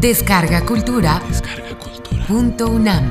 Descarga 0.00 0.62
Cultura. 0.66 1.22
Punto 2.28 2.68
UNAM. 2.68 3.10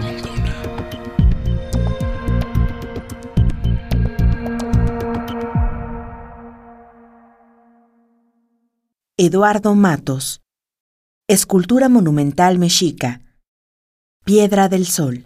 Eduardo 9.17 9.73
Matos. 9.73 10.41
Escultura 11.27 11.89
monumental 11.89 12.59
mexica. 12.59 13.21
Piedra 14.23 14.69
del 14.69 14.85
Sol. 14.85 15.25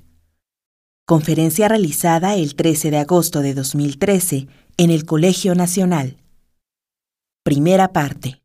Conferencia 1.05 1.67
realizada 1.67 2.35
el 2.35 2.55
13 2.55 2.89
de 2.89 2.97
agosto 2.99 3.41
de 3.41 3.53
2013 3.53 4.47
en 4.77 4.91
el 4.91 5.05
Colegio 5.05 5.55
Nacional. 5.55 6.23
Primera 7.43 7.91
parte. 7.91 8.41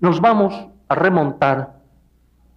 Nos 0.00 0.20
vamos 0.20 0.54
a 0.86 0.94
remontar 0.94 1.82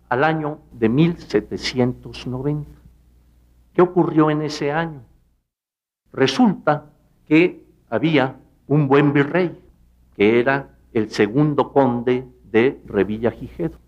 al 0.09 0.23
año 0.23 0.59
de 0.73 0.90
1790. 0.90 2.70
¿Qué 3.73 3.81
ocurrió 3.81 4.30
en 4.30 4.44
ese 4.44 4.72
año? 4.72 5.02
Resulta 6.14 6.91
que 7.27 7.66
había 7.90 8.36
un 8.67 8.88
buen 8.88 9.12
virrey, 9.12 9.58
que 10.16 10.40
era 10.40 10.77
el 10.94 11.09
segundo 11.09 11.72
conde 11.72 12.27
de 12.44 12.80
Revilla 12.86 13.31
Gijedo. 13.31 13.80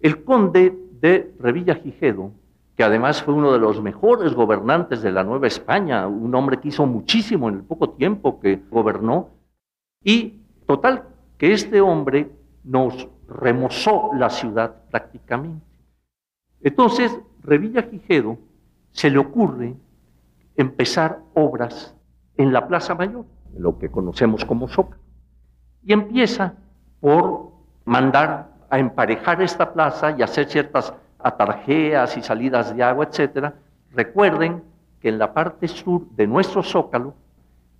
El 0.00 0.24
conde 0.24 0.74
de 0.92 1.34
Revilla 1.38 1.74
Gijedo, 1.74 2.30
que 2.76 2.84
además 2.84 3.22
fue 3.22 3.34
uno 3.34 3.52
de 3.52 3.58
los 3.58 3.82
mejores 3.82 4.32
gobernantes 4.32 5.02
de 5.02 5.12
la 5.12 5.22
Nueva 5.22 5.48
España, 5.48 6.06
un 6.06 6.34
hombre 6.34 6.60
que 6.60 6.68
hizo 6.68 6.86
muchísimo 6.86 7.50
en 7.50 7.56
el 7.56 7.64
poco 7.64 7.90
tiempo 7.90 8.40
que 8.40 8.62
gobernó, 8.70 9.30
y 10.02 10.40
total 10.66 11.08
que 11.38 11.52
este 11.52 11.80
hombre 11.80 12.30
nos 12.64 13.08
remozó 13.28 14.10
la 14.14 14.30
ciudad 14.30 14.74
prácticamente. 14.90 15.64
Entonces, 16.60 17.18
Revilla 17.42 17.82
Gijedo 17.82 18.38
se 18.90 19.10
le 19.10 19.18
ocurre 19.18 19.76
empezar 20.56 21.20
obras 21.34 21.94
en 22.36 22.52
la 22.52 22.66
Plaza 22.66 22.94
Mayor, 22.94 23.24
lo 23.56 23.78
que 23.78 23.90
conocemos 23.90 24.44
como 24.44 24.68
Zócalo, 24.68 25.02
y 25.82 25.92
empieza 25.92 26.54
por 27.00 27.52
mandar 27.84 28.56
a 28.68 28.78
emparejar 28.78 29.42
esta 29.42 29.72
plaza 29.72 30.16
y 30.18 30.22
hacer 30.22 30.48
ciertas 30.48 30.92
atarjeas 31.18 32.16
y 32.16 32.22
salidas 32.22 32.74
de 32.74 32.82
agua, 32.82 33.06
etcétera. 33.08 33.54
Recuerden 33.92 34.64
que 35.00 35.08
en 35.08 35.18
la 35.18 35.32
parte 35.32 35.68
sur 35.68 36.08
de 36.10 36.26
nuestro 36.26 36.62
Zócalo, 36.62 37.14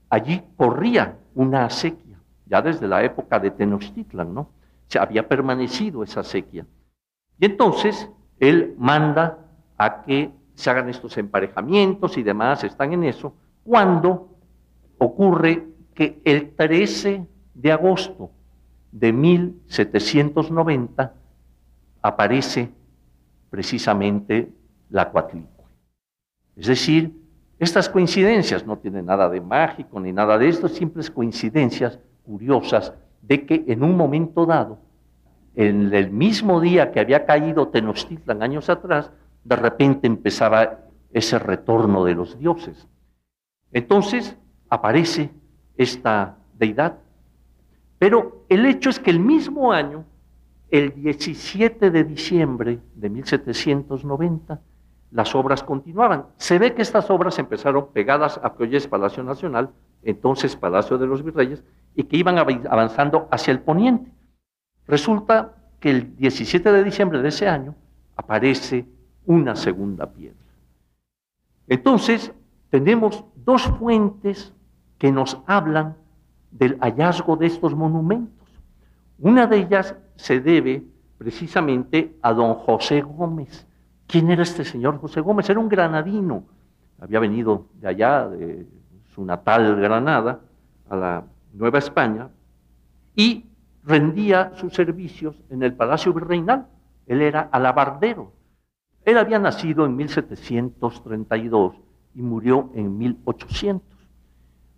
allí 0.09 0.43
corría 0.57 1.17
una 1.35 1.65
acequia 1.65 2.06
ya 2.47 2.63
desde 2.63 2.89
la 2.89 3.03
época 3.03 3.39
de 3.39 3.51
Tenochtitlan, 3.51 4.33
¿no? 4.33 4.51
Se 4.89 4.99
había 4.99 5.29
permanecido 5.29 6.03
esa 6.03 6.23
sequía. 6.23 6.67
Y 7.39 7.47
entonces 7.47 8.09
él 8.39 8.75
manda 8.79 9.39
a 9.77 10.03
que 10.03 10.31
se 10.55 10.71
hagan 10.71 10.89
estos 10.89 11.17
emparejamientos 11.19 12.17
y 12.17 12.23
demás, 12.23 12.65
están 12.65 12.93
en 12.93 13.05
eso, 13.05 13.35
cuando 13.63 14.37
ocurre 14.99 15.67
que 15.95 16.21
el 16.25 16.55
13 16.55 17.27
de 17.55 17.73
agosto 17.73 18.31
de 18.93 19.13
1790 19.13 21.15
aparece 22.01 22.71
precisamente 23.51 24.51
la 24.89 25.11
Coatlicue. 25.11 25.65
Es 26.55 26.69
decir, 26.69 27.13
estas 27.59 27.89
coincidencias 27.89 28.67
no 28.67 28.79
tienen 28.79 29.07
nada 29.07 29.29
de 29.29 29.41
mágico 29.41 30.01
ni 30.01 30.13
nada 30.13 30.39
de 30.39 30.49
esto, 30.49 30.69
simples 30.69 31.11
coincidencias 31.11 31.99
curiosas 32.27 32.93
de 33.23 33.47
que 33.47 33.65
en 33.69 33.83
un 33.83 33.97
momento 33.97 34.45
dado, 34.45 34.79
en 35.55 35.95
el 35.95 36.11
mismo 36.11 36.61
día 36.61 36.93
que 36.93 37.01
había 37.01 37.25
caído 37.25 37.69
Tenochtitlan 37.69 38.43
años 38.43 38.69
atrás, 38.69 39.11
de 39.45 39.57
repente 39.57 40.07
empezaba 40.07 40.81
ese 41.13 41.39
retorno 41.39 42.05
de 42.05 42.15
los 42.15 42.39
dioses. 42.39 42.87
Entonces 43.73 44.37
aparece 44.69 45.31
esta 45.77 46.37
deidad. 46.59 46.99
Pero 47.99 48.45
el 48.49 48.67
hecho 48.67 48.91
es 48.91 48.99
que 48.99 49.11
el 49.11 49.21
mismo 49.21 49.73
año, 49.73 50.05
el 50.71 50.95
17 50.95 51.91
de 51.91 52.05
diciembre 52.05 52.81
de 52.95 53.09
1790, 53.09 54.61
las 55.11 55.35
obras 55.35 55.63
continuaban. 55.63 56.27
Se 56.37 56.59
ve 56.59 56.75
que 56.75 56.83
estas 56.83 57.11
obras 57.11 57.39
empezaron 57.39 57.93
pegadas 57.93 58.41
a 58.43 58.55
que 58.55 58.77
es 58.77 58.89
Palacio 58.89 59.23
Nacional, 59.23 59.71
entonces 60.03 60.57
Palacio 60.57 60.99
de 60.99 61.07
los 61.07 61.23
Virreyes, 61.23 61.63
y 61.95 62.05
que 62.05 62.17
iban 62.17 62.39
avanzando 62.39 63.29
hacia 63.31 63.53
el 63.53 63.61
poniente. 63.61 64.11
Resulta 64.87 65.55
que 65.81 65.91
el 65.91 66.17
17 66.17 66.73
de 66.73 66.85
diciembre 66.85 67.23
de 67.23 67.29
ese 67.29 67.49
año 67.49 67.75
aparece 68.17 68.87
una 69.25 69.57
segunda 69.57 70.07
piedra. 70.07 70.37
Entonces, 71.69 72.33
tenemos 72.71 73.25
dos 73.35 73.63
fuentes 73.63 74.53
que 74.99 75.13
nos 75.13 75.39
hablan 75.47 75.97
del 76.51 76.79
hallazgo 76.81 77.37
de 77.37 77.47
estos 77.47 77.75
monumentos. 77.75 78.49
Una 79.19 79.47
de 79.47 79.59
ellas 79.59 79.97
se 80.17 80.41
debe 80.41 80.85
precisamente 81.19 82.17
a 82.23 82.33
don 82.33 82.55
José 82.55 83.03
Gómez. 83.03 83.67
¿Quién 84.07 84.31
era 84.31 84.43
este 84.43 84.65
señor 84.65 84.99
José 84.99 85.21
Gómez? 85.21 85.49
Era 85.51 85.59
un 85.59 85.69
granadino. 85.69 86.45
Había 87.01 87.21
venido 87.21 87.67
de 87.75 87.89
allá, 87.89 88.29
de 88.29 88.67
su 89.15 89.25
natal 89.25 89.77
Granada, 89.77 90.41
a 90.89 90.97
la 90.97 91.25
Nueva 91.53 91.79
España, 91.79 92.29
y 93.15 93.47
rendía 93.83 94.53
sus 94.57 94.75
servicios 94.75 95.43
en 95.51 95.63
el 95.63 95.75
Palacio 95.75 96.13
Virreinal. 96.13 96.67
Él 97.07 97.23
era 97.23 97.49
alabardero. 97.53 98.33
Él 99.05 99.19
había 99.19 99.39
nacido 99.39 99.87
en 99.87 99.97
1732 99.97 101.77
y 102.15 102.23
murió 102.23 102.71
en 102.75 102.97
1800. 102.99 103.87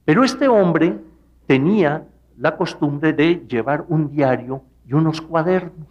Pero 0.05 0.25
este 0.25 0.49
hombre 0.49 0.99
tenía 1.47 2.07
la 2.37 2.57
costumbre 2.57 3.13
de 3.13 3.47
llevar 3.49 3.85
un 3.89 4.11
diario 4.11 4.63
y 4.87 4.95
unos 4.95 5.21
cuadernos. 5.21 5.89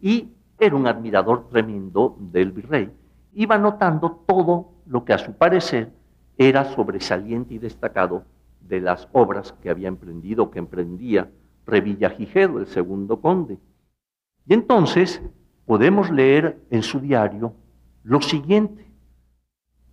Y 0.00 0.28
era 0.60 0.76
un 0.76 0.86
admirador 0.86 1.48
tremendo 1.48 2.16
del 2.20 2.52
virrey. 2.52 2.92
Iba 3.32 3.58
notando 3.58 4.22
todo 4.26 4.74
lo 4.86 5.04
que 5.04 5.14
a 5.14 5.18
su 5.18 5.32
parecer 5.32 5.90
era 6.36 6.64
sobresaliente 6.64 7.54
y 7.54 7.58
destacado 7.58 8.24
de 8.60 8.80
las 8.80 9.08
obras 9.12 9.54
que 9.62 9.70
había 9.70 9.88
emprendido, 9.88 10.50
que 10.50 10.58
emprendía 10.58 11.30
Revillagigedo, 11.66 12.58
el 12.58 12.66
segundo 12.66 13.20
conde. 13.20 13.58
Y 14.46 14.54
entonces 14.54 15.22
podemos 15.66 16.10
leer 16.10 16.58
en 16.70 16.82
su 16.82 16.98
diario 17.00 17.52
lo 18.02 18.20
siguiente. 18.20 18.84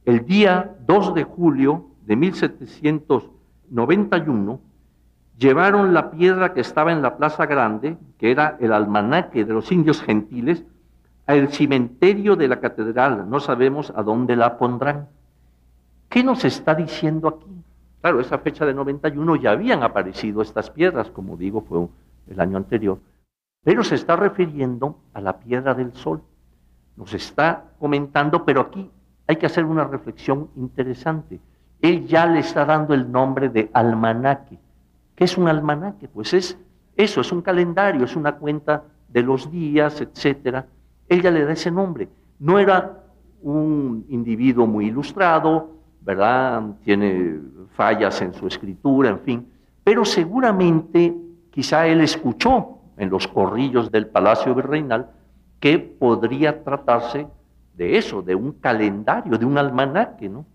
El 0.06 0.26
día 0.26 0.76
2 0.88 1.14
de 1.14 1.24
julio 1.24 1.92
de 2.06 2.16
1791 2.16 4.62
llevaron 5.38 5.94
la 5.94 6.12
piedra 6.12 6.54
que 6.54 6.62
estaba 6.62 6.92
en 6.92 7.02
la 7.02 7.18
Plaza 7.18 7.46
Grande, 7.46 7.98
que 8.18 8.32
era 8.32 8.58
el 8.60 8.74
almanaque 8.74 9.46
de 9.46 9.54
los 9.54 9.72
indios 9.72 10.02
gentiles, 10.02 10.64
al 11.26 11.50
cementerio 11.50 12.36
de 12.36 12.48
la 12.48 12.60
catedral. 12.60 13.30
No 13.30 13.40
sabemos 13.40 13.92
a 13.96 14.02
dónde 14.02 14.36
la 14.36 14.58
pondrán. 14.58 15.10
¿Qué 16.10 16.24
nos 16.24 16.46
está 16.46 16.74
diciendo 16.74 17.28
aquí? 17.28 17.64
Claro, 18.02 18.20
esa 18.20 18.38
fecha 18.38 18.66
de 18.66 18.74
91 18.74 19.36
ya 19.36 19.52
habían 19.52 19.84
aparecido 19.84 20.42
estas 20.42 20.70
piedras, 20.70 21.12
como 21.12 21.36
digo, 21.36 21.62
fue 21.62 21.88
el 22.28 22.40
año 22.40 22.58
anterior, 22.58 23.00
pero 23.64 23.84
se 23.84 23.96
está 23.96 24.16
refiriendo 24.16 25.00
a 25.14 25.22
la 25.22 25.40
piedra 25.40 25.74
del 25.74 25.94
sol. 25.94 26.22
Nos 26.96 27.14
está 27.14 27.66
comentando, 27.80 28.46
pero 28.46 28.62
aquí 28.62 28.90
hay 29.28 29.36
que 29.36 29.46
hacer 29.46 29.66
una 29.66 29.84
reflexión 29.84 30.50
interesante. 30.56 31.40
Él 31.82 32.08
ya 32.08 32.26
le 32.26 32.40
está 32.40 32.66
dando 32.66 32.94
el 32.94 33.12
nombre 33.12 33.50
de 33.50 33.70
almanaque. 33.74 34.58
¿Qué 35.18 35.24
es 35.24 35.36
un 35.36 35.48
almanaque? 35.48 36.08
Pues 36.08 36.32
es 36.36 36.60
eso, 36.96 37.22
es 37.22 37.32
un 37.32 37.42
calendario, 37.42 38.06
es 38.06 38.16
una 38.16 38.36
cuenta 38.36 38.84
de 39.10 39.24
los 39.24 39.50
días, 39.50 40.00
etcétera. 40.00 40.68
Él 41.10 41.24
ya 41.24 41.32
le 41.32 41.44
da 41.44 41.54
ese 41.54 41.72
nombre. 41.72 42.08
No 42.38 42.60
era 42.60 43.04
un 43.42 44.06
individuo 44.10 44.68
muy 44.68 44.86
ilustrado, 44.86 45.72
¿verdad? 46.02 46.62
Tiene 46.84 47.40
fallas 47.74 48.22
en 48.22 48.32
su 48.36 48.46
escritura, 48.46 49.10
en 49.10 49.20
fin, 49.22 49.48
pero 49.84 50.06
seguramente 50.06 51.16
quizá 51.50 51.88
él 51.88 52.02
escuchó 52.02 52.78
en 52.96 53.10
los 53.10 53.28
corrillos 53.28 53.92
del 53.92 54.06
Palacio 54.06 54.54
Virreinal 54.54 55.10
que 55.60 55.80
podría 55.80 56.64
tratarse 56.64 57.26
de 57.74 57.98
eso, 57.98 58.22
de 58.22 58.36
un 58.36 58.52
calendario, 58.52 59.36
de 59.36 59.46
un 59.48 59.58
almanaque, 59.58 60.30
¿no? 60.30 60.46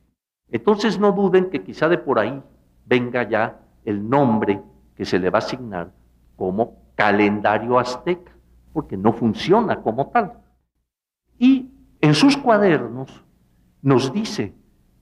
Entonces 0.52 1.00
no 1.00 1.10
duden 1.10 1.50
que 1.50 1.64
quizá 1.64 1.88
de 1.88 1.98
por 1.98 2.20
ahí 2.20 2.40
venga 2.86 3.28
ya 3.28 3.61
el 3.84 4.08
nombre 4.08 4.62
que 4.96 5.04
se 5.04 5.18
le 5.18 5.30
va 5.30 5.38
a 5.38 5.42
asignar 5.42 5.92
como 6.36 6.82
calendario 6.94 7.78
azteca, 7.78 8.32
porque 8.72 8.96
no 8.96 9.12
funciona 9.12 9.80
como 9.80 10.08
tal. 10.08 10.32
Y 11.38 11.70
en 12.00 12.14
sus 12.14 12.36
cuadernos 12.36 13.24
nos 13.80 14.12
dice 14.12 14.54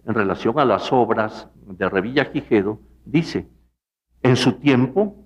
en 0.06 0.14
relación 0.14 0.58
a 0.58 0.64
las 0.64 0.92
obras 0.92 1.48
de 1.66 1.88
Revilla 1.88 2.32
Quijedo, 2.32 2.80
dice, 3.04 3.46
en 4.22 4.36
su 4.36 4.54
tiempo 4.54 5.16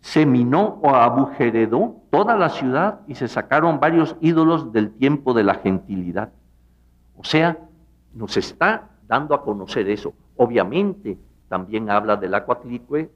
se 0.00 0.24
minó 0.24 0.80
o 0.82 0.90
abujeredó 0.90 2.02
toda 2.10 2.36
la 2.36 2.48
ciudad 2.48 3.00
y 3.06 3.16
se 3.16 3.28
sacaron 3.28 3.80
varios 3.80 4.16
ídolos 4.20 4.72
del 4.72 4.92
tiempo 4.92 5.34
de 5.34 5.44
la 5.44 5.54
gentilidad. 5.54 6.32
O 7.16 7.24
sea, 7.24 7.58
nos 8.14 8.36
está 8.36 8.90
dando 9.08 9.34
a 9.34 9.42
conocer 9.42 9.88
eso. 9.88 10.14
Obviamente 10.36 11.18
también 11.48 11.90
habla 11.90 12.16
del 12.16 12.34
acuatlicue, 12.34 13.10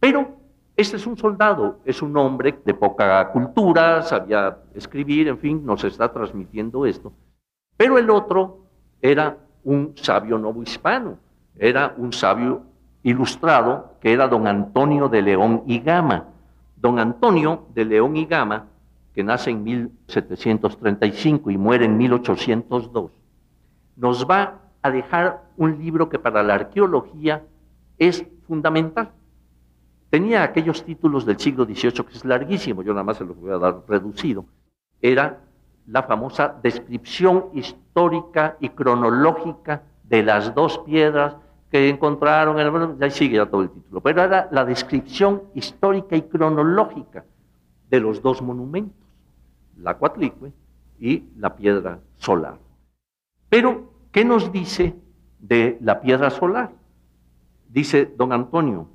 pero 0.00 0.36
este 0.76 0.96
es 0.96 1.06
un 1.06 1.16
soldado, 1.16 1.80
es 1.84 2.00
un 2.02 2.16
hombre 2.16 2.58
de 2.64 2.74
poca 2.74 3.30
cultura, 3.30 4.02
sabía 4.02 4.58
escribir, 4.74 5.28
en 5.28 5.38
fin, 5.38 5.64
nos 5.64 5.84
está 5.84 6.12
transmitiendo 6.12 6.86
esto. 6.86 7.12
Pero 7.76 7.98
el 7.98 8.08
otro 8.10 8.66
era 9.00 9.36
un 9.64 9.92
sabio 9.96 10.38
novohispano, 10.38 11.18
era 11.58 11.94
un 11.96 12.12
sabio 12.12 12.62
ilustrado 13.02 13.96
que 14.00 14.12
era 14.12 14.28
don 14.28 14.46
Antonio 14.46 15.08
de 15.08 15.22
León 15.22 15.64
y 15.66 15.80
Gama. 15.80 16.28
Don 16.76 16.98
Antonio 16.98 17.66
de 17.74 17.84
León 17.84 18.16
y 18.16 18.26
Gama, 18.26 18.66
que 19.14 19.22
nace 19.22 19.50
en 19.50 19.62
1735 19.62 21.50
y 21.50 21.58
muere 21.58 21.84
en 21.84 21.96
1802, 21.96 23.12
nos 23.96 24.26
va 24.28 24.61
a 24.82 24.90
dejar 24.90 25.44
un 25.56 25.78
libro 25.78 26.08
que 26.08 26.18
para 26.18 26.42
la 26.42 26.54
arqueología 26.54 27.44
es 27.98 28.26
fundamental. 28.46 29.12
Tenía 30.10 30.42
aquellos 30.42 30.84
títulos 30.84 31.24
del 31.24 31.38
siglo 31.38 31.64
XVIII 31.64 32.04
que 32.04 32.12
es 32.12 32.24
larguísimo, 32.24 32.82
yo 32.82 32.92
nada 32.92 33.04
más 33.04 33.16
se 33.16 33.24
los 33.24 33.36
voy 33.36 33.52
a 33.52 33.58
dar 33.58 33.82
reducido. 33.88 34.44
Era 35.00 35.40
la 35.86 36.02
famosa 36.02 36.58
descripción 36.62 37.46
histórica 37.54 38.56
y 38.60 38.68
cronológica 38.70 39.82
de 40.04 40.22
las 40.22 40.54
dos 40.54 40.78
piedras 40.80 41.36
que 41.70 41.88
encontraron, 41.88 42.58
en 42.60 42.66
el, 42.66 42.98
ya 42.98 43.10
sigue 43.10 43.36
ya 43.36 43.46
todo 43.46 43.62
el 43.62 43.70
título, 43.70 44.02
pero 44.02 44.22
era 44.22 44.48
la 44.52 44.64
descripción 44.64 45.44
histórica 45.54 46.14
y 46.14 46.22
cronológica 46.22 47.24
de 47.88 48.00
los 48.00 48.20
dos 48.20 48.42
monumentos, 48.42 49.06
la 49.78 49.96
Cuatlicue 49.96 50.52
y 50.98 51.24
la 51.38 51.56
piedra 51.56 52.00
solar. 52.16 52.58
Pero, 53.48 53.91
¿qué 54.12 54.24
nos 54.24 54.52
dice 54.52 54.94
de 55.40 55.78
la 55.80 56.00
piedra 56.00 56.30
solar? 56.30 56.70
Dice 57.68 58.12
don 58.16 58.32
Antonio, 58.32 58.86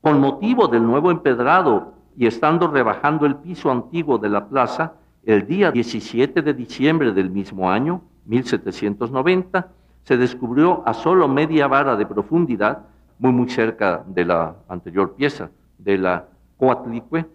con 0.00 0.20
motivo 0.20 0.68
del 0.68 0.86
nuevo 0.86 1.10
empedrado 1.10 1.94
y 2.16 2.26
estando 2.26 2.68
rebajando 2.68 3.26
el 3.26 3.36
piso 3.36 3.70
antiguo 3.70 4.18
de 4.18 4.28
la 4.28 4.46
plaza, 4.46 4.94
el 5.24 5.46
día 5.46 5.70
17 5.70 6.42
de 6.42 6.54
diciembre 6.54 7.12
del 7.12 7.30
mismo 7.30 7.70
año, 7.70 8.02
1790, 8.26 9.68
se 10.02 10.16
descubrió 10.16 10.86
a 10.86 10.94
solo 10.94 11.28
media 11.28 11.66
vara 11.66 11.96
de 11.96 12.06
profundidad, 12.06 12.86
muy 13.18 13.32
muy 13.32 13.48
cerca 13.48 14.02
de 14.06 14.24
la 14.24 14.54
anterior 14.68 15.14
pieza, 15.14 15.50
de 15.78 15.98
la 15.98 16.26
Coatlicue, 16.56 17.26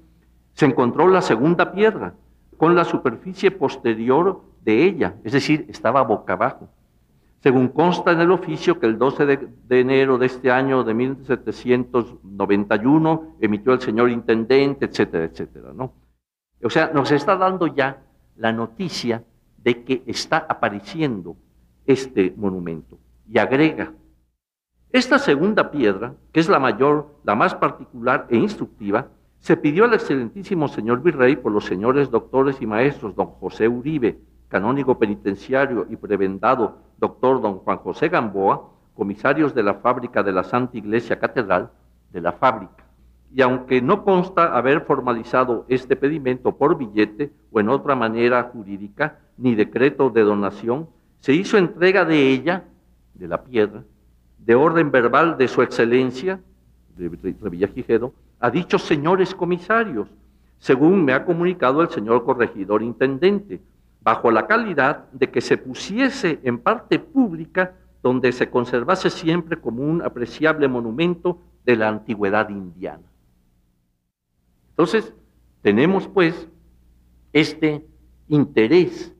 se 0.54 0.66
encontró 0.66 1.08
la 1.08 1.22
segunda 1.22 1.72
piedra 1.72 2.14
con 2.58 2.76
la 2.76 2.86
superficie 2.86 3.52
posterior 3.52 4.42
de 4.66 4.84
ella, 4.84 5.16
es 5.24 5.32
decir, 5.32 5.66
estaba 5.70 6.02
boca 6.02 6.34
abajo. 6.34 6.68
Según 7.42 7.70
consta 7.70 8.12
en 8.12 8.20
el 8.22 8.32
oficio 8.32 8.80
que 8.80 8.88
el 8.88 8.98
12 8.98 9.26
de, 9.28 9.80
enero 9.80 10.18
de 10.18 10.26
este 10.26 10.50
año 10.52 10.84
de 10.84 10.96
1791 10.96 13.36
emitió 13.40 13.74
el 13.74 13.82
señor 13.82 14.10
intendente, 14.10 14.86
etcétera, 14.86 15.26
etcétera, 15.26 15.72
¿no? 15.74 15.94
O 16.64 16.70
sea, 16.72 16.90
nos 16.92 17.12
está 17.12 17.38
dando 17.38 17.68
ya 17.68 18.02
la 18.36 18.52
noticia 18.52 19.24
de 19.58 19.84
que 19.84 20.02
está 20.08 20.48
apareciendo 20.50 21.38
este 21.86 22.34
monumento. 22.36 22.98
Y 23.30 23.38
agrega, 23.38 23.94
esta 24.92 25.20
segunda 25.20 25.70
piedra, 25.70 26.16
que 26.32 26.40
es 26.40 26.50
la 26.50 26.58
mayor, 26.58 27.20
la 27.24 27.36
más 27.36 27.54
particular 27.54 28.26
e 28.32 28.38
instructiva, 28.38 29.10
se 29.38 29.58
pidió 29.58 29.86
al 29.86 29.94
excelentísimo 29.94 30.68
señor 30.68 31.04
virrey 31.04 31.36
por 31.36 31.52
los 31.52 31.66
señores 31.66 32.10
doctores 32.10 32.60
y 32.62 32.66
maestros 32.66 33.16
don 33.16 33.28
José 33.28 33.68
Uribe, 33.68 34.18
canónigo 34.48 34.98
penitenciario 34.98 35.88
y 35.90 35.96
prebendado 35.96 36.78
doctor 36.98 37.42
don 37.42 37.60
Juan 37.60 37.78
José 37.78 38.10
Gamboa, 38.10 38.70
comisarios 38.94 39.54
de 39.54 39.64
la 39.64 39.76
fábrica 39.76 40.24
de 40.24 40.32
la 40.32 40.44
Santa 40.44 40.78
Iglesia 40.78 41.20
Catedral, 41.20 41.70
de 42.12 42.22
la 42.22 42.32
fábrica. 42.32 42.86
Y 43.34 43.42
aunque 43.42 43.82
no 43.82 44.04
consta 44.04 44.56
haber 44.56 44.82
formalizado 44.82 45.66
este 45.68 45.96
pedimento 45.96 46.56
por 46.56 46.78
billete 46.78 47.32
o 47.52 47.60
en 47.60 47.70
otra 47.70 47.96
manera 47.96 48.44
jurídica, 48.44 49.20
ni 49.38 49.56
decreto 49.56 50.10
de 50.10 50.22
donación, 50.22 50.88
se 51.20 51.34
hizo 51.34 51.58
entrega 51.58 52.06
de 52.06 52.30
ella, 52.30 52.64
de 53.14 53.28
la 53.28 53.44
piedra, 53.44 53.84
de 54.38 54.56
orden 54.56 54.92
verbal 54.92 55.38
de 55.38 55.48
su 55.48 55.62
excelencia, 55.62 56.40
de 56.96 57.10
Revillagigedo, 57.42 58.14
a 58.40 58.50
dichos 58.50 58.84
señores 58.84 59.36
comisarios, 59.36 60.08
según 60.60 61.04
me 61.04 61.14
ha 61.14 61.26
comunicado 61.26 61.82
el 61.82 61.90
señor 61.90 62.24
corregidor 62.24 62.84
intendente, 62.84 63.60
bajo 64.06 64.30
la 64.30 64.46
calidad 64.46 65.12
de 65.14 65.32
que 65.32 65.42
se 65.42 65.58
pusiese 65.58 66.40
en 66.44 66.60
parte 66.60 67.00
pública 67.00 67.74
donde 68.04 68.32
se 68.34 68.52
conservase 68.52 69.10
siempre 69.10 69.60
como 69.60 69.82
un 69.82 70.04
apreciable 70.04 70.68
monumento 70.68 71.42
de 71.66 71.76
la 71.76 71.88
antigüedad 71.90 72.50
indiana. 72.50 73.02
Entonces, 74.70 75.12
tenemos 75.64 76.08
pues 76.08 76.48
este 77.34 77.84
interés 78.28 79.12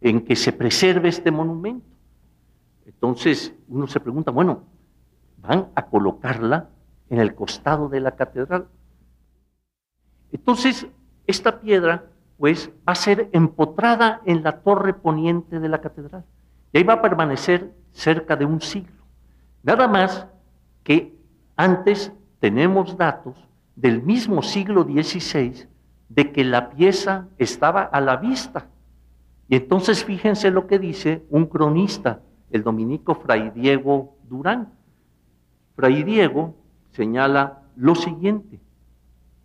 en 0.00 0.22
que 0.22 0.34
se 0.34 0.54
preserve 0.54 1.10
este 1.10 1.30
monumento. 1.30 1.94
Entonces 2.86 3.54
uno 3.68 3.86
se 3.88 4.00
pregunta, 4.00 4.30
bueno, 4.30 4.64
van 5.36 5.68
a 5.74 5.84
colocarla 5.84 6.70
en 7.10 7.20
el 7.20 7.34
costado 7.34 7.90
de 7.90 8.00
la 8.00 8.16
catedral. 8.16 8.68
Entonces, 10.32 10.86
esta 11.26 11.60
piedra, 11.60 12.09
pues, 12.40 12.70
va 12.88 12.92
a 12.92 12.96
ser 12.96 13.28
empotrada 13.32 14.22
en 14.24 14.42
la 14.42 14.60
torre 14.62 14.94
poniente 14.94 15.60
de 15.60 15.68
la 15.68 15.80
catedral. 15.80 16.24
Y 16.72 16.78
ahí 16.78 16.84
va 16.84 16.94
a 16.94 17.02
permanecer 17.02 17.72
cerca 17.92 18.34
de 18.34 18.44
un 18.44 18.60
siglo. 18.60 19.04
Nada 19.62 19.86
más 19.86 20.26
que 20.82 21.14
antes 21.54 22.12
tenemos 22.40 22.96
datos 22.96 23.36
del 23.76 24.02
mismo 24.02 24.42
siglo 24.42 24.82
XVI 24.82 25.68
de 26.08 26.32
que 26.32 26.42
la 26.42 26.70
pieza 26.70 27.28
estaba 27.38 27.82
a 27.82 28.00
la 28.00 28.16
vista 28.16 28.66
y 29.50 29.56
entonces 29.56 30.04
fíjense 30.04 30.52
lo 30.52 30.68
que 30.68 30.78
dice 30.78 31.26
un 31.28 31.46
cronista, 31.46 32.20
el 32.52 32.62
dominico 32.62 33.16
Fray 33.16 33.50
Diego 33.50 34.16
Durán. 34.28 34.72
Fray 35.74 36.04
Diego 36.04 36.54
señala 36.92 37.64
lo 37.74 37.96
siguiente. 37.96 38.60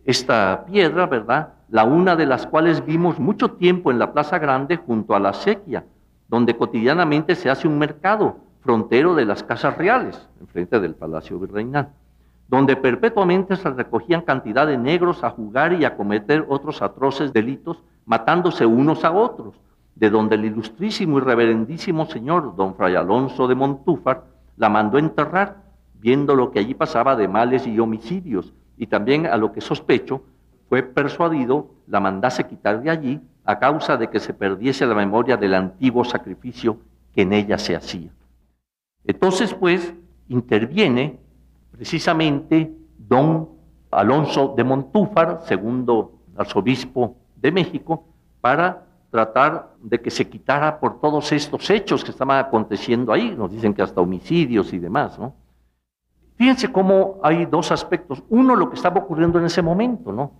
Esta 0.04 0.64
piedra, 0.68 1.08
¿verdad? 1.08 1.55
La 1.70 1.84
una 1.84 2.16
de 2.16 2.26
las 2.26 2.46
cuales 2.46 2.86
vimos 2.86 3.20
mucho 3.20 3.52
tiempo 3.52 3.92
en 3.92 4.00
la 4.00 4.14
Plaza 4.14 4.38
Grande 4.40 4.78
junto 4.78 5.16
a 5.16 5.20
la 5.20 5.34
sequía, 5.34 5.84
donde 6.28 6.56
cotidianamente 6.56 7.36
se 7.36 7.50
hace 7.50 7.68
un 7.68 7.78
mercado 7.78 8.38
frontero 8.62 9.16
de 9.16 9.26
las 9.26 9.44
casas 9.44 9.78
reales, 9.78 10.28
enfrente 10.40 10.80
del 10.80 10.96
Palacio 10.96 11.40
Virreinal, 11.40 11.90
donde 12.48 12.76
perpetuamente 12.76 13.56
se 13.56 13.70
recogían 13.72 14.22
cantidad 14.22 14.68
de 14.68 14.78
negros 14.78 15.24
a 15.24 15.32
jugar 15.32 15.74
y 15.74 15.86
a 15.86 15.96
cometer 15.96 16.46
otros 16.50 16.82
atroces 16.82 17.34
delitos, 17.34 17.82
matándose 18.06 18.66
unos 18.66 19.04
a 19.04 19.12
otros 19.12 19.56
de 19.96 20.10
donde 20.10 20.36
el 20.36 20.46
ilustrísimo 20.46 21.18
y 21.18 21.22
reverendísimo 21.22 22.06
señor 22.06 22.56
don 22.56 22.76
Fray 22.76 22.96
Alonso 22.96 23.48
de 23.48 23.56
Montúfar 23.56 24.26
la 24.58 24.70
mandó 24.70 24.98
enterrar, 24.98 25.64
viendo 26.00 26.36
lo 26.36 26.52
que 26.52 26.60
allí 26.60 26.74
pasaba 26.74 27.16
de 27.16 27.28
males 27.28 27.66
y 27.66 27.80
homicidios, 27.80 28.54
y 28.78 28.88
también 28.88 29.26
a 29.26 29.38
lo 29.38 29.52
que 29.52 29.62
sospecho 29.62 30.22
fue 30.70 30.84
persuadido 30.84 31.72
la 31.88 32.00
mandase 32.00 32.48
quitar 32.48 32.82
de 32.82 32.90
allí 32.90 33.22
a 33.44 33.60
causa 33.60 33.98
de 33.98 34.10
que 34.10 34.20
se 34.20 34.34
perdiese 34.34 34.86
la 34.86 34.96
memoria 34.96 35.38
del 35.38 35.54
antiguo 35.54 36.04
sacrificio 36.04 36.80
que 37.14 37.22
en 37.22 37.34
ella 37.34 37.58
se 37.58 37.76
hacía. 37.76 38.10
Entonces, 39.04 39.54
pues, 39.54 39.94
interviene 40.28 41.20
precisamente 41.72 42.74
don 42.98 43.50
Alonso 43.92 44.54
de 44.58 44.64
Montúfar, 44.64 45.42
segundo 45.44 46.14
arzobispo 46.36 47.16
de 47.36 47.52
México, 47.52 48.08
para 48.42 48.86
tratar 49.12 49.76
de 49.82 50.02
que 50.02 50.10
se 50.10 50.28
quitara 50.28 50.80
por 50.80 51.00
todos 51.00 51.32
estos 51.32 51.70
hechos 51.70 52.04
que 52.04 52.12
estaban 52.12 52.40
aconteciendo 52.40 53.14
ahí. 53.14 53.34
Nos 53.38 53.52
dicen 53.52 53.74
que 53.74 53.82
hasta 53.82 54.02
homicidios 54.02 54.74
y 54.74 54.80
demás, 54.80 55.18
¿no? 55.20 55.36
Fíjense 56.36 56.70
cómo 56.72 57.20
hay 57.24 57.46
dos 57.46 57.72
aspectos. 57.72 58.22
Uno, 58.30 58.56
lo 58.56 58.70
que 58.70 58.76
estaba 58.76 59.00
ocurriendo 59.00 59.40
en 59.40 59.46
ese 59.46 59.62
momento, 59.62 60.12
¿no? 60.12 60.32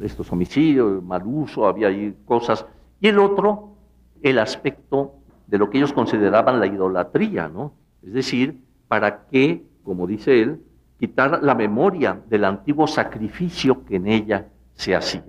Estos 0.00 0.30
homicidios, 0.32 1.02
mal 1.02 1.22
uso, 1.24 1.66
había 1.66 1.88
ahí 1.88 2.14
cosas. 2.24 2.66
Y 3.00 3.08
el 3.08 3.18
otro, 3.18 3.76
el 4.22 4.38
aspecto 4.38 5.14
de 5.46 5.58
lo 5.58 5.70
que 5.70 5.78
ellos 5.78 5.92
consideraban 5.92 6.60
la 6.60 6.66
idolatría, 6.66 7.48
¿no? 7.48 7.74
Es 8.02 8.12
decir, 8.12 8.62
para 8.88 9.26
que, 9.26 9.64
como 9.82 10.06
dice 10.06 10.42
él, 10.42 10.60
quitar 10.98 11.42
la 11.42 11.54
memoria 11.54 12.20
del 12.28 12.44
antiguo 12.44 12.86
sacrificio 12.86 13.84
que 13.84 13.96
en 13.96 14.06
ella 14.06 14.48
se 14.74 14.94
hacía. 14.94 15.24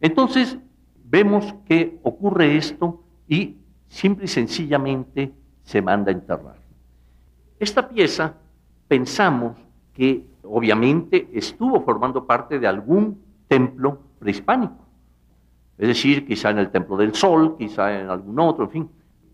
Entonces, 0.00 0.58
vemos 1.04 1.54
que 1.66 1.98
ocurre 2.02 2.56
esto 2.56 3.02
y 3.28 3.56
simple 3.88 4.24
y 4.24 4.28
sencillamente 4.28 5.32
se 5.62 5.82
manda 5.82 6.10
a 6.10 6.14
enterrar. 6.14 6.56
Esta 7.58 7.88
pieza 7.88 8.34
pensamos 8.88 9.56
que 9.94 10.26
obviamente 10.42 11.28
estuvo 11.32 11.80
formando 11.82 12.26
parte 12.26 12.58
de 12.58 12.66
algún 12.66 13.25
templo 13.48 14.00
prehispánico. 14.18 14.86
Es 15.78 15.88
decir, 15.88 16.26
quizá 16.26 16.50
en 16.50 16.58
el 16.58 16.70
Templo 16.70 16.96
del 16.96 17.14
Sol, 17.14 17.56
quizá 17.58 17.98
en 17.98 18.08
algún 18.08 18.40
otro, 18.40 18.64
en 18.64 18.70
fin. 18.70 18.90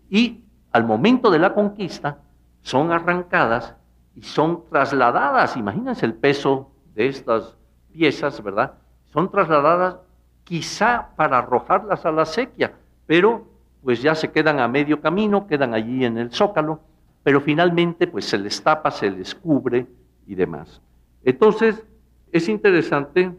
Y 0.09 0.43
al 0.71 0.85
momento 0.85 1.31
de 1.31 1.39
la 1.39 1.53
conquista 1.53 2.19
son 2.61 2.91
arrancadas 2.91 3.75
y 4.15 4.23
son 4.23 4.63
trasladadas, 4.69 5.55
imagínense 5.57 6.05
el 6.05 6.13
peso 6.13 6.71
de 6.95 7.07
estas 7.07 7.57
piezas, 7.91 8.41
¿verdad? 8.43 8.73
Son 9.05 9.31
trasladadas 9.31 9.97
quizá 10.43 11.09
para 11.15 11.39
arrojarlas 11.39 12.05
a 12.05 12.11
la 12.11 12.25
sequía, 12.25 12.73
pero 13.05 13.47
pues 13.81 14.01
ya 14.01 14.15
se 14.15 14.31
quedan 14.31 14.59
a 14.59 14.67
medio 14.67 15.01
camino, 15.01 15.47
quedan 15.47 15.73
allí 15.73 16.05
en 16.05 16.17
el 16.17 16.31
zócalo, 16.31 16.79
pero 17.23 17.41
finalmente 17.41 18.07
pues 18.07 18.25
se 18.25 18.37
les 18.37 18.61
tapa, 18.61 18.91
se 18.91 19.09
les 19.09 19.33
cubre 19.33 19.87
y 20.27 20.35
demás. 20.35 20.81
Entonces, 21.23 21.83
es 22.31 22.49
interesante 22.49 23.31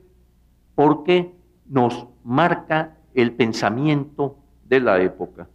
porque 0.75 1.35
nos 1.67 2.07
marca 2.25 2.97
el 3.15 3.33
pensamiento 3.33 4.37
de 4.67 4.81
la 4.81 5.01
época. 5.01 5.49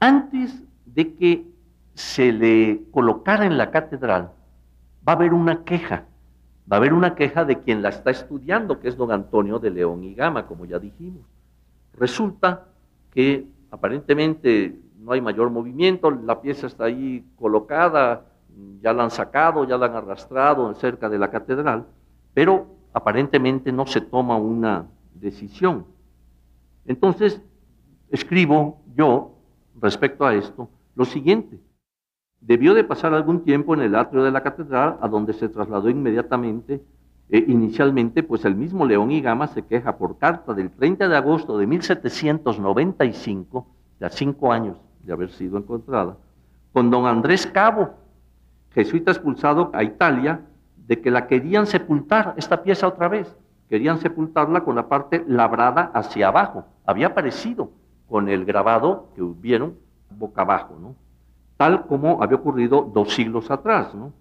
Antes 0.00 0.62
de 0.86 1.14
que 1.14 1.46
se 1.94 2.32
le 2.32 2.84
colocara 2.90 3.46
en 3.46 3.58
la 3.58 3.70
catedral, 3.70 4.32
va 5.06 5.12
a 5.12 5.16
haber 5.16 5.34
una 5.34 5.64
queja. 5.64 6.06
Va 6.70 6.76
a 6.76 6.78
haber 6.78 6.92
una 6.92 7.14
queja 7.14 7.44
de 7.44 7.58
quien 7.60 7.82
la 7.82 7.90
está 7.90 8.10
estudiando, 8.10 8.80
que 8.80 8.88
es 8.88 8.96
don 8.96 9.10
Antonio 9.10 9.58
de 9.58 9.70
León 9.70 10.04
y 10.04 10.14
Gama, 10.14 10.46
como 10.46 10.64
ya 10.64 10.78
dijimos. 10.78 11.22
Resulta 11.94 12.68
que 13.10 13.46
aparentemente 13.70 14.78
no 14.98 15.12
hay 15.12 15.20
mayor 15.20 15.50
movimiento, 15.50 16.10
la 16.10 16.40
pieza 16.40 16.66
está 16.66 16.84
ahí 16.84 17.24
colocada, 17.36 18.26
ya 18.80 18.92
la 18.92 19.04
han 19.04 19.10
sacado, 19.10 19.64
ya 19.64 19.76
la 19.76 19.86
han 19.86 19.96
arrastrado 19.96 20.72
cerca 20.74 21.08
de 21.08 21.18
la 21.18 21.30
catedral, 21.30 21.86
pero 22.34 22.66
aparentemente 22.92 23.72
no 23.72 23.86
se 23.86 24.00
toma 24.00 24.36
una 24.36 24.86
decisión. 25.14 25.86
Entonces, 26.84 27.40
escribo 28.10 28.82
yo 28.94 29.36
respecto 29.80 30.26
a 30.26 30.34
esto 30.34 30.68
lo 30.94 31.04
siguiente. 31.04 31.58
Debió 32.40 32.74
de 32.74 32.84
pasar 32.84 33.14
algún 33.14 33.44
tiempo 33.44 33.74
en 33.74 33.80
el 33.80 33.94
atrio 33.94 34.24
de 34.24 34.30
la 34.30 34.42
catedral, 34.42 34.98
a 35.00 35.08
donde 35.08 35.32
se 35.32 35.48
trasladó 35.48 35.88
inmediatamente. 35.88 36.82
Eh, 37.28 37.44
inicialmente, 37.48 38.22
pues 38.22 38.44
el 38.44 38.56
mismo 38.56 38.84
León 38.84 39.10
y 39.10 39.20
Gama 39.20 39.46
se 39.46 39.62
queja 39.62 39.96
por 39.96 40.18
carta 40.18 40.52
del 40.52 40.70
30 40.70 41.08
de 41.08 41.16
agosto 41.16 41.56
de 41.56 41.66
1795, 41.66 43.66
ya 44.00 44.10
cinco 44.10 44.52
años 44.52 44.76
de 45.02 45.12
haber 45.12 45.30
sido 45.30 45.56
encontrada, 45.56 46.16
con 46.72 46.90
don 46.90 47.06
Andrés 47.06 47.46
Cabo, 47.46 47.94
jesuita 48.70 49.12
expulsado 49.12 49.70
a 49.72 49.82
Italia, 49.82 50.42
de 50.92 51.00
que 51.00 51.10
la 51.10 51.26
querían 51.26 51.66
sepultar, 51.66 52.34
esta 52.36 52.62
pieza 52.62 52.86
otra 52.86 53.08
vez, 53.08 53.34
querían 53.70 53.98
sepultarla 53.98 54.60
con 54.60 54.76
la 54.76 54.88
parte 54.88 55.24
labrada 55.26 55.90
hacia 55.94 56.28
abajo. 56.28 56.66
Había 56.84 57.06
aparecido 57.06 57.70
con 58.10 58.28
el 58.28 58.44
grabado 58.44 59.08
que 59.14 59.22
hubieron 59.22 59.76
boca 60.10 60.42
abajo, 60.42 60.76
¿no? 60.78 60.94
tal 61.56 61.86
como 61.86 62.22
había 62.22 62.36
ocurrido 62.36 62.90
dos 62.92 63.14
siglos 63.14 63.50
atrás. 63.50 63.94
¿no? 63.94 64.12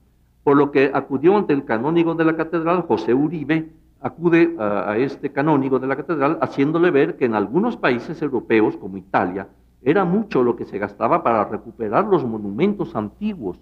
Por 0.46 0.56
lo 0.56 0.72
que 0.72 0.92
acudió 0.94 1.36
ante 1.36 1.52
el 1.52 1.66
canónigo 1.66 2.16
de 2.16 2.24
la 2.24 2.38
catedral, 2.38 2.84
José 2.84 3.14
Uribe, 3.14 3.68
acude 4.00 4.56
a, 4.58 4.92
a, 4.92 4.98
este 4.98 5.30
canónigo 5.30 5.78
de 5.78 5.88
la 5.88 5.98
catedral 5.98 6.38
haciéndole 6.40 6.90
ver 6.90 7.18
que 7.18 7.26
en 7.26 7.36
algunos 7.36 7.76
países 7.76 8.22
europeos, 8.22 8.78
como 8.78 8.96
Italia, 8.96 9.50
era 9.82 10.06
mucho 10.06 10.42
lo 10.42 10.56
que 10.56 10.64
se 10.64 10.78
gastaba 10.78 11.22
para 11.22 11.44
recuperar 11.44 12.06
los 12.06 12.24
monumentos 12.24 12.96
antiguos 12.96 13.60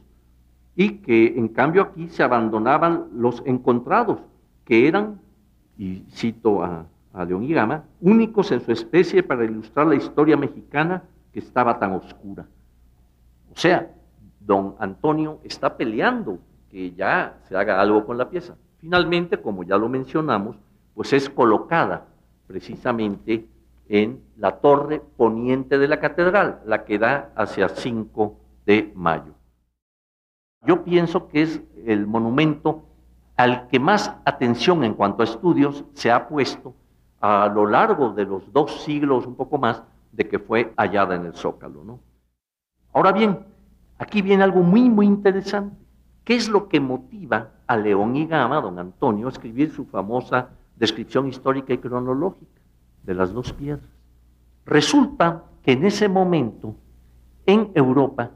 y 0.80 1.00
que 1.00 1.38
en 1.38 1.50
cambio 1.50 1.82
aquí 1.82 2.08
se 2.08 2.24
abandonaban 2.24 3.10
los 3.14 3.44
encontrados, 3.46 4.22
que 4.64 4.88
eran, 4.88 5.20
y 5.78 6.06
cito 6.10 6.64
a, 6.64 6.86
León 7.28 7.44
y 7.44 7.54
Gama, 7.54 7.84
únicos 8.00 8.50
en 8.54 8.62
su 8.62 8.72
especie 8.72 9.22
para 9.22 9.44
ilustrar 9.44 9.88
la 9.88 9.96
historia 9.96 10.38
mexicana 10.38 11.04
que 11.34 11.40
estaba 11.40 11.78
tan 11.80 11.92
oscura. 11.92 12.48
O 13.54 13.58
sea, 13.58 13.92
don 14.40 14.76
Antonio 14.80 15.42
está 15.44 15.76
peleando 15.76 16.40
que 16.72 16.94
ya 16.94 17.40
se 17.50 17.58
haga 17.58 17.82
algo 17.82 18.06
con 18.06 18.18
la 18.18 18.30
pieza. 18.30 18.56
Finalmente, 18.78 19.42
como 19.42 19.64
ya 19.64 19.78
lo 19.78 19.90
mencionamos, 19.90 20.56
pues 20.94 21.12
es 21.12 21.30
colocada 21.30 22.06
precisamente 22.48 23.46
en 23.90 24.22
la 24.38 24.56
torre 24.62 25.02
poniente 25.18 25.78
de 25.78 25.90
la 25.90 26.00
catedral, 26.00 26.62
la 26.66 26.86
que 26.86 26.98
da 26.98 27.34
hacia 27.36 27.68
5 27.68 28.38
de 28.66 28.94
mayo. 28.96 29.39
Yo 30.66 30.84
pienso 30.84 31.28
que 31.28 31.42
es 31.42 31.62
el 31.86 32.06
monumento 32.06 32.84
al 33.38 33.68
que 33.68 33.80
más 33.80 34.16
atención 34.26 34.84
en 34.84 34.94
cuanto 34.94 35.22
a 35.22 35.26
estudios 35.26 35.86
se 35.94 36.12
ha 36.12 36.28
puesto 36.28 36.74
a 37.22 37.48
lo 37.48 37.66
largo 37.66 38.10
de 38.12 38.26
los 38.26 38.52
dos 38.52 38.84
siglos, 38.84 39.26
un 39.26 39.36
poco 39.36 39.58
más, 39.58 39.82
de 40.12 40.28
que 40.28 40.40
fue 40.40 40.74
hallada 40.76 41.16
en 41.16 41.26
el 41.26 41.34
Zócalo. 41.34 41.84
¿no? 41.84 42.00
Ahora 42.94 43.12
bien, 43.12 43.40
aquí 43.98 44.22
viene 44.22 44.44
algo 44.44 44.62
muy, 44.62 44.90
muy 44.90 45.06
interesante. 45.06 45.78
¿Qué 46.24 46.36
es 46.36 46.50
lo 46.50 46.68
que 46.68 46.80
motiva 46.80 47.52
a 47.66 47.78
León 47.78 48.16
y 48.16 48.26
Gama, 48.28 48.62
don 48.62 48.78
Antonio, 48.78 49.28
a 49.28 49.32
escribir 49.32 49.72
su 49.72 49.86
famosa 49.86 50.50
descripción 50.76 51.28
histórica 51.28 51.74
y 51.74 51.78
cronológica 51.78 52.62
de 53.04 53.14
las 53.14 53.34
dos 53.34 53.54
piedras? 53.54 53.90
Resulta 54.66 55.44
que 55.64 55.72
en 55.72 55.86
ese 55.86 56.08
momento, 56.08 56.76
en 57.46 57.72
Europa, 57.74 58.32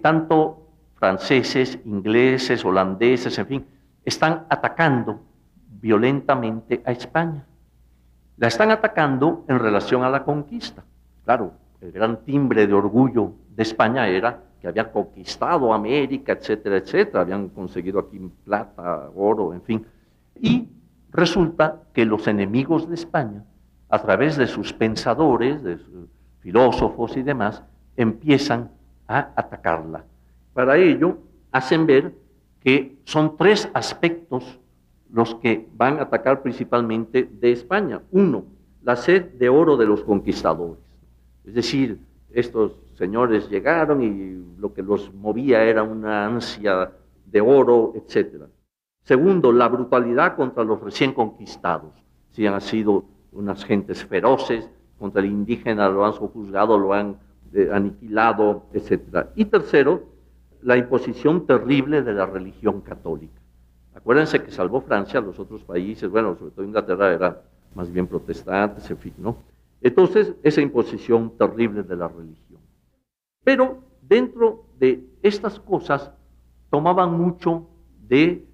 tanto 0.00 0.61
franceses, 1.02 1.80
ingleses, 1.84 2.64
holandeses, 2.64 3.36
en 3.36 3.46
fin, 3.48 3.66
están 4.04 4.46
atacando 4.48 5.20
violentamente 5.80 6.80
a 6.86 6.92
España. 6.92 7.44
La 8.36 8.46
están 8.46 8.70
atacando 8.70 9.44
en 9.48 9.58
relación 9.58 10.04
a 10.04 10.08
la 10.08 10.22
conquista. 10.22 10.84
Claro, 11.24 11.54
el 11.80 11.90
gran 11.90 12.18
timbre 12.18 12.68
de 12.68 12.74
orgullo 12.74 13.32
de 13.50 13.64
España 13.64 14.06
era 14.06 14.44
que 14.60 14.68
habían 14.68 14.90
conquistado 14.90 15.74
América, 15.74 16.34
etcétera, 16.34 16.76
etcétera, 16.76 17.22
habían 17.22 17.48
conseguido 17.48 17.98
aquí 17.98 18.20
plata, 18.44 19.10
oro, 19.16 19.54
en 19.54 19.62
fin. 19.62 19.84
Y 20.40 20.68
resulta 21.10 21.80
que 21.92 22.04
los 22.04 22.28
enemigos 22.28 22.88
de 22.88 22.94
España, 22.94 23.42
a 23.88 23.98
través 23.98 24.36
de 24.36 24.46
sus 24.46 24.72
pensadores, 24.72 25.64
de 25.64 25.78
sus 25.78 26.08
filósofos 26.38 27.16
y 27.16 27.24
demás, 27.24 27.64
empiezan 27.96 28.70
a 29.08 29.32
atacarla. 29.34 30.04
Para 30.52 30.76
ello, 30.76 31.18
hacen 31.50 31.86
ver 31.86 32.14
que 32.60 32.96
son 33.04 33.36
tres 33.36 33.68
aspectos 33.74 34.58
los 35.10 35.34
que 35.36 35.68
van 35.74 35.98
a 35.98 36.02
atacar 36.02 36.42
principalmente 36.42 37.28
de 37.30 37.52
España. 37.52 38.00
Uno, 38.10 38.44
la 38.82 38.96
sed 38.96 39.32
de 39.34 39.48
oro 39.48 39.76
de 39.76 39.86
los 39.86 40.02
conquistadores. 40.04 40.78
Es 41.44 41.54
decir, 41.54 41.98
estos 42.30 42.72
señores 42.94 43.48
llegaron 43.50 44.02
y 44.02 44.60
lo 44.60 44.72
que 44.72 44.82
los 44.82 45.12
movía 45.12 45.64
era 45.64 45.82
una 45.82 46.26
ansia 46.26 46.92
de 47.26 47.40
oro, 47.40 47.92
etc. 47.94 48.44
Segundo, 49.02 49.52
la 49.52 49.68
brutalidad 49.68 50.36
contra 50.36 50.64
los 50.64 50.80
recién 50.80 51.12
conquistados. 51.12 51.92
Si 52.30 52.46
han 52.46 52.60
sido 52.60 53.04
unas 53.32 53.64
gentes 53.64 54.04
feroces, 54.04 54.68
contra 54.98 55.20
el 55.20 55.28
indígena 55.28 55.88
lo 55.88 56.06
han 56.06 56.12
sojuzgado, 56.12 56.78
lo 56.78 56.92
han 56.92 57.18
eh, 57.52 57.68
aniquilado, 57.72 58.66
etc. 58.72 59.26
Y 59.34 59.46
tercero, 59.46 60.11
la 60.62 60.76
imposición 60.76 61.46
terrible 61.46 62.02
de 62.02 62.14
la 62.14 62.26
religión 62.26 62.80
católica. 62.80 63.40
Acuérdense 63.94 64.42
que 64.42 64.50
salvó 64.50 64.80
Francia, 64.80 65.20
los 65.20 65.38
otros 65.38 65.62
países, 65.64 66.10
bueno, 66.10 66.36
sobre 66.36 66.52
todo 66.52 66.64
Inglaterra 66.64 67.12
era 67.12 67.42
más 67.74 67.92
bien 67.92 68.06
protestantes, 68.06 68.90
en 68.90 68.98
fin, 68.98 69.14
¿no? 69.18 69.36
Entonces, 69.80 70.34
esa 70.42 70.60
imposición 70.60 71.36
terrible 71.36 71.82
de 71.82 71.96
la 71.96 72.08
religión. 72.08 72.60
Pero 73.44 73.78
dentro 74.00 74.64
de 74.78 75.04
estas 75.22 75.58
cosas 75.58 76.12
tomaban 76.70 77.12
mucho 77.12 77.68
de 78.08 78.46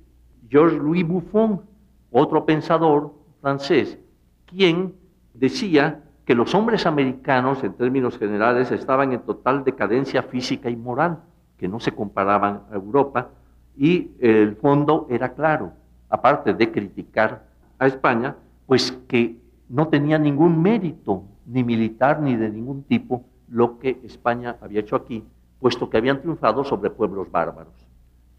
Georges 0.48 0.78
Louis 0.78 1.06
Buffon, 1.06 1.62
otro 2.10 2.46
pensador 2.46 3.12
francés, 3.40 3.98
quien 4.46 4.94
decía 5.34 6.04
que 6.24 6.34
los 6.34 6.54
hombres 6.54 6.86
americanos, 6.86 7.62
en 7.62 7.74
términos 7.74 8.18
generales, 8.18 8.70
estaban 8.70 9.12
en 9.12 9.20
total 9.20 9.64
decadencia 9.64 10.22
física 10.22 10.70
y 10.70 10.76
moral, 10.76 11.22
que 11.58 11.68
no 11.68 11.80
se 11.80 11.92
comparaban 11.92 12.62
a 12.70 12.76
Europa, 12.76 13.30
y 13.76 14.12
el 14.20 14.56
fondo 14.56 15.06
era 15.10 15.34
claro, 15.34 15.72
aparte 16.08 16.54
de 16.54 16.72
criticar 16.72 17.46
a 17.78 17.86
España, 17.86 18.36
pues 18.66 18.92
que 19.06 19.36
no 19.68 19.88
tenía 19.88 20.18
ningún 20.18 20.62
mérito, 20.62 21.24
ni 21.46 21.62
militar 21.62 22.20
ni 22.20 22.36
de 22.36 22.50
ningún 22.50 22.84
tipo, 22.84 23.24
lo 23.48 23.78
que 23.78 24.00
España 24.04 24.56
había 24.60 24.80
hecho 24.80 24.96
aquí, 24.96 25.24
puesto 25.60 25.88
que 25.88 25.96
habían 25.96 26.20
triunfado 26.20 26.64
sobre 26.64 26.90
pueblos 26.90 27.30
bárbaros. 27.30 27.74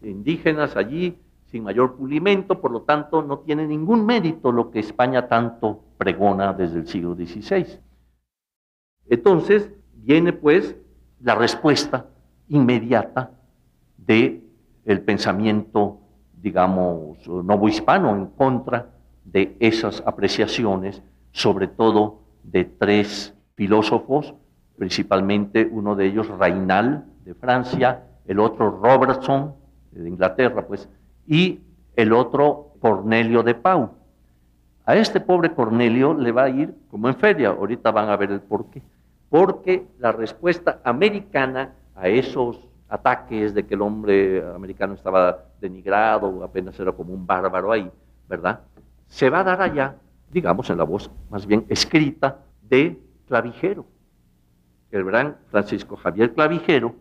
Indígenas 0.02 0.76
allí, 0.76 1.18
sin 1.46 1.64
mayor 1.64 1.96
pulimento, 1.96 2.60
por 2.60 2.70
lo 2.70 2.82
tanto 2.82 3.22
no 3.22 3.40
tiene 3.40 3.66
ningún 3.66 4.06
mérito 4.06 4.52
lo 4.52 4.70
que 4.70 4.78
España 4.78 5.26
tanto 5.26 5.80
pregona 5.98 6.52
desde 6.52 6.78
el 6.78 6.86
siglo 6.86 7.14
XVI. 7.14 7.80
Entonces 9.08 9.70
viene 9.94 10.32
pues 10.32 10.76
la 11.20 11.34
respuesta 11.34 12.06
inmediata 12.50 13.30
de 13.96 14.42
el 14.84 15.00
pensamiento 15.00 16.00
digamos, 16.42 17.26
novohispano 17.26 18.16
en 18.16 18.26
contra 18.26 18.90
de 19.24 19.56
esas 19.60 20.02
apreciaciones, 20.06 21.02
sobre 21.32 21.68
todo 21.68 22.20
de 22.42 22.64
tres 22.64 23.34
filósofos, 23.54 24.34
principalmente 24.76 25.68
uno 25.70 25.94
de 25.94 26.06
ellos 26.06 26.28
Rainal 26.28 27.04
de 27.24 27.34
Francia, 27.34 28.04
el 28.26 28.40
otro 28.40 28.70
Robertson 28.70 29.54
de 29.90 30.08
Inglaterra, 30.08 30.66
pues, 30.66 30.88
y 31.26 31.60
el 31.96 32.12
otro 32.12 32.74
Cornelio 32.80 33.42
de 33.42 33.54
Pau. 33.54 33.90
A 34.86 34.96
este 34.96 35.20
pobre 35.20 35.52
Cornelio 35.52 36.14
le 36.14 36.32
va 36.32 36.44
a 36.44 36.48
ir 36.48 36.74
como 36.90 37.08
en 37.08 37.16
feria, 37.16 37.50
ahorita 37.50 37.90
van 37.90 38.08
a 38.08 38.16
ver 38.16 38.30
el 38.30 38.40
por 38.40 38.70
qué. 38.70 38.82
Porque 39.28 39.86
la 39.98 40.10
respuesta 40.10 40.80
americana 40.82 41.74
a 42.00 42.08
esos 42.08 42.66
ataques 42.88 43.54
de 43.54 43.66
que 43.66 43.74
el 43.74 43.82
hombre 43.82 44.42
americano 44.54 44.94
estaba 44.94 45.44
denigrado, 45.60 46.42
apenas 46.42 46.78
era 46.80 46.92
como 46.92 47.12
un 47.12 47.26
bárbaro 47.26 47.70
ahí, 47.70 47.90
¿verdad? 48.28 48.60
Se 49.06 49.28
va 49.28 49.40
a 49.40 49.44
dar 49.44 49.60
allá, 49.60 49.96
digamos, 50.30 50.70
en 50.70 50.78
la 50.78 50.84
voz 50.84 51.10
más 51.28 51.46
bien 51.46 51.66
escrita 51.68 52.38
de 52.62 52.98
Clavijero, 53.28 53.84
el 54.90 55.04
gran 55.04 55.36
Francisco 55.48 55.96
Javier 55.96 56.32
Clavijero, 56.32 56.94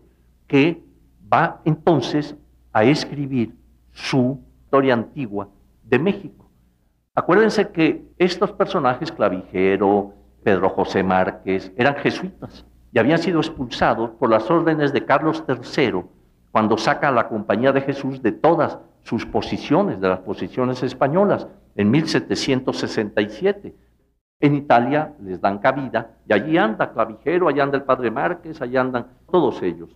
que 0.48 0.84
va 1.32 1.62
entonces 1.64 2.36
a 2.74 2.84
escribir 2.84 3.56
su 3.92 4.44
historia 4.64 4.94
antigua 4.94 5.48
de 5.84 5.98
México. 5.98 6.50
Acuérdense 7.16 7.70
que 7.70 8.06
estos 8.18 8.52
personajes, 8.52 9.12
Clavijero, 9.12 10.14
Pedro 10.44 10.70
José 10.70 11.04
Márquez, 11.04 11.72
eran 11.78 11.96
jesuitas 11.96 12.66
y 12.92 13.00
habían 13.00 13.20
sido 13.20 13.40
expulsados 13.40 14.12
por 14.12 14.30
las 14.30 14.50
órdenes 14.50 14.94
de 14.94 15.06
Carlos 15.06 15.44
III 15.48 16.04
cuando 16.52 16.78
saca 16.78 17.10
a 17.10 17.12
la 17.12 17.28
Compañía 17.28 17.72
de 17.72 17.82
Jesús 17.82 18.22
de 18.22 18.32
todas 18.32 18.80
sus 19.04 19.26
posiciones, 19.26 20.02
de 20.02 20.10
las 20.10 20.20
posiciones 20.20 20.82
españolas, 20.84 21.48
en 21.76 21.92
1767. 21.92 23.76
En 24.42 24.56
Italia 24.56 25.14
les 25.22 25.40
dan 25.42 25.60
cabida 25.60 26.18
y 26.28 26.34
allí 26.34 26.58
anda 26.58 26.92
Clavijero, 26.92 27.48
allá 27.48 27.64
anda 27.64 27.78
el 27.78 27.84
Padre 27.84 28.10
Márquez, 28.10 28.62
allá 28.62 28.82
andan 28.82 29.08
todos 29.30 29.62
ellos. 29.62 29.96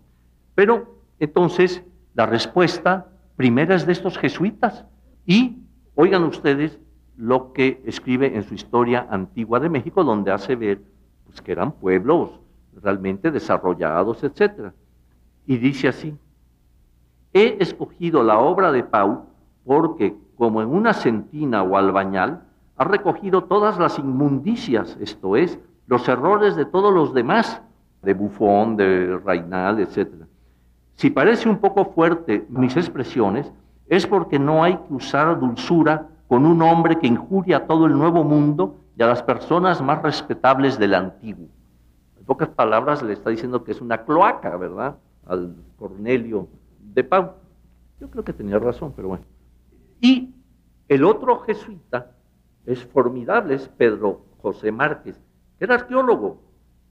Pero 0.53 0.99
entonces 1.19 1.83
la 2.13 2.25
respuesta 2.25 3.07
primera 3.35 3.75
es 3.75 3.85
de 3.85 3.93
estos 3.93 4.17
jesuitas 4.17 4.85
y 5.25 5.63
oigan 5.95 6.23
ustedes 6.23 6.79
lo 7.15 7.53
que 7.53 7.81
escribe 7.85 8.35
en 8.35 8.43
su 8.43 8.53
historia 8.53 9.07
antigua 9.09 9.59
de 9.59 9.69
México, 9.69 10.03
donde 10.03 10.31
hace 10.31 10.55
ver 10.55 10.81
pues, 11.25 11.41
que 11.41 11.51
eran 11.51 11.71
pueblos 11.71 12.42
realmente 12.81 13.31
desarrollados, 13.31 14.23
etc. 14.23 14.71
Y 15.45 15.57
dice 15.57 15.89
así, 15.89 16.17
he 17.33 17.57
escogido 17.59 18.23
la 18.23 18.39
obra 18.39 18.71
de 18.71 18.83
Pau 18.83 19.25
porque, 19.65 20.15
como 20.37 20.61
en 20.61 20.69
una 20.69 20.93
centina 20.93 21.63
o 21.63 21.77
albañal, 21.77 22.43
ha 22.77 22.83
recogido 22.83 23.43
todas 23.43 23.77
las 23.77 23.99
inmundicias, 23.99 24.97
esto 24.99 25.35
es, 25.35 25.59
los 25.87 26.07
errores 26.07 26.55
de 26.55 26.65
todos 26.65 26.93
los 26.93 27.13
demás, 27.13 27.61
de 28.01 28.13
Bufón, 28.13 28.75
de 28.75 29.17
Reinal, 29.23 29.79
etc. 29.79 30.09
Si 30.95 31.09
parece 31.09 31.49
un 31.49 31.57
poco 31.57 31.85
fuerte 31.85 32.45
mis 32.49 32.75
expresiones, 32.75 33.51
es 33.87 34.05
porque 34.07 34.39
no 34.39 34.63
hay 34.63 34.77
que 34.77 34.93
usar 34.93 35.39
dulzura 35.39 36.07
con 36.27 36.45
un 36.45 36.61
hombre 36.61 36.97
que 36.97 37.07
injuria 37.07 37.57
a 37.57 37.67
todo 37.67 37.85
el 37.85 37.97
nuevo 37.97 38.23
mundo 38.23 38.75
y 38.97 39.03
a 39.03 39.07
las 39.07 39.23
personas 39.23 39.81
más 39.81 40.01
respetables 40.01 40.77
del 40.77 40.93
antiguo. 40.93 41.47
En 42.23 42.27
pocas 42.27 42.47
palabras 42.47 43.03
le 43.03 43.11
está 43.11 43.31
diciendo 43.31 43.65
que 43.65 43.73
es 43.73 43.81
una 43.81 44.05
cloaca, 44.05 44.55
¿verdad? 44.55 44.95
Al 45.25 45.57
Cornelio 45.75 46.47
de 46.79 47.03
Pau. 47.03 47.33
Yo 47.99 48.09
creo 48.09 48.23
que 48.23 48.31
tenía 48.31 48.57
razón, 48.59 48.93
pero 48.95 49.09
bueno. 49.09 49.25
Y 49.99 50.33
el 50.87 51.03
otro 51.03 51.39
jesuita 51.39 52.11
es 52.65 52.81
formidable, 52.85 53.55
es 53.55 53.67
Pedro 53.67 54.21
José 54.41 54.71
Márquez, 54.71 55.19
que 55.59 55.65
era 55.65 55.75
arqueólogo. 55.75 56.41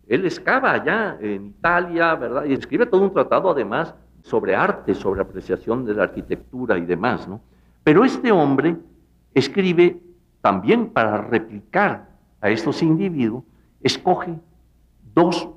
Él 0.07 0.27
excava 0.27 0.73
allá 0.73 1.17
en 1.19 1.47
Italia, 1.47 2.15
¿verdad? 2.15 2.45
Y 2.45 2.53
escribe 2.53 2.85
todo 2.85 3.01
un 3.01 3.15
tratado 3.15 3.49
además 3.49 3.95
sobre 4.21 4.55
arte, 4.55 4.95
sobre 4.95 5.23
apreciación 5.23 5.87
de 5.87 5.95
la 5.95 6.03
arquitectura 6.03 6.77
y 6.77 6.85
demás, 6.85 7.27
¿no? 7.27 7.41
Pero 7.83 8.05
este 8.05 8.31
hombre 8.31 8.77
escribe 9.33 9.99
también 10.43 10.91
para 10.91 11.23
replicar 11.23 12.11
a 12.43 12.51
estos 12.51 12.83
individuos, 12.83 13.45
escoge 13.81 14.39
dos 15.15 15.49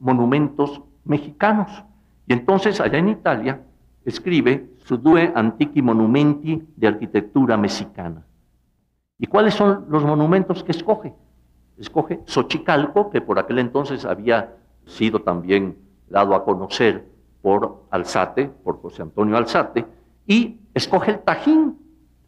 monumentos 0.00 0.82
mexicanos. 1.04 1.84
Y 2.26 2.32
entonces 2.32 2.80
allá 2.80 2.98
en 2.98 3.08
Italia 3.08 3.60
escribe 4.04 4.70
su 4.84 4.98
Due 4.98 5.32
Antiqui 5.34 5.82
Monumenti 5.82 6.62
de 6.76 6.86
Arquitectura 6.86 7.56
Mexicana. 7.56 8.26
¿Y 9.18 9.26
cuáles 9.26 9.54
son 9.54 9.86
los 9.88 10.04
monumentos 10.04 10.62
que 10.64 10.72
escoge? 10.72 11.14
Escoge 11.78 12.20
Xochicalco, 12.26 13.10
que 13.10 13.20
por 13.20 13.38
aquel 13.38 13.58
entonces 13.58 14.04
había 14.04 14.56
sido 14.86 15.20
también 15.20 15.78
dado 16.08 16.34
a 16.34 16.44
conocer 16.44 17.06
por 17.42 17.84
Alzate, 17.90 18.48
por 18.48 18.80
José 18.80 19.02
Antonio 19.02 19.36
Alzate, 19.36 19.86
y 20.26 20.60
escoge 20.74 21.12
el 21.12 21.18
Tajín, 21.20 21.78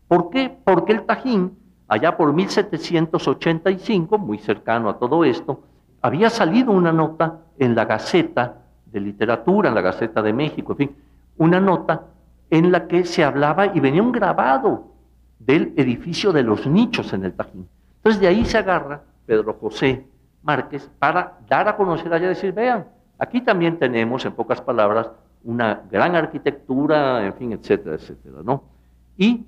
¿Por 0.09 0.31
qué? 0.31 0.57
Porque 0.65 0.93
el 0.93 1.05
Tajín, 1.05 1.59
allá 1.89 2.17
por 2.17 2.33
1785, 2.33 4.19
muy 4.19 4.39
cercano 4.39 4.89
a 4.89 4.99
todo 4.99 5.25
esto, 5.25 5.63
había 6.03 6.31
salido 6.31 6.73
una 6.73 6.93
nota 6.93 7.41
en 7.59 7.75
la 7.75 7.85
Gaceta 7.85 8.63
de 8.87 9.01
Literatura, 9.01 9.69
en 9.69 9.75
la 9.75 9.81
Gaceta 9.81 10.23
de 10.23 10.33
México, 10.33 10.73
en 10.73 10.79
fin, 10.79 10.97
una 11.39 11.61
nota 11.61 12.05
en 12.51 12.71
la 12.71 12.87
que 12.87 13.05
se 13.05 13.25
hablaba 13.25 13.67
y 13.67 13.81
venía 13.81 14.03
un 14.03 14.13
grabado 14.13 14.93
del 15.39 15.73
edificio 15.77 16.33
de 16.33 16.43
los 16.43 16.67
nichos 16.67 17.13
en 17.13 17.25
el 17.25 17.33
Tajín. 17.33 17.69
Entonces 17.97 18.21
de 18.21 18.29
ahí 18.29 18.45
se 18.45 18.59
agarra 18.59 19.03
Pedro 19.27 19.55
José 19.55 20.07
Márquez 20.43 20.89
para 20.99 21.39
dar 21.49 21.69
a 21.69 21.77
conocer 21.77 22.13
allá, 22.13 22.29
decir, 22.29 22.53
vean, 22.53 22.87
aquí 23.19 23.41
también 23.41 23.79
tenemos, 23.79 24.25
en 24.25 24.33
pocas 24.33 24.61
palabras, 24.61 25.11
una 25.45 25.83
gran 25.91 26.15
arquitectura, 26.15 27.25
en 27.27 27.35
fin, 27.35 27.53
etcétera, 27.53 27.97
etcétera, 27.97 28.39
¿no? 28.45 28.65
Y 29.17 29.45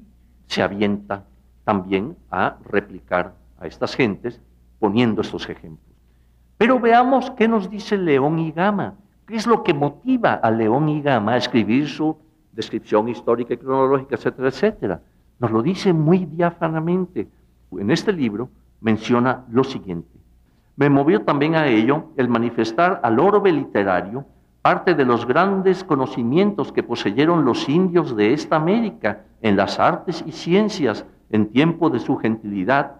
se 0.46 0.62
avienta 0.62 1.24
también 1.64 2.16
a 2.30 2.56
replicar 2.64 3.34
a 3.61 3.66
estas 3.66 3.94
gentes 3.94 4.40
poniendo 4.78 5.20
estos 5.20 5.48
ejemplos. 5.48 5.88
Pero 6.59 6.81
veamos 6.81 7.31
qué 7.31 7.47
nos 7.47 7.71
dice 7.71 7.97
León 7.97 8.40
y 8.40 8.51
Gama, 8.51 8.94
qué 9.27 9.37
es 9.37 9.47
lo 9.47 9.62
que 9.62 9.73
motiva 9.73 10.35
a 10.35 10.51
León 10.51 10.88
y 10.88 11.01
Gama 11.01 11.33
a 11.33 11.37
escribir 11.37 11.88
su 11.88 12.16
descripción 12.53 13.09
histórica 13.09 13.55
y 13.55 13.59
cronológica, 13.59 14.16
etcétera, 14.16 14.49
etcétera. 14.49 15.01
Nos 15.38 15.53
lo 15.53 15.62
dice 15.62 15.92
muy 15.92 16.27
diáfanamente. 16.27 17.29
En 17.71 17.90
este 17.92 18.12
libro 18.12 18.49
menciona 18.81 19.44
lo 19.51 19.62
siguiente. 19.62 20.18
Me 20.75 20.90
movió 20.90 21.23
también 21.23 21.55
a 21.55 21.68
ello 21.68 22.07
el 22.16 22.29
manifestar 22.29 23.01
al 23.05 23.21
orbe 23.21 23.53
literario 23.53 24.27
parte 24.62 24.94
de 24.94 25.05
los 25.05 25.27
grandes 25.27 25.85
conocimientos 25.85 26.73
que 26.73 26.83
poseyeron 26.83 27.44
los 27.44 27.68
indios 27.68 28.16
de 28.16 28.33
esta 28.33 28.57
América 28.57 29.23
en 29.40 29.57
las 29.57 29.79
artes 29.79 30.25
y 30.27 30.33
ciencias 30.33 31.07
en 31.31 31.51
tiempo 31.51 31.90
de 31.90 32.01
su 32.01 32.16
gentilidad, 32.16 32.97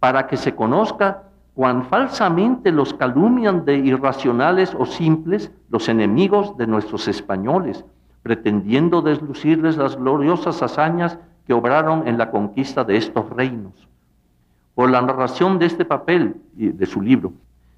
para 0.00 0.26
que 0.26 0.36
se 0.36 0.54
conozca 0.54 1.24
cuán 1.54 1.84
falsamente 1.84 2.72
los 2.72 2.94
calumnian 2.94 3.64
de 3.64 3.76
irracionales 3.76 4.74
o 4.78 4.86
simples 4.86 5.52
los 5.68 5.88
enemigos 5.88 6.56
de 6.56 6.66
nuestros 6.66 7.08
españoles, 7.08 7.84
pretendiendo 8.22 9.02
deslucirles 9.02 9.76
las 9.76 9.96
gloriosas 9.96 10.62
hazañas 10.62 11.18
que 11.46 11.52
obraron 11.52 12.08
en 12.08 12.16
la 12.16 12.30
conquista 12.30 12.84
de 12.84 12.96
estos 12.96 13.28
reinos. 13.30 13.88
Por 14.74 14.90
la 14.90 15.02
narración 15.02 15.58
de 15.58 15.66
este 15.66 15.84
papel 15.84 16.36
y 16.56 16.68
de 16.68 16.86
su 16.86 17.02
libro, 17.02 17.32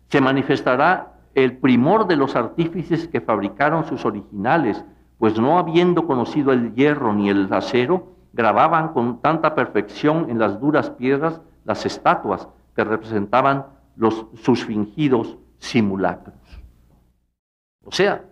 se 0.09 0.21
manifestará 0.21 1.15
el 1.35 1.57
primor 1.57 2.07
de 2.07 2.17
los 2.17 2.37
artífices 2.37 3.09
que 3.09 3.21
fabricaron 3.21 3.85
sus 3.87 4.05
originales, 4.05 4.85
pues 5.19 5.41
no 5.41 5.59
habiendo 5.59 6.07
conocido 6.07 6.53
el 6.53 6.75
hierro 6.75 7.13
ni 7.13 7.31
el 7.31 7.53
acero, 7.53 8.13
grababan 8.33 8.93
con 8.93 9.21
tanta 9.21 9.57
perfección 9.57 10.27
en 10.29 10.39
las 10.39 10.61
duras 10.61 10.91
piedras 10.91 11.41
las 11.65 11.85
estatuas 11.87 12.49
que 12.75 12.85
representaban 12.85 13.67
los, 13.97 14.27
sus 14.43 14.65
fingidos 14.65 15.37
simulacros. 15.59 16.35
O 17.85 17.93
sea, 17.93 18.25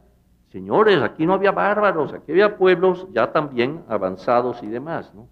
señores, 0.50 1.02
aquí 1.02 1.26
no 1.26 1.35
había 1.35 1.52
bárbaros, 1.52 2.12
aquí 2.12 2.33
había 2.33 2.57
pueblos 2.57 3.07
ya 3.12 3.33
también 3.33 3.83
avanzados 3.88 4.62
y 4.62 4.66
demás. 4.66 5.12
¿no? 5.14 5.28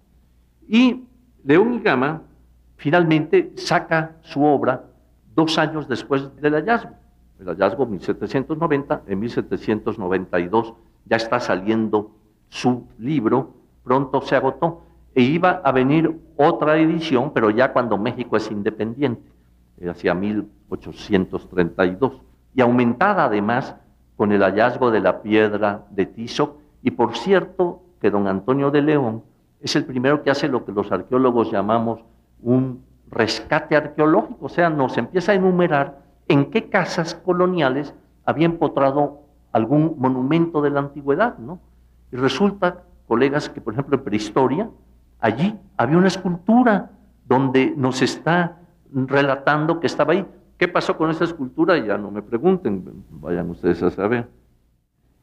Y 0.67 1.05
León 1.43 1.73
y 1.73 1.79
Gama 1.79 2.21
finalmente 2.77 3.53
saca 3.55 4.17
su 4.21 4.43
obra 4.43 4.85
dos 5.35 5.57
años 5.57 5.87
después 5.87 6.35
del 6.41 6.53
hallazgo 6.53 7.01
el 7.41 7.47
hallazgo 7.47 7.85
1790, 7.87 9.03
en 9.07 9.19
1792 9.19 10.73
ya 11.05 11.17
está 11.17 11.39
saliendo 11.39 12.11
su 12.49 12.87
libro, 12.99 13.53
pronto 13.83 14.21
se 14.21 14.35
agotó, 14.35 14.83
e 15.13 15.21
iba 15.21 15.61
a 15.63 15.71
venir 15.71 16.19
otra 16.37 16.77
edición, 16.77 17.31
pero 17.33 17.49
ya 17.49 17.73
cuando 17.73 17.97
México 17.97 18.37
es 18.37 18.49
independiente, 18.49 19.29
eh, 19.77 19.89
hacia 19.89 20.13
1832, 20.13 22.21
y 22.53 22.61
aumentada 22.61 23.25
además 23.25 23.75
con 24.15 24.31
el 24.31 24.41
hallazgo 24.41 24.91
de 24.91 24.99
la 24.99 25.21
piedra 25.21 25.85
de 25.89 26.05
Tizoc, 26.05 26.57
y 26.83 26.91
por 26.91 27.17
cierto 27.17 27.81
que 27.99 28.09
don 28.09 28.27
Antonio 28.27 28.71
de 28.71 28.81
León 28.81 29.23
es 29.59 29.75
el 29.75 29.85
primero 29.85 30.23
que 30.23 30.31
hace 30.31 30.47
lo 30.47 30.65
que 30.65 30.71
los 30.71 30.91
arqueólogos 30.91 31.51
llamamos 31.51 32.01
un 32.41 32.83
rescate 33.09 33.75
arqueológico, 33.75 34.45
o 34.45 34.49
sea, 34.49 34.69
nos 34.69 34.97
empieza 34.97 35.33
a 35.33 35.35
enumerar 35.35 36.01
en 36.27 36.49
qué 36.49 36.69
casas 36.69 37.13
coloniales 37.13 37.93
había 38.25 38.45
empotrado 38.45 39.21
algún 39.51 39.95
monumento 39.97 40.61
de 40.61 40.69
la 40.69 40.79
antigüedad, 40.79 41.37
¿no? 41.37 41.59
Y 42.11 42.15
resulta, 42.15 42.83
colegas, 43.07 43.49
que 43.49 43.61
por 43.61 43.73
ejemplo 43.73 43.97
en 43.97 44.03
prehistoria, 44.03 44.69
allí 45.21 45.57
había 45.77 45.97
una 45.97 46.07
escultura 46.07 46.91
donde 47.25 47.73
nos 47.77 48.01
está 48.01 48.57
relatando 48.91 49.79
que 49.79 49.87
estaba 49.87 50.13
ahí. 50.13 50.25
¿Qué 50.57 50.67
pasó 50.67 50.97
con 50.97 51.09
esa 51.09 51.23
escultura? 51.23 51.77
Ya 51.77 51.97
no 51.97 52.11
me 52.11 52.21
pregunten, 52.21 53.05
vayan 53.09 53.49
ustedes 53.49 53.81
a 53.81 53.89
saber. 53.89 54.27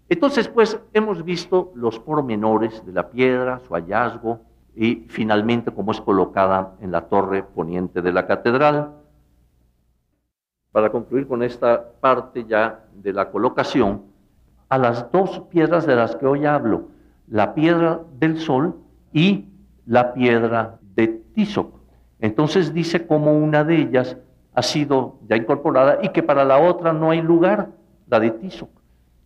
Entonces, 0.08 0.48
pues, 0.48 0.80
hemos 0.94 1.22
visto 1.22 1.70
los 1.74 1.98
pormenores 1.98 2.84
de 2.86 2.92
la 2.92 3.10
piedra, 3.10 3.60
su 3.60 3.74
hallazgo 3.74 4.40
y 4.74 5.06
finalmente 5.08 5.70
cómo 5.70 5.92
es 5.92 6.00
colocada 6.00 6.76
en 6.80 6.92
la 6.92 7.02
torre 7.08 7.42
poniente 7.42 8.00
de 8.00 8.12
la 8.12 8.26
catedral. 8.26 8.94
Para 10.72 10.90
concluir 10.90 11.26
con 11.26 11.42
esta 11.42 11.92
parte 12.00 12.44
ya 12.46 12.84
de 12.94 13.12
la 13.12 13.30
colocación, 13.30 14.02
a 14.68 14.78
las 14.78 15.10
dos 15.12 15.40
piedras 15.50 15.86
de 15.86 15.96
las 15.96 16.16
que 16.16 16.26
hoy 16.26 16.46
hablo, 16.46 16.88
la 17.26 17.54
piedra 17.54 18.00
del 18.18 18.38
sol 18.38 18.76
y 19.12 19.46
la 19.88 20.12
piedra 20.12 20.78
de 20.94 21.08
Tizoc. 21.08 21.72
Entonces 22.20 22.74
dice 22.74 23.06
cómo 23.06 23.32
una 23.32 23.64
de 23.64 23.76
ellas 23.76 24.16
ha 24.54 24.62
sido 24.62 25.18
ya 25.28 25.36
incorporada 25.36 25.98
y 26.02 26.10
que 26.10 26.22
para 26.22 26.44
la 26.44 26.58
otra 26.58 26.92
no 26.92 27.10
hay 27.10 27.22
lugar, 27.22 27.70
la 28.06 28.20
de 28.20 28.30
Tizoc. 28.30 28.68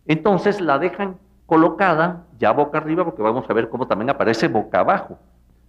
Entonces 0.05 0.61
la 0.61 0.79
dejan 0.79 1.17
colocada 1.45 2.25
ya 2.39 2.51
boca 2.51 2.77
arriba, 2.77 3.03
porque 3.03 3.21
vamos 3.21 3.45
a 3.49 3.53
ver 3.53 3.69
cómo 3.69 3.87
también 3.87 4.09
aparece 4.09 4.47
boca 4.47 4.79
abajo, 4.79 5.19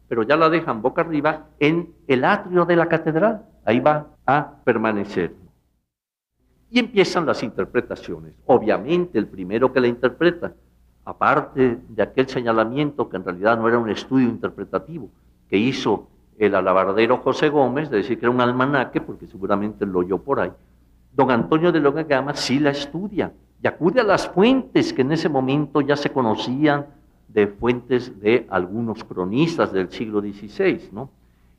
pero 0.08 0.22
ya 0.22 0.36
la 0.36 0.48
dejan 0.48 0.80
boca 0.80 1.02
arriba 1.02 1.46
en 1.58 1.92
el 2.06 2.24
atrio 2.24 2.64
de 2.64 2.76
la 2.76 2.86
catedral. 2.86 3.46
Ahí 3.64 3.80
va 3.80 4.06
a 4.26 4.56
permanecer. 4.64 5.34
Y 6.70 6.78
empiezan 6.78 7.26
las 7.26 7.42
interpretaciones. 7.42 8.34
Obviamente 8.46 9.18
el 9.18 9.26
primero 9.26 9.72
que 9.72 9.80
la 9.80 9.88
interpreta, 9.88 10.52
aparte 11.04 11.78
de 11.88 12.02
aquel 12.02 12.28
señalamiento 12.28 13.08
que 13.08 13.16
en 13.16 13.24
realidad 13.24 13.58
no 13.58 13.68
era 13.68 13.78
un 13.78 13.90
estudio 13.90 14.28
interpretativo, 14.28 15.08
que 15.48 15.58
hizo 15.58 16.08
el 16.38 16.54
alabardero 16.54 17.18
José 17.18 17.48
Gómez, 17.48 17.90
de 17.90 17.98
decir 17.98 18.18
que 18.18 18.26
era 18.26 18.34
un 18.34 18.40
almanaque, 18.40 19.00
porque 19.00 19.26
seguramente 19.26 19.86
lo 19.86 20.00
oyó 20.00 20.18
por 20.18 20.40
ahí, 20.40 20.50
don 21.12 21.30
Antonio 21.30 21.70
de 21.70 21.80
Longa 21.80 22.02
Gama 22.04 22.34
sí 22.34 22.58
la 22.58 22.70
estudia 22.70 23.32
y 23.62 23.66
acude 23.66 24.00
a 24.00 24.04
las 24.04 24.28
fuentes 24.28 24.92
que 24.92 25.02
en 25.02 25.12
ese 25.12 25.28
momento 25.28 25.80
ya 25.80 25.96
se 25.96 26.10
conocían 26.10 26.86
de 27.28 27.46
fuentes 27.46 28.20
de 28.20 28.46
algunos 28.50 29.04
cronistas 29.04 29.72
del 29.72 29.90
siglo 29.90 30.20
XVI, 30.20 30.90
¿no? 30.92 31.10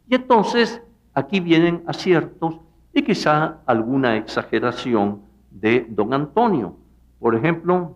Y 0.08 0.16
entonces 0.16 0.82
aquí 1.14 1.40
vienen 1.40 1.84
aciertos 1.88 2.60
y 2.94 3.02
quizá 3.02 3.58
alguna 3.66 4.18
exageración 4.18 5.22
de 5.50 5.86
don 5.90 6.14
Antonio. 6.14 6.76
Por 7.20 7.36
ejemplo, 7.36 7.96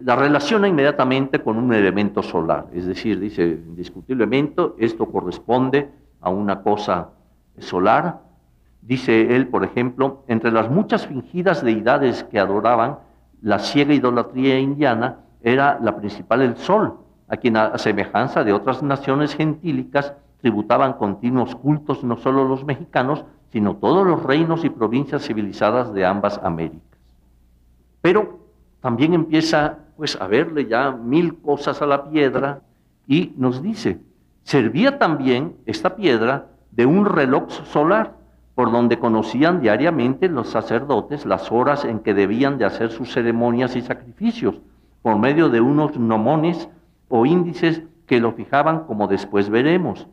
la 0.00 0.16
relaciona 0.16 0.68
inmediatamente 0.68 1.42
con 1.42 1.56
un 1.56 1.72
elemento 1.72 2.22
solar, 2.22 2.66
es 2.72 2.86
decir, 2.86 3.18
dice 3.18 3.44
indiscutiblemente 3.44 4.62
esto 4.78 5.06
corresponde 5.06 5.90
a 6.20 6.30
una 6.30 6.62
cosa 6.62 7.10
solar. 7.58 8.20
Dice 8.82 9.34
él, 9.34 9.48
por 9.48 9.64
ejemplo, 9.64 10.24
entre 10.28 10.52
las 10.52 10.70
muchas 10.70 11.06
fingidas 11.06 11.64
deidades 11.64 12.24
que 12.24 12.38
adoraban, 12.38 12.98
la 13.42 13.58
ciega 13.58 13.94
idolatría 13.94 14.58
indiana 14.58 15.20
era 15.42 15.78
la 15.80 15.96
principal 15.96 16.42
el 16.42 16.56
sol, 16.56 16.98
a 17.28 17.36
quien 17.36 17.56
a 17.56 17.76
semejanza 17.78 18.44
de 18.44 18.52
otras 18.52 18.82
naciones 18.82 19.34
gentílicas 19.34 20.12
tributaban 20.40 20.92
continuos 20.94 21.56
cultos 21.56 22.04
no 22.04 22.16
solo 22.16 22.46
los 22.46 22.64
mexicanos, 22.64 23.24
sino 23.50 23.76
todos 23.76 24.06
los 24.06 24.22
reinos 24.22 24.64
y 24.64 24.70
provincias 24.70 25.26
civilizadas 25.26 25.92
de 25.92 26.04
ambas 26.04 26.38
Américas. 26.42 26.82
Pero 28.00 28.38
también 28.80 29.14
empieza 29.14 29.78
pues 29.96 30.16
a 30.20 30.26
verle 30.26 30.66
ya 30.66 30.92
mil 30.92 31.36
cosas 31.40 31.80
a 31.82 31.86
la 31.86 32.10
piedra 32.10 32.60
y 33.06 33.32
nos 33.36 33.62
dice, 33.62 33.98
servía 34.42 34.98
también 34.98 35.56
esta 35.66 35.96
piedra 35.96 36.48
de 36.70 36.86
un 36.86 37.06
reloj 37.06 37.50
solar 37.64 38.14
por 38.54 38.72
donde 38.72 38.98
conocían 38.98 39.60
diariamente 39.60 40.28
los 40.28 40.48
sacerdotes 40.48 41.26
las 41.26 41.52
horas 41.52 41.84
en 41.84 42.00
que 42.00 42.14
debían 42.14 42.58
de 42.58 42.64
hacer 42.64 42.90
sus 42.90 43.12
ceremonias 43.12 43.76
y 43.76 43.82
sacrificios, 43.82 44.60
por 45.02 45.18
medio 45.18 45.48
de 45.50 45.60
unos 45.60 45.98
nomones 45.98 46.68
o 47.08 47.26
índices 47.26 47.82
que 48.06 48.18
lo 48.18 48.32
fijaban 48.32 48.84
como 48.84 49.08
después 49.08 49.50
veremos. 49.50 50.06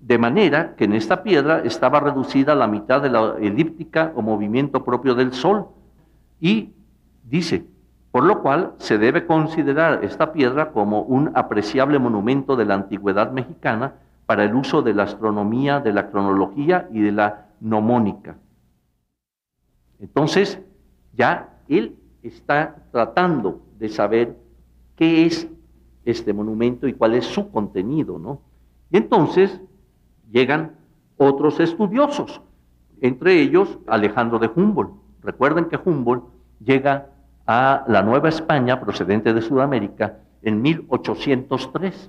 De 0.00 0.16
manera 0.16 0.74
que 0.76 0.84
en 0.84 0.94
esta 0.94 1.22
piedra 1.22 1.60
estaba 1.62 2.00
reducida 2.00 2.54
la 2.54 2.66
mitad 2.66 3.02
de 3.02 3.10
la 3.10 3.34
elíptica 3.38 4.12
o 4.16 4.22
movimiento 4.22 4.82
propio 4.82 5.14
del 5.14 5.34
Sol. 5.34 5.66
Y 6.40 6.70
dice, 7.24 7.66
por 8.10 8.24
lo 8.24 8.42
cual 8.42 8.74
se 8.78 8.98
debe 8.98 9.26
considerar 9.26 10.04
esta 10.04 10.32
piedra 10.32 10.72
como 10.72 11.02
un 11.02 11.30
apreciable 11.34 11.98
monumento 11.98 12.56
de 12.56 12.64
la 12.64 12.74
antigüedad 12.74 13.30
mexicana 13.30 13.94
para 14.26 14.44
el 14.44 14.54
uso 14.54 14.82
de 14.82 14.94
la 14.94 15.04
astronomía, 15.04 15.80
de 15.80 15.92
la 15.92 16.10
cronología 16.10 16.88
y 16.92 17.00
de 17.00 17.12
la 17.12 17.46
nomónica. 17.60 18.36
Entonces, 20.00 20.60
ya 21.12 21.60
él 21.68 21.96
está 22.22 22.76
tratando 22.90 23.60
de 23.78 23.88
saber 23.88 24.36
qué 24.96 25.26
es 25.26 25.48
este 26.04 26.32
monumento 26.32 26.88
y 26.88 26.94
cuál 26.94 27.14
es 27.14 27.26
su 27.26 27.50
contenido, 27.50 28.18
¿no? 28.18 28.40
Y 28.90 28.96
entonces 28.96 29.60
llegan 30.30 30.76
otros 31.16 31.60
estudiosos, 31.60 32.40
entre 33.00 33.40
ellos 33.40 33.78
Alejandro 33.86 34.38
de 34.38 34.50
Humboldt. 34.54 34.92
Recuerden 35.22 35.66
que 35.66 35.78
Humboldt 35.82 36.24
llega 36.60 37.09
a 37.52 37.82
la 37.88 38.00
Nueva 38.00 38.28
España 38.28 38.78
procedente 38.78 39.34
de 39.34 39.42
Sudamérica 39.42 40.18
en 40.40 40.62
1803. 40.62 42.08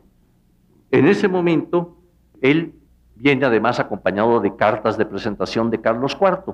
En 0.92 1.08
ese 1.08 1.28
momento, 1.28 1.98
él 2.42 2.76
viene 3.16 3.48
además 3.48 3.80
acompañado 3.80 4.40
de 4.40 4.56
cartas 4.56 5.00
de 5.00 5.06
presentación 5.08 5.72
de 5.72 5.82
Carlos 5.82 6.16
IV. 6.22 6.54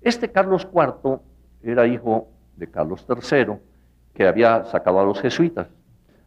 Este 0.00 0.32
Carlos 0.32 0.66
IV 0.74 1.20
era 1.62 1.86
hijo 1.86 2.26
de 2.56 2.68
Carlos 2.68 3.06
III, 3.08 3.54
que 4.12 4.26
había 4.26 4.64
sacado 4.64 4.98
a 4.98 5.04
los 5.04 5.20
jesuitas. 5.20 5.68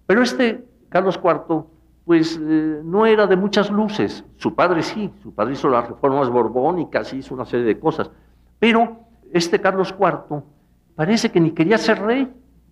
Pero 0.05 0.21
este 0.21 0.63
Carlos 0.87 1.19
IV, 1.21 1.65
pues 2.05 2.39
eh, 2.41 2.81
no 2.85 3.05
era 3.05 3.27
de 3.27 3.35
muchas 3.35 3.69
luces. 3.69 4.23
Su 4.37 4.55
padre 4.55 4.81
sí, 4.81 5.11
su 5.21 5.33
padre 5.33 5.55
hizo 5.55 5.67
las 5.67 5.89
reformas 5.89 6.29
borbónicas, 6.29 7.13
hizo 7.13 7.33
una 7.33 7.43
serie 7.43 7.65
de 7.65 7.77
cosas. 7.77 8.09
Pero 8.59 8.95
este 9.33 9.59
Carlos 9.59 9.93
IV 9.99 10.41
parece 10.97 11.31
que 11.31 11.39
ni 11.39 11.51
quería 11.51 11.77
ser 11.77 12.01
rey. 12.01 12.27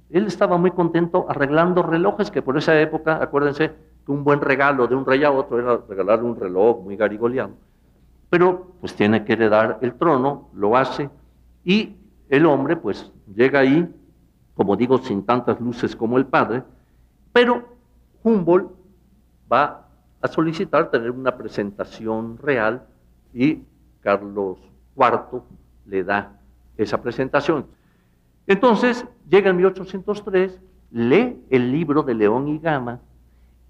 Él 0.10 0.26
estaba 0.26 0.58
muy 0.58 0.72
contento 0.72 1.28
arreglando 1.30 1.84
relojes, 1.84 2.32
que 2.32 2.42
por 2.42 2.58
esa 2.58 2.78
época, 2.82 3.22
acuérdense, 3.22 3.72
que 4.04 4.12
un 4.12 4.24
buen 4.24 4.42
regalo 4.42 4.88
de 4.88 4.96
un 4.96 5.06
rey 5.06 5.24
a 5.24 5.32
otro 5.32 5.60
era 5.60 5.80
regalarle 5.88 6.26
un 6.26 6.36
reloj 6.36 6.84
muy 6.84 6.98
garigoleado. 6.98 7.52
Pero 8.32 8.72
pues 8.82 8.96
tiene 8.96 9.24
que 9.24 9.34
heredar 9.34 9.78
el 9.82 9.94
trono, 9.94 10.50
lo 10.56 10.76
hace, 10.76 11.08
y 11.64 11.96
el 12.28 12.48
hombre 12.48 12.76
pues 12.76 13.12
llega 13.36 13.60
ahí, 13.60 13.94
como 14.56 14.76
digo, 14.76 14.98
sin 14.98 15.24
tantas 15.24 15.62
luces 15.62 15.96
como 15.96 16.18
el 16.18 16.26
padre, 16.26 16.64
pero 17.32 17.64
Humboldt 18.24 18.72
va 19.52 19.86
a 20.20 20.28
solicitar 20.28 20.90
tener 20.90 21.12
una 21.12 21.38
presentación 21.38 22.40
real 22.40 22.88
y 23.36 23.62
Carlos 24.02 24.58
IV 24.96 25.44
le 25.86 26.04
da 26.04 26.40
esa 26.76 27.00
presentación. 27.00 27.68
Entonces 28.48 29.06
llega 29.30 29.50
en 29.50 29.58
1803, 29.58 30.60
lee 30.92 31.44
el 31.50 31.72
libro 31.72 32.04
de 32.04 32.14
León 32.14 32.48
y 32.48 32.60
Gama 32.60 33.00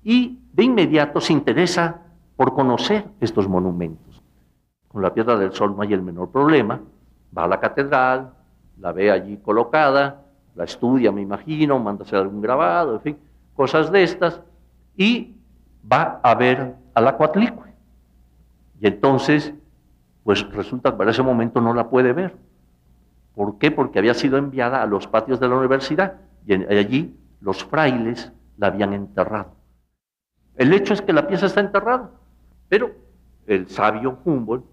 y 0.03 0.39
de 0.53 0.63
inmediato 0.63 1.19
se 1.21 1.33
interesa 1.33 2.01
por 2.35 2.53
conocer 2.53 3.05
estos 3.19 3.47
monumentos. 3.47 4.21
Con 4.87 5.01
la 5.01 5.13
Piedra 5.13 5.37
del 5.37 5.53
Sol 5.53 5.75
no 5.75 5.81
hay 5.81 5.93
el 5.93 6.01
menor 6.01 6.29
problema, 6.29 6.81
va 7.35 7.45
a 7.45 7.47
la 7.47 7.59
catedral, 7.59 8.33
la 8.79 8.91
ve 8.91 9.11
allí 9.11 9.37
colocada, 9.37 10.23
la 10.55 10.63
estudia, 10.63 11.11
me 11.11 11.21
imagino, 11.21 11.79
manda 11.79 12.03
hacer 12.03 12.19
algún 12.19 12.41
grabado, 12.41 12.95
en 12.95 13.01
fin, 13.01 13.17
cosas 13.55 13.91
de 13.91 14.03
estas, 14.03 14.41
y 14.95 15.35
va 15.91 16.19
a 16.23 16.35
ver 16.35 16.75
a 16.93 17.01
la 17.01 17.17
Coatlicue. 17.17 17.73
Y 18.79 18.87
entonces, 18.87 19.53
pues 20.23 20.49
resulta 20.51 20.91
que 20.91 20.97
para 20.97 21.11
ese 21.11 21.23
momento 21.23 21.61
no 21.61 21.73
la 21.73 21.89
puede 21.89 22.13
ver. 22.13 22.35
¿Por 23.35 23.57
qué? 23.57 23.69
Porque 23.69 23.99
había 23.99 24.13
sido 24.13 24.37
enviada 24.37 24.81
a 24.81 24.85
los 24.85 25.07
patios 25.07 25.39
de 25.39 25.49
la 25.49 25.55
universidad 25.55 26.21
y 26.47 26.53
allí 26.53 27.15
los 27.41 27.63
frailes 27.63 28.31
la 28.57 28.67
habían 28.67 28.93
enterrado. 28.93 29.51
El 30.55 30.73
hecho 30.73 30.93
es 30.93 31.01
que 31.01 31.11
la 31.11 31.27
pieza 31.27 31.47
está 31.47 31.59
enterrada, 31.59 32.11
pero 32.69 32.91
el 33.45 33.67
sabio 33.67 34.17
Humboldt 34.23 34.65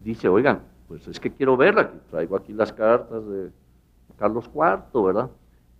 dice, 0.00 0.28
oigan, 0.28 0.62
pues 0.88 1.06
es 1.08 1.20
que 1.20 1.32
quiero 1.32 1.56
verla, 1.56 1.90
traigo 2.10 2.36
aquí 2.36 2.52
las 2.52 2.72
cartas 2.72 3.26
de 3.26 3.50
Carlos 4.16 4.48
IV, 4.54 5.04
¿verdad? 5.04 5.30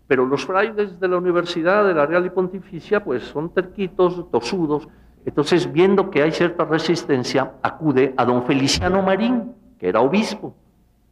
Pero 0.06 0.26
los 0.26 0.44
frailes 0.44 1.00
de 1.00 1.08
la 1.08 1.16
universidad, 1.16 1.86
de 1.86 1.94
la 1.94 2.06
Real 2.06 2.26
y 2.26 2.30
Pontificia, 2.30 3.02
pues 3.02 3.22
son 3.24 3.50
terquitos, 3.50 4.30
tosudos, 4.30 4.88
Entonces, 5.24 5.72
viendo 5.72 6.08
que 6.08 6.22
hay 6.22 6.30
cierta 6.30 6.64
resistencia, 6.64 7.54
acude 7.60 8.14
a 8.16 8.24
don 8.24 8.44
Feliciano 8.44 9.02
Marín, 9.02 9.56
que 9.76 9.88
era 9.88 10.00
obispo. 10.00 10.54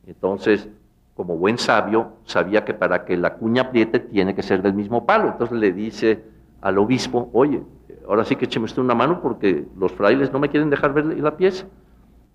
Entonces, 0.06 0.68
como 1.14 1.36
buen 1.36 1.58
sabio, 1.58 2.14
sabía 2.24 2.64
que 2.64 2.74
para 2.74 3.04
que 3.04 3.16
la 3.16 3.34
cuña 3.34 3.62
apriete 3.62 4.00
tiene 4.00 4.34
que 4.34 4.42
ser 4.42 4.62
del 4.62 4.74
mismo 4.74 5.06
palo. 5.06 5.28
Entonces 5.28 5.56
le 5.58 5.72
dice 5.72 6.24
al 6.60 6.78
obispo, 6.78 7.30
oye, 7.32 7.62
ahora 8.08 8.24
sí 8.24 8.36
que 8.36 8.46
écheme 8.46 8.64
usted 8.64 8.82
una 8.82 8.94
mano 8.94 9.20
porque 9.22 9.66
los 9.78 9.92
frailes 9.92 10.32
no 10.32 10.40
me 10.40 10.48
quieren 10.48 10.70
dejar 10.70 10.92
ver 10.92 11.06
la 11.06 11.36
pieza. 11.36 11.66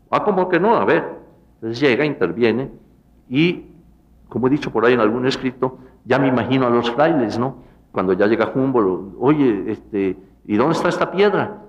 Ah, 0.10 0.24
como 0.24 0.48
que 0.48 0.60
no, 0.60 0.76
a 0.76 0.86
ver. 0.86 1.04
Entonces 1.56 1.80
llega, 1.80 2.06
interviene 2.06 2.72
y, 3.28 3.66
como 4.30 4.48
he 4.48 4.50
dicho 4.50 4.72
por 4.72 4.86
ahí 4.86 4.94
en 4.94 5.02
algún 5.02 5.28
escrito, 5.28 5.80
ya 6.06 6.18
me 6.18 6.28
imagino 6.28 6.68
a 6.68 6.70
los 6.70 6.90
frailes, 6.92 7.38
¿no? 7.38 7.58
Cuando 7.92 8.14
ya 8.14 8.28
llega 8.28 8.52
Humboldt, 8.54 9.16
oye, 9.20 9.72
este, 9.72 10.18
¿y 10.46 10.56
dónde 10.56 10.76
está 10.76 10.88
esta 10.88 11.12
piedra? 11.12 11.64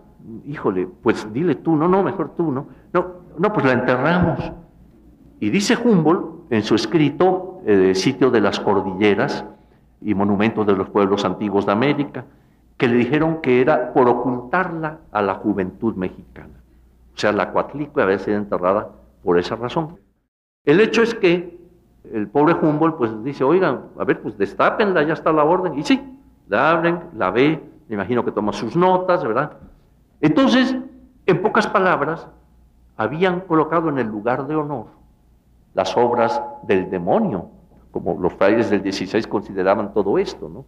Híjole, 0.47 0.87
pues 1.03 1.27
dile 1.33 1.57
tú, 1.57 1.75
no, 1.75 1.89
no, 1.89 2.05
mejor 2.05 2.37
tú, 2.37 2.53
¿no? 2.53 2.69
No, 2.93 3.07
no, 3.37 3.53
pues 3.53 3.67
la 3.67 3.73
enterramos. 3.73 4.53
Y 5.41 5.51
dice 5.51 5.77
Humboldt 5.77 6.40
en 6.51 6.65
su 6.65 6.75
escrito 6.75 7.63
eh, 7.65 7.95
Sitio 7.95 8.31
de 8.31 8.41
las 8.41 8.59
Cordilleras 8.59 9.45
y 10.03 10.15
Monumentos 10.15 10.67
de 10.67 10.75
los 10.75 10.91
Pueblos 10.91 11.25
Antiguos 11.25 11.65
de 11.65 11.73
América, 11.73 12.25
que 12.77 12.89
le 12.89 12.97
dijeron 12.97 13.41
que 13.41 13.61
era 13.61 13.93
por 13.93 14.09
ocultarla 14.09 14.99
a 15.13 15.23
la 15.23 15.35
juventud 15.35 15.95
mexicana. 15.95 16.61
O 17.15 17.19
sea, 17.19 17.33
la 17.33 17.53
Coatlicue 17.53 18.03
había 18.03 18.19
sido 18.19 18.37
enterrada 18.37 18.89
por 19.23 19.39
esa 19.39 19.55
razón. 19.55 19.99
El 20.65 20.81
hecho 20.81 21.03
es 21.03 21.15
que 21.15 21.59
el 22.13 22.29
pobre 22.29 22.55
Humboldt 22.55 22.97
pues 22.97 23.25
dice, 23.25 23.45
oigan, 23.45 23.83
a 23.99 24.05
ver, 24.05 24.21
pues 24.21 24.37
destápenla, 24.37 25.03
ya 25.05 25.13
está 25.13 25.33
la 25.33 25.45
orden. 25.45 25.79
Y 25.79 25.85
sí, 25.85 26.01
la 26.49 26.71
abren, 26.71 27.01
la 27.17 27.31
ve, 27.31 27.63
me 27.89 27.95
imagino 27.95 28.25
que 28.25 28.33
toma 28.33 28.53
sus 28.53 28.75
notas, 28.75 29.23
¿verdad? 29.23 29.53
Entonces, 30.21 30.75
en 31.27 31.43
pocas 31.43 31.67
palabras, 31.67 32.27
habían 32.97 33.41
colocado 33.41 33.89
en 33.89 33.99
el 33.99 34.07
lugar 34.07 34.47
de 34.47 34.57
honor 34.57 35.00
las 35.75 35.97
obras 35.97 36.43
del 36.63 36.91
demonio, 36.91 37.51
como 37.91 38.21
los 38.21 38.33
frailes 38.35 38.71
del 38.71 38.83
16 38.83 39.27
consideraban 39.27 39.93
todo 39.93 40.19
esto, 40.19 40.49
¿no? 40.49 40.65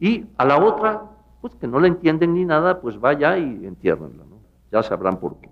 Y 0.00 0.26
a 0.36 0.44
la 0.44 0.58
otra, 0.58 1.02
pues 1.40 1.54
que 1.56 1.66
no 1.66 1.80
la 1.80 1.88
entienden 1.88 2.34
ni 2.34 2.44
nada, 2.44 2.80
pues 2.80 2.98
vaya 2.98 3.36
y 3.38 3.66
entiérrenla, 3.66 4.24
¿no? 4.24 4.38
Ya 4.70 4.82
sabrán 4.82 5.18
por 5.18 5.40
qué. 5.40 5.50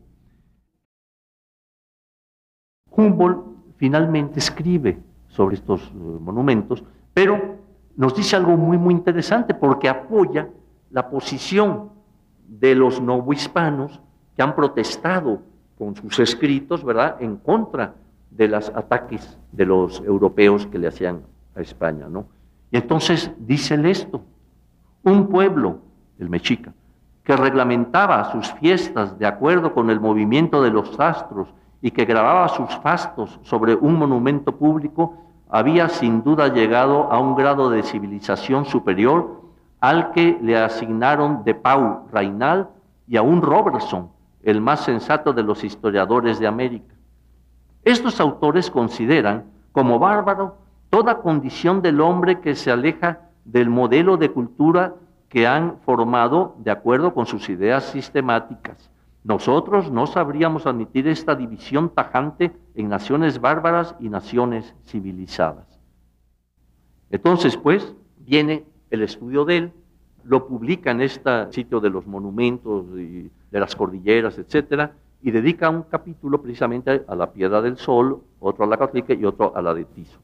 Humboldt 2.90 3.44
finalmente 3.76 4.38
escribe 4.38 5.02
sobre 5.28 5.56
estos 5.56 5.82
eh, 5.82 5.94
monumentos, 5.94 6.82
pero 7.12 7.56
nos 7.96 8.14
dice 8.14 8.36
algo 8.36 8.56
muy, 8.56 8.78
muy 8.78 8.94
interesante, 8.94 9.54
porque 9.54 9.88
apoya 9.88 10.48
la 10.90 11.10
posición 11.10 11.90
de 12.46 12.74
los 12.74 13.00
novohispanos 13.00 14.00
que 14.34 14.42
han 14.42 14.54
protestado 14.54 15.40
con 15.78 15.94
sus 15.96 16.18
escritos, 16.20 16.84
¿verdad?, 16.84 17.16
en 17.20 17.36
contra 17.36 17.94
de 18.36 18.48
los 18.48 18.68
ataques 18.70 19.38
de 19.52 19.66
los 19.66 20.00
europeos 20.00 20.66
que 20.66 20.78
le 20.78 20.88
hacían 20.88 21.22
a 21.54 21.60
España, 21.60 22.06
¿no? 22.08 22.26
Y 22.70 22.76
entonces 22.76 23.30
dice 23.38 23.78
esto, 23.88 24.22
un 25.02 25.28
pueblo, 25.28 25.78
el 26.18 26.28
mexica, 26.28 26.72
que 27.22 27.36
reglamentaba 27.36 28.30
sus 28.32 28.52
fiestas 28.54 29.18
de 29.18 29.26
acuerdo 29.26 29.72
con 29.72 29.90
el 29.90 30.00
movimiento 30.00 30.62
de 30.62 30.70
los 30.70 30.98
astros 30.98 31.48
y 31.80 31.90
que 31.90 32.04
grababa 32.04 32.48
sus 32.48 32.70
fastos 32.78 33.38
sobre 33.42 33.74
un 33.74 33.98
monumento 33.98 34.56
público, 34.56 35.14
había 35.48 35.88
sin 35.88 36.22
duda 36.22 36.48
llegado 36.48 37.10
a 37.12 37.18
un 37.20 37.36
grado 37.36 37.70
de 37.70 37.82
civilización 37.82 38.64
superior 38.64 39.42
al 39.80 40.10
que 40.10 40.38
le 40.42 40.56
asignaron 40.56 41.44
de 41.44 41.54
Pau 41.54 42.08
Reinal 42.12 42.68
y 43.06 43.16
a 43.16 43.22
un 43.22 43.42
Robertson, 43.42 44.10
el 44.42 44.60
más 44.60 44.80
sensato 44.80 45.32
de 45.32 45.42
los 45.44 45.62
historiadores 45.62 46.40
de 46.40 46.46
América. 46.46 46.95
Estos 47.86 48.18
autores 48.18 48.68
consideran 48.68 49.44
como 49.70 50.00
bárbaro 50.00 50.56
toda 50.90 51.20
condición 51.20 51.82
del 51.82 52.00
hombre 52.00 52.40
que 52.40 52.56
se 52.56 52.72
aleja 52.72 53.30
del 53.44 53.70
modelo 53.70 54.16
de 54.16 54.32
cultura 54.32 54.96
que 55.28 55.46
han 55.46 55.78
formado 55.84 56.56
de 56.58 56.72
acuerdo 56.72 57.14
con 57.14 57.26
sus 57.26 57.48
ideas 57.48 57.84
sistemáticas. 57.84 58.90
Nosotros 59.22 59.92
no 59.92 60.08
sabríamos 60.08 60.66
admitir 60.66 61.06
esta 61.06 61.36
división 61.36 61.90
tajante 61.90 62.50
en 62.74 62.88
naciones 62.88 63.40
bárbaras 63.40 63.94
y 64.00 64.08
naciones 64.08 64.74
civilizadas. 64.86 65.78
Entonces, 67.08 67.56
pues, 67.56 67.94
viene 68.18 68.64
el 68.90 69.02
estudio 69.02 69.44
de 69.44 69.58
él, 69.58 69.72
lo 70.24 70.48
publica 70.48 70.90
en 70.90 71.02
este 71.02 71.52
sitio 71.52 71.78
de 71.78 71.90
los 71.90 72.04
monumentos 72.04 72.84
y 72.98 73.30
de 73.52 73.60
las 73.60 73.76
cordilleras, 73.76 74.38
etcétera, 74.38 74.90
y 75.26 75.32
dedica 75.32 75.68
un 75.68 75.82
capítulo 75.82 76.40
precisamente 76.40 77.04
a 77.08 77.16
la 77.16 77.32
piedra 77.32 77.60
del 77.60 77.78
sol, 77.78 78.22
otro 78.38 78.64
a 78.64 78.68
la 78.68 78.76
católica 78.76 79.12
y 79.12 79.24
otro 79.24 79.56
a 79.56 79.60
la 79.60 79.74
de 79.74 79.84
Tizo. 79.84 80.20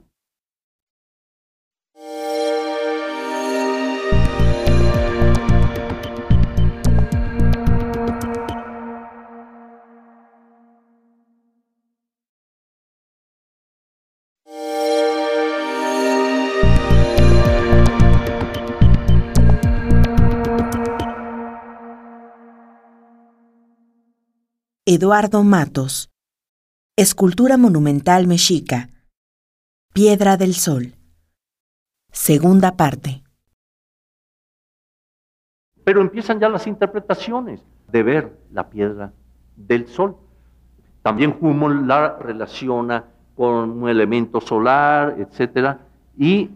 Eduardo 24.94 25.42
Matos. 25.42 26.10
Escultura 26.98 27.56
monumental 27.56 28.26
mexica. 28.26 28.90
Piedra 29.94 30.36
del 30.36 30.52
Sol. 30.52 30.96
Segunda 32.10 32.76
parte. 32.76 33.22
Pero 35.82 36.02
empiezan 36.02 36.40
ya 36.40 36.50
las 36.50 36.66
interpretaciones 36.66 37.64
de 37.88 38.02
ver 38.02 38.38
la 38.52 38.68
piedra 38.68 39.14
del 39.56 39.88
sol. 39.88 40.18
También 41.00 41.38
Humboldt 41.40 41.86
la 41.86 42.18
relaciona 42.18 43.06
con 43.34 43.70
un 43.70 43.88
elemento 43.88 44.42
solar, 44.42 45.16
etc. 45.18 45.78
Y 46.18 46.50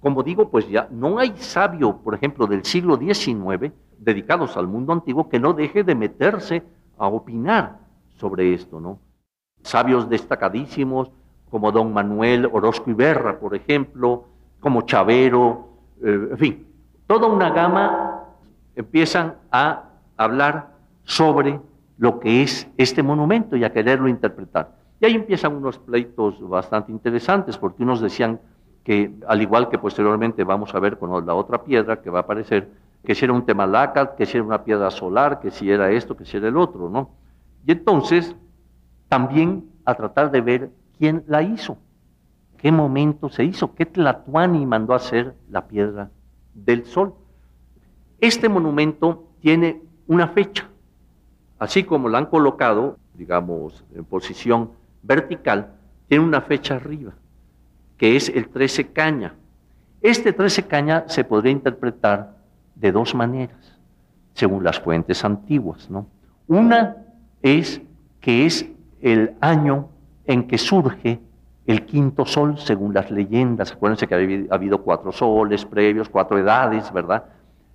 como 0.00 0.22
digo, 0.22 0.48
pues 0.48 0.66
ya 0.66 0.88
no 0.90 1.18
hay 1.18 1.34
sabio, 1.36 1.98
por 1.98 2.14
ejemplo, 2.14 2.46
del 2.46 2.64
siglo 2.64 2.96
XIX, 2.96 3.70
dedicados 3.98 4.56
al 4.56 4.66
mundo 4.66 4.94
antiguo, 4.94 5.28
que 5.28 5.38
no 5.38 5.52
deje 5.52 5.84
de 5.84 5.94
meterse 5.94 6.62
a 6.96 7.08
opinar 7.08 7.81
sobre 8.22 8.54
esto, 8.54 8.78
¿no? 8.78 9.00
Sabios 9.62 10.08
destacadísimos 10.08 11.10
como 11.50 11.72
don 11.72 11.92
Manuel 11.92 12.48
Orozco 12.52 12.88
Iberra, 12.88 13.40
por 13.40 13.56
ejemplo, 13.56 14.26
como 14.60 14.82
Chavero, 14.82 15.68
eh, 16.00 16.28
en 16.30 16.38
fin, 16.38 16.66
toda 17.08 17.26
una 17.26 17.50
gama 17.50 18.26
empiezan 18.76 19.34
a 19.50 19.90
hablar 20.16 20.68
sobre 21.02 21.60
lo 21.98 22.20
que 22.20 22.44
es 22.44 22.68
este 22.76 23.02
monumento 23.02 23.56
y 23.56 23.64
a 23.64 23.72
quererlo 23.72 24.08
interpretar. 24.08 24.76
Y 25.00 25.06
ahí 25.06 25.14
empiezan 25.16 25.56
unos 25.56 25.78
pleitos 25.78 26.48
bastante 26.48 26.92
interesantes, 26.92 27.58
porque 27.58 27.82
unos 27.82 28.00
decían 28.00 28.38
que, 28.84 29.12
al 29.26 29.42
igual 29.42 29.68
que 29.68 29.78
posteriormente 29.78 30.44
vamos 30.44 30.72
a 30.76 30.78
ver 30.78 30.96
con 30.96 31.26
la 31.26 31.34
otra 31.34 31.64
piedra 31.64 32.00
que 32.00 32.08
va 32.08 32.20
a 32.20 32.22
aparecer, 32.22 32.68
que 33.04 33.16
si 33.16 33.24
era 33.24 33.34
un 33.34 33.44
temalaca, 33.44 34.14
que 34.14 34.26
si 34.26 34.36
era 34.36 34.46
una 34.46 34.62
piedra 34.62 34.92
solar, 34.92 35.40
que 35.40 35.50
si 35.50 35.68
era 35.68 35.90
esto, 35.90 36.16
que 36.16 36.24
si 36.24 36.36
era 36.36 36.46
el 36.46 36.56
otro, 36.56 36.88
¿no? 36.88 37.10
Y 37.66 37.72
entonces, 37.72 38.34
también 39.08 39.70
a 39.84 39.94
tratar 39.94 40.30
de 40.30 40.40
ver 40.40 40.70
quién 40.98 41.24
la 41.26 41.42
hizo, 41.42 41.76
qué 42.58 42.72
momento 42.72 43.28
se 43.28 43.44
hizo, 43.44 43.74
qué 43.74 43.86
Tlatuani 43.86 44.66
mandó 44.66 44.92
a 44.92 44.96
hacer 44.96 45.34
la 45.50 45.66
piedra 45.66 46.10
del 46.54 46.84
sol. 46.84 47.14
Este 48.20 48.48
monumento 48.48 49.28
tiene 49.40 49.82
una 50.06 50.28
fecha, 50.28 50.68
así 51.58 51.84
como 51.84 52.08
la 52.08 52.18
han 52.18 52.26
colocado, 52.26 52.98
digamos, 53.14 53.84
en 53.94 54.04
posición 54.04 54.70
vertical, 55.02 55.72
tiene 56.08 56.24
una 56.24 56.40
fecha 56.40 56.76
arriba, 56.76 57.12
que 57.96 58.16
es 58.16 58.28
el 58.28 58.48
13 58.48 58.92
caña. 58.92 59.34
Este 60.00 60.32
13 60.32 60.66
caña 60.66 61.04
se 61.08 61.24
podría 61.24 61.52
interpretar 61.52 62.36
de 62.74 62.92
dos 62.92 63.14
maneras, 63.14 63.78
según 64.34 64.64
las 64.64 64.80
fuentes 64.80 65.24
antiguas. 65.24 65.88
¿no? 65.90 66.06
Una 66.46 66.96
es 67.42 67.80
que 68.20 68.46
es 68.46 68.66
el 69.00 69.34
año 69.40 69.88
en 70.26 70.46
que 70.46 70.58
surge 70.58 71.20
el 71.66 71.84
quinto 71.84 72.24
sol, 72.26 72.58
según 72.58 72.94
las 72.94 73.10
leyendas. 73.10 73.72
Acuérdense 73.72 74.06
que 74.06 74.14
había 74.14 74.44
habido 74.50 74.82
cuatro 74.82 75.12
soles 75.12 75.64
previos, 75.64 76.08
cuatro 76.08 76.38
edades, 76.38 76.92
¿verdad? 76.92 77.24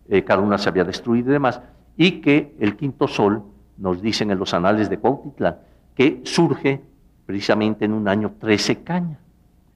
Eh, 0.09 0.23
cada 0.23 0.41
una 0.41 0.57
se 0.57 0.69
había 0.69 0.83
destruido 0.83 1.29
y 1.29 1.33
demás. 1.33 1.61
Y 1.95 2.21
que 2.21 2.55
el 2.59 2.75
quinto 2.75 3.07
sol, 3.07 3.43
nos 3.77 4.01
dicen 4.01 4.31
en 4.31 4.39
los 4.39 4.53
anales 4.53 4.89
de 4.89 4.97
Cuautitlán, 4.97 5.57
que 5.95 6.21
surge 6.23 6.81
precisamente 7.25 7.85
en 7.85 7.93
un 7.93 8.07
año 8.07 8.33
13 8.39 8.83
caña. 8.83 9.19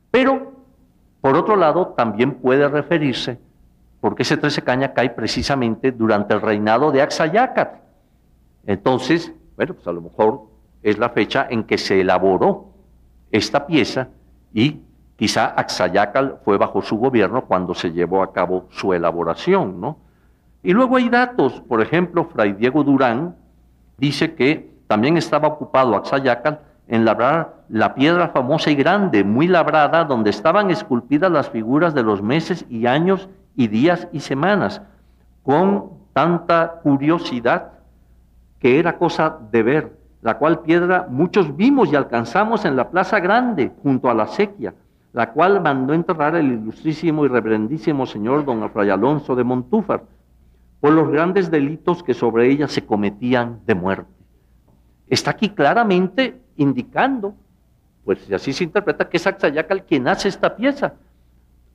Pero, 0.10 0.54
por 1.22 1.36
otro 1.36 1.56
lado, 1.56 1.90
también 1.90 2.34
puede 2.36 2.68
referirse 2.68 3.38
porque 4.02 4.24
ese 4.24 4.36
13 4.36 4.64
caña 4.64 4.94
cae 4.94 5.12
precisamente 5.12 5.92
durante 5.92 6.34
el 6.34 6.42
reinado 6.42 6.92
de 6.92 7.04
Axayácat. 7.04 7.76
Entonces, 8.66 9.32
bueno, 9.62 9.76
pues 9.76 9.88
a 9.88 9.92
lo 9.92 10.02
mejor 10.02 10.42
es 10.82 10.98
la 10.98 11.10
fecha 11.10 11.46
en 11.48 11.66
que 11.66 11.78
se 11.78 12.02
elaboró 12.02 12.70
esta 13.32 13.68
pieza 13.68 14.08
y 14.52 14.82
quizá 15.16 15.54
Axayacal 15.56 16.40
fue 16.44 16.58
bajo 16.58 16.82
su 16.82 16.98
gobierno 16.98 17.46
cuando 17.46 17.76
se 17.76 17.92
llevó 17.92 18.24
a 18.24 18.34
cabo 18.34 18.66
su 18.72 18.92
elaboración, 18.92 19.80
¿no? 19.80 20.00
Y 20.64 20.74
luego 20.74 20.98
hay 20.98 21.10
datos, 21.10 21.62
por 21.62 21.80
ejemplo, 21.80 22.26
Fray 22.26 22.54
Diego 22.54 22.84
Durán 22.84 23.36
dice 24.00 24.34
que 24.34 24.72
también 24.88 25.16
estaba 25.16 25.50
ocupado 25.50 25.96
Axayacal 25.96 26.62
en 26.88 27.06
labrar 27.06 27.58
la 27.70 27.94
piedra 27.94 28.30
famosa 28.30 28.72
y 28.72 28.76
grande, 28.76 29.24
muy 29.24 29.48
labrada, 29.48 30.06
donde 30.06 30.32
estaban 30.32 30.72
esculpidas 30.72 31.32
las 31.32 31.52
figuras 31.52 31.94
de 31.94 32.02
los 32.02 32.24
meses 32.24 32.66
y 32.68 32.88
años 32.88 33.30
y 33.56 33.68
días 33.68 34.08
y 34.12 34.22
semanas, 34.22 34.82
con 35.44 35.92
tanta 36.14 36.80
curiosidad 36.82 37.74
que 38.62 38.78
era 38.80 38.98
cosa 38.98 39.40
de 39.52 39.64
ver, 39.64 39.98
la 40.22 40.38
cual 40.38 40.62
piedra 40.62 41.08
muchos 41.10 41.58
vimos 41.58 41.92
y 41.92 41.96
alcanzamos 41.96 42.64
en 42.64 42.76
la 42.76 42.92
Plaza 42.92 43.20
Grande, 43.20 43.72
junto 43.82 44.10
a 44.10 44.14
la 44.14 44.28
sequía, 44.28 44.76
la 45.14 45.32
cual 45.32 45.62
mandó 45.62 45.94
enterrar 45.94 46.36
el 46.36 46.52
ilustrísimo 46.52 47.26
y 47.26 47.28
reverendísimo 47.28 48.06
señor 48.06 48.46
don 48.46 48.70
Fray 48.70 48.92
Alonso 48.92 49.36
de 49.36 49.44
Montúfar, 49.44 50.04
por 50.80 50.94
los 50.94 51.10
grandes 51.10 51.50
delitos 51.50 52.04
que 52.04 52.14
sobre 52.14 52.50
ella 52.50 52.68
se 52.68 52.86
cometían 52.86 53.60
de 53.66 53.76
muerte. 53.76 54.12
Está 55.08 55.32
aquí 55.32 55.50
claramente 55.50 56.40
indicando, 56.56 57.34
pues 58.06 58.20
si 58.20 58.34
así 58.34 58.54
se 58.54 58.64
interpreta, 58.64 59.10
que 59.10 59.18
es 59.18 59.28
Axayacal 59.28 59.84
quien 59.86 60.08
hace 60.08 60.30
esta 60.30 60.56
pieza. 60.56 60.94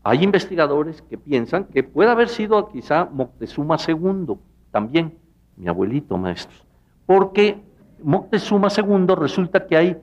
Hay 0.02 0.22
investigadores 0.22 1.02
que 1.02 1.18
piensan 1.18 1.64
que 1.64 1.82
puede 1.82 2.10
haber 2.10 2.28
sido 2.28 2.68
quizá 2.68 3.04
Moctezuma 3.04 3.76
II, 3.86 4.36
también, 4.70 5.18
mi 5.56 5.68
abuelito 5.68 6.16
maestro, 6.16 6.65
porque 7.06 7.58
Moctezuma 8.02 8.68
II 8.76 9.14
resulta 9.16 9.66
que 9.66 9.76
hay 9.76 9.96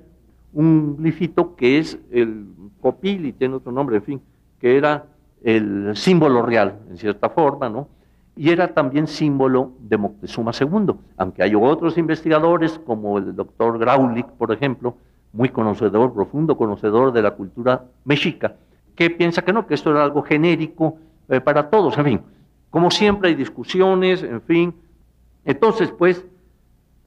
un 0.53 0.97
glifito 0.97 1.55
que 1.55 1.79
es 1.79 1.99
el 2.11 2.47
copil 2.81 3.25
y 3.25 3.33
tiene 3.33 3.55
otro 3.55 3.71
nombre, 3.71 3.97
en 3.97 4.03
fin, 4.03 4.21
que 4.59 4.77
era 4.77 5.05
el 5.43 5.95
símbolo 5.95 6.41
real, 6.41 6.79
en 6.89 6.97
cierta 6.97 7.29
forma, 7.29 7.69
¿no? 7.69 7.87
y 8.35 8.49
era 8.49 8.73
también 8.73 9.07
símbolo 9.07 9.73
de 9.79 9.97
Moctezuma 9.97 10.51
II, 10.59 10.95
aunque 11.17 11.43
hay 11.43 11.53
otros 11.55 11.97
investigadores 11.97 12.79
como 12.79 13.17
el 13.17 13.35
doctor 13.35 13.77
Graulich, 13.77 14.25
por 14.25 14.51
ejemplo, 14.51 14.95
muy 15.31 15.49
conocedor, 15.49 16.13
profundo 16.13 16.57
conocedor 16.57 17.11
de 17.11 17.21
la 17.21 17.31
cultura 17.31 17.85
mexica, 18.05 18.55
que 18.95 19.09
piensa 19.09 19.43
que 19.43 19.53
no, 19.53 19.67
que 19.67 19.75
esto 19.75 19.91
era 19.91 20.03
algo 20.03 20.23
genérico 20.23 20.97
eh, 21.29 21.41
para 21.41 21.69
todos, 21.69 21.97
en 21.97 22.05
fin, 22.05 22.21
como 22.69 22.89
siempre 22.89 23.29
hay 23.29 23.35
discusiones, 23.35 24.23
en 24.23 24.41
fin. 24.41 24.73
Entonces, 25.45 25.91
pues, 25.91 26.25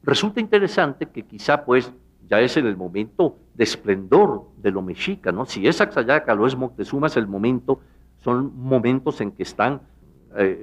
resulta 0.07 0.41
interesante 0.41 1.07
que 1.07 1.25
quizá, 1.25 1.65
pues, 1.65 1.93
ya 2.29 2.41
es 2.41 2.57
en 2.57 2.67
el 2.67 2.77
momento 2.77 3.37
de 3.55 3.65
esplendor 3.65 4.49
de 4.57 4.71
lo 4.71 4.81
mexica, 4.83 5.33
¿no? 5.33 5.45
Si 5.45 5.67
es 5.67 5.81
Axayaca 5.81 6.33
o 6.35 6.47
es 6.47 6.57
Moctezuma, 6.57 7.09
es 7.09 7.17
el 7.17 7.27
momento, 7.27 7.81
son 8.19 8.53
momentos 8.57 9.21
en 9.21 9.33
que 9.33 9.43
están 9.43 9.83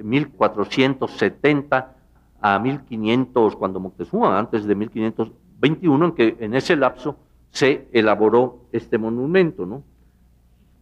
1470 0.02 1.78
eh, 1.78 1.84
a 2.40 2.58
1500, 2.58 3.56
cuando 3.56 3.80
Moctezuma, 3.80 4.38
antes 4.38 4.64
de 4.64 4.74
1521, 4.74 6.06
en 6.06 6.12
que 6.12 6.36
en 6.40 6.54
ese 6.54 6.76
lapso 6.76 7.16
se 7.50 7.88
elaboró 7.92 8.66
este 8.72 8.98
monumento, 8.98 9.64
¿no? 9.64 9.82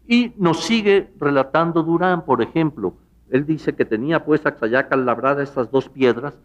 Y 0.07 0.33
nos 0.37 0.65
sigue 0.65 1.11
relatando 1.19 1.83
Durán, 1.83 2.25
por 2.25 2.43
ejemplo, 2.43 2.95
él 3.31 3.47
dice 3.47 3.75
que 3.75 3.85
tenía 3.85 4.25
pues 4.25 4.45
Axayaca 4.45 4.97
labrada 4.97 5.43
estas 5.43 5.71
dos 5.71 5.89
piedras, 5.89 6.39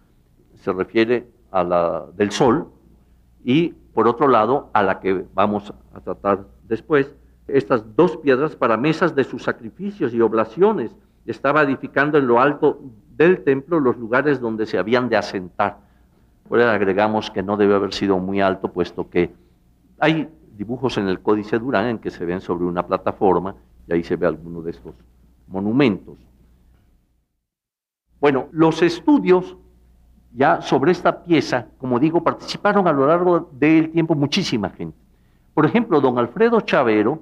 se 0.55 0.71
refiere 0.71 1.27
a 1.51 1.63
la 1.63 2.05
del 2.15 2.31
sol, 2.31 2.67
y 3.43 3.69
por 3.93 4.07
otro 4.07 4.27
lado 4.27 4.69
a 4.73 4.83
la 4.83 4.99
que 4.99 5.25
vamos 5.33 5.73
a 5.93 5.99
tratar 6.01 6.45
después, 6.67 7.15
estas 7.47 7.95
dos 7.95 8.17
piedras 8.17 8.55
para 8.55 8.77
mesas 8.77 9.15
de 9.15 9.23
sus 9.23 9.43
sacrificios 9.43 10.13
y 10.13 10.21
oblaciones, 10.21 10.95
estaba 11.25 11.61
edificando 11.63 12.17
en 12.17 12.27
lo 12.27 12.39
alto 12.39 12.79
del 13.15 13.43
templo 13.43 13.79
los 13.79 13.97
lugares 13.97 14.39
donde 14.39 14.65
se 14.65 14.77
habían 14.77 15.09
de 15.09 15.17
asentar. 15.17 15.77
Por 16.47 16.59
eso 16.59 16.69
agregamos 16.69 17.31
que 17.31 17.43
no 17.43 17.57
debe 17.57 17.75
haber 17.75 17.93
sido 17.93 18.17
muy 18.19 18.41
alto, 18.41 18.71
puesto 18.71 19.09
que 19.09 19.33
hay 19.99 20.29
dibujos 20.55 20.97
en 20.97 21.07
el 21.07 21.19
Códice 21.19 21.59
Durán 21.59 21.87
en 21.87 21.99
que 21.99 22.11
se 22.11 22.25
ven 22.25 22.41
sobre 22.41 22.65
una 22.65 22.85
plataforma 22.85 23.55
y 23.87 23.93
ahí 23.93 24.03
se 24.03 24.15
ve 24.15 24.27
alguno 24.27 24.61
de 24.61 24.71
estos 24.71 24.93
monumentos. 25.47 26.17
Bueno, 28.19 28.47
los 28.51 28.81
estudios 28.81 29.57
ya 30.33 30.61
sobre 30.61 30.91
esta 30.91 31.23
pieza, 31.23 31.67
como 31.77 31.99
digo, 31.99 32.23
participaron 32.23 32.87
a 32.87 32.91
lo 32.91 33.07
largo 33.07 33.49
del 33.53 33.91
tiempo 33.91 34.15
muchísima 34.15 34.69
gente. 34.69 34.97
Por 35.53 35.65
ejemplo, 35.65 35.99
don 35.99 36.17
Alfredo 36.19 36.61
Chavero, 36.61 37.21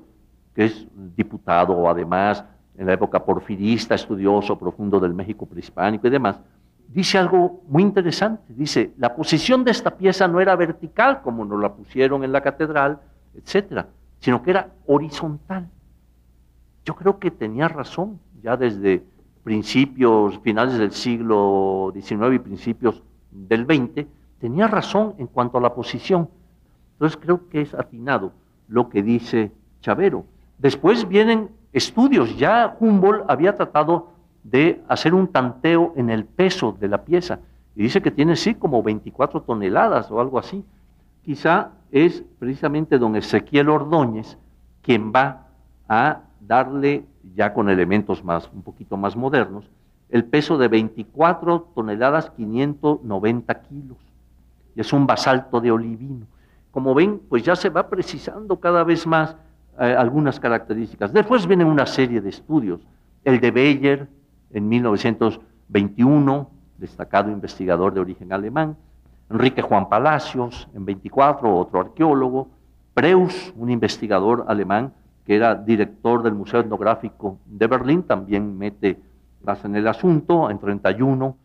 que 0.53 0.65
es 0.65 0.87
diputado 1.15 1.89
además, 1.89 2.43
en 2.77 2.87
la 2.87 2.93
época 2.93 3.23
porfirista, 3.23 3.95
estudioso, 3.95 4.57
profundo 4.57 4.99
del 4.99 5.13
México 5.13 5.45
prehispánico 5.45 6.07
y 6.07 6.09
demás, 6.09 6.39
dice 6.87 7.17
algo 7.17 7.61
muy 7.67 7.83
interesante. 7.83 8.53
Dice, 8.53 8.93
la 8.97 9.15
posición 9.15 9.63
de 9.63 9.71
esta 9.71 9.91
pieza 9.91 10.27
no 10.27 10.41
era 10.41 10.55
vertical 10.55 11.21
como 11.21 11.45
nos 11.45 11.61
la 11.61 11.73
pusieron 11.73 12.23
en 12.23 12.31
la 12.31 12.41
catedral, 12.41 12.99
etcétera, 13.33 13.87
sino 14.19 14.41
que 14.41 14.51
era 14.51 14.69
horizontal. 14.85 15.69
Yo 16.83 16.95
creo 16.95 17.19
que 17.19 17.31
tenía 17.31 17.67
razón, 17.67 18.19
ya 18.41 18.57
desde 18.57 19.03
principios, 19.45 20.39
finales 20.39 20.79
del 20.79 20.91
siglo 20.91 21.93
XIX 21.93 22.33
y 22.33 22.39
principios 22.39 23.03
del 23.29 23.65
XX, 23.65 24.07
tenía 24.39 24.67
razón 24.67 25.13
en 25.19 25.27
cuanto 25.27 25.59
a 25.59 25.61
la 25.61 25.75
posición. 25.75 26.29
Entonces 26.93 27.15
creo 27.21 27.47
que 27.47 27.61
es 27.61 27.75
atinado 27.75 28.33
lo 28.67 28.89
que 28.89 29.03
dice 29.03 29.51
Chavero. 29.81 30.25
Después 30.57 31.07
vienen 31.07 31.51
estudios. 31.73 32.35
Ya 32.37 32.75
Humboldt 32.79 33.29
había 33.29 33.55
tratado 33.55 34.13
de 34.43 34.81
hacer 34.87 35.13
un 35.13 35.27
tanteo 35.27 35.93
en 35.95 36.09
el 36.09 36.25
peso 36.25 36.75
de 36.79 36.87
la 36.87 37.05
pieza 37.05 37.39
y 37.75 37.83
dice 37.83 38.01
que 38.01 38.09
tiene 38.09 38.35
sí 38.35 38.55
como 38.55 38.81
24 38.81 39.43
toneladas 39.43 40.09
o 40.09 40.19
algo 40.19 40.39
así. 40.39 40.65
Quizá 41.21 41.69
es 41.91 42.23
precisamente 42.39 42.97
don 42.97 43.15
Ezequiel 43.15 43.69
Ordóñez 43.69 44.39
quien 44.81 45.13
va 45.13 45.49
a 45.87 46.21
darle 46.39 47.05
ya 47.35 47.53
con 47.53 47.69
elementos 47.69 48.23
más 48.23 48.49
un 48.53 48.61
poquito 48.61 48.97
más 48.97 49.15
modernos 49.15 49.69
el 50.09 50.25
peso 50.25 50.57
de 50.57 50.67
24 50.67 51.71
toneladas 51.75 52.29
590 52.31 53.61
kilos. 53.61 53.97
Y 54.75 54.81
es 54.81 54.93
un 54.93 55.07
basalto 55.07 55.59
de 55.59 55.71
olivino. 55.71 56.25
Como 56.71 56.93
ven, 56.93 57.21
pues 57.29 57.43
ya 57.43 57.55
se 57.55 57.69
va 57.69 57.89
precisando 57.89 58.59
cada 58.59 58.83
vez 58.83 59.07
más 59.07 59.35
eh, 59.79 59.95
algunas 59.97 60.39
características. 60.39 61.11
Después 61.13 61.47
viene 61.47 61.65
una 61.65 61.85
serie 61.85 62.21
de 62.21 62.29
estudios. 62.29 62.81
El 63.23 63.39
de 63.39 63.51
Beyer 63.51 64.07
en 64.51 64.69
1921, 64.69 66.49
destacado 66.77 67.31
investigador 67.31 67.93
de 67.93 68.01
origen 68.01 68.31
alemán. 68.31 68.77
Enrique 69.29 69.61
Juan 69.61 69.89
Palacios 69.89 70.67
en 70.75 70.85
24, 70.85 71.55
otro 71.57 71.79
arqueólogo. 71.79 72.49
Preus, 72.93 73.53
un 73.57 73.69
investigador 73.69 74.45
alemán 74.47 74.93
que 75.25 75.35
era 75.35 75.55
director 75.55 76.23
del 76.23 76.33
Museo 76.33 76.59
Etnográfico 76.61 77.39
de 77.45 77.67
Berlín, 77.67 78.03
también 78.03 78.57
mete 78.57 78.99
más 79.43 79.63
en 79.65 79.75
el 79.75 79.87
asunto, 79.87 80.49
en 80.49 80.59
31. 80.59 81.37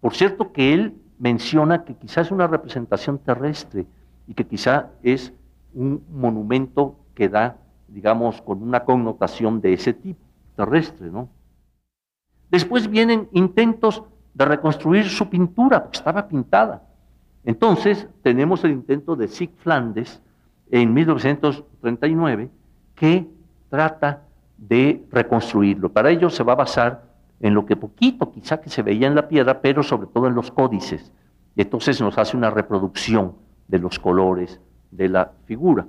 Por 0.00 0.14
cierto 0.14 0.52
que 0.52 0.72
él 0.72 0.94
menciona 1.18 1.84
que 1.84 1.94
quizás 1.94 2.26
es 2.26 2.32
una 2.32 2.46
representación 2.46 3.18
terrestre 3.18 3.86
y 4.26 4.34
que 4.34 4.46
quizá 4.46 4.90
es 5.02 5.32
un 5.74 6.02
monumento 6.10 6.96
que 7.14 7.28
da 7.28 7.56
digamos, 7.88 8.42
con 8.42 8.62
una 8.62 8.84
connotación 8.84 9.60
de 9.60 9.72
ese 9.72 9.92
tipo, 9.92 10.20
terrestre, 10.56 11.10
¿no? 11.10 11.28
Después 12.50 12.88
vienen 12.88 13.28
intentos 13.32 14.02
de 14.34 14.44
reconstruir 14.44 15.08
su 15.08 15.28
pintura, 15.28 15.82
porque 15.82 15.98
estaba 15.98 16.28
pintada. 16.28 16.82
Entonces 17.44 18.08
tenemos 18.22 18.64
el 18.64 18.72
intento 18.72 19.16
de 19.16 19.28
Sig 19.28 19.54
Flandes 19.56 20.22
en 20.70 20.92
1939, 20.92 22.50
que 22.96 23.28
trata 23.68 24.22
de 24.56 25.04
reconstruirlo. 25.10 25.92
Para 25.92 26.10
ello 26.10 26.30
se 26.30 26.42
va 26.42 26.54
a 26.54 26.56
basar 26.56 27.04
en 27.40 27.54
lo 27.54 27.66
que 27.66 27.76
poquito 27.76 28.32
quizá 28.32 28.60
que 28.60 28.70
se 28.70 28.82
veía 28.82 29.06
en 29.06 29.14
la 29.14 29.28
piedra, 29.28 29.60
pero 29.60 29.82
sobre 29.82 30.08
todo 30.08 30.26
en 30.26 30.34
los 30.34 30.50
códices. 30.50 31.12
Entonces 31.54 32.00
nos 32.00 32.18
hace 32.18 32.36
una 32.36 32.50
reproducción 32.50 33.36
de 33.68 33.78
los 33.78 33.98
colores 33.98 34.60
de 34.90 35.08
la 35.08 35.32
figura. 35.44 35.86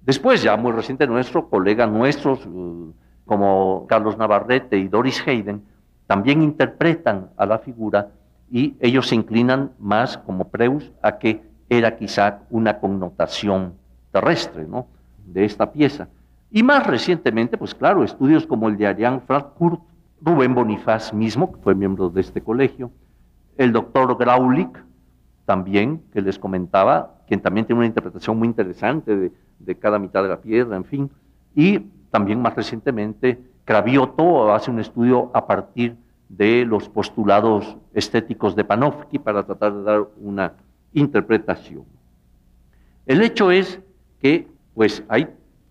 Después, 0.00 0.42
ya 0.42 0.56
muy 0.56 0.72
reciente, 0.72 1.06
nuestro 1.06 1.48
colega 1.48 1.86
nuestros, 1.86 2.46
uh, 2.46 2.92
como 3.24 3.86
Carlos 3.88 4.18
Navarrete 4.18 4.78
y 4.78 4.88
Doris 4.88 5.26
Hayden, 5.26 5.64
también 6.06 6.42
interpretan 6.42 7.30
a 7.36 7.46
la 7.46 7.58
figura 7.58 8.10
y 8.50 8.76
ellos 8.80 9.08
se 9.08 9.14
inclinan 9.14 9.72
más, 9.78 10.18
como 10.18 10.50
Preus, 10.50 10.92
a 11.02 11.18
que 11.18 11.42
era 11.70 11.96
quizá 11.96 12.42
una 12.50 12.78
connotación 12.78 13.74
terrestre 14.12 14.66
¿no? 14.68 14.86
De 15.26 15.44
esta 15.44 15.72
pieza. 15.72 16.08
Y 16.50 16.62
más 16.62 16.86
recientemente, 16.86 17.58
pues 17.58 17.74
claro, 17.74 18.04
estudios 18.04 18.46
como 18.46 18.68
el 18.68 18.76
de 18.76 18.86
Ariane 18.86 19.20
Frankfurt, 19.20 19.80
Rubén 20.20 20.54
Bonifaz 20.54 21.12
mismo, 21.12 21.52
que 21.52 21.60
fue 21.60 21.74
miembro 21.74 22.08
de 22.10 22.20
este 22.20 22.40
colegio, 22.40 22.90
el 23.56 23.72
doctor 23.72 24.16
Graulich, 24.16 24.76
también 25.44 26.02
que 26.12 26.22
les 26.22 26.38
comentaba, 26.38 27.16
quien 27.26 27.40
también 27.40 27.66
tiene 27.66 27.80
una 27.80 27.86
interpretación 27.86 28.38
muy 28.38 28.48
interesante 28.48 29.16
de, 29.16 29.32
de 29.58 29.74
cada 29.74 29.98
mitad 29.98 30.22
de 30.22 30.28
la 30.28 30.40
piedra, 30.40 30.76
en 30.76 30.84
fin, 30.84 31.10
y 31.54 31.80
también 32.10 32.40
más 32.40 32.54
recientemente 32.54 33.38
Cravioto 33.64 34.52
hace 34.52 34.70
un 34.70 34.78
estudio 34.78 35.30
a 35.34 35.46
partir 35.46 35.96
de 36.28 36.64
los 36.64 36.88
postulados 36.88 37.76
estéticos 37.94 38.54
de 38.54 38.64
Panofsky 38.64 39.18
para 39.18 39.44
tratar 39.44 39.74
de 39.74 39.82
dar 39.82 40.06
una 40.20 40.52
interpretación. 40.92 41.84
El 43.06 43.22
hecho 43.22 43.50
es 43.50 43.80
que 44.20 44.48
pues 44.74 45.02
hay 45.08 45.28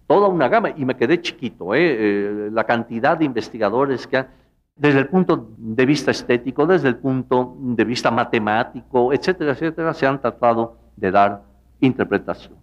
toda 0.07 0.27
una 0.27 0.47
gama, 0.47 0.71
y 0.75 0.85
me 0.85 0.95
quedé 0.95 1.21
chiquito, 1.21 1.73
¿eh? 1.73 1.79
Eh, 1.81 2.49
la 2.51 2.63
cantidad 2.65 3.17
de 3.17 3.25
investigadores 3.25 4.05
que 4.07 4.17
han, 4.17 4.27
desde 4.75 4.99
el 4.99 5.07
punto 5.07 5.49
de 5.57 5.85
vista 5.85 6.11
estético, 6.11 6.65
desde 6.65 6.87
el 6.87 6.97
punto 6.97 7.55
de 7.59 7.85
vista 7.85 8.09
matemático, 8.09 9.13
etcétera, 9.13 9.51
etcétera, 9.51 9.93
se 9.93 10.07
han 10.07 10.19
tratado 10.19 10.77
de 10.95 11.11
dar 11.11 11.43
interpretaciones. 11.79 12.59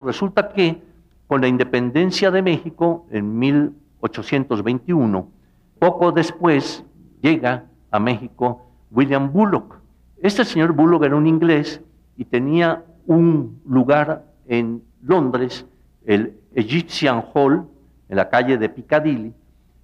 Resulta 0.00 0.48
que 0.48 0.82
con 1.26 1.40
la 1.40 1.48
independencia 1.48 2.30
de 2.30 2.42
México 2.42 3.06
en 3.10 3.38
1821, 3.38 5.30
poco 5.78 6.12
después 6.12 6.84
llega 7.20 7.66
a 7.90 7.98
México 7.98 8.66
William 8.90 9.32
Bullock. 9.32 9.80
Este 10.18 10.44
señor 10.44 10.72
Bullock 10.72 11.04
era 11.04 11.16
un 11.16 11.26
inglés 11.26 11.82
y 12.16 12.24
tenía 12.24 12.84
un 13.06 13.60
lugar 13.66 14.24
en 14.46 14.82
Londres, 15.02 15.66
el 16.04 16.38
Egyptian 16.54 17.24
Hall, 17.34 17.66
en 18.08 18.16
la 18.16 18.28
calle 18.28 18.58
de 18.58 18.68
Piccadilly, 18.68 19.34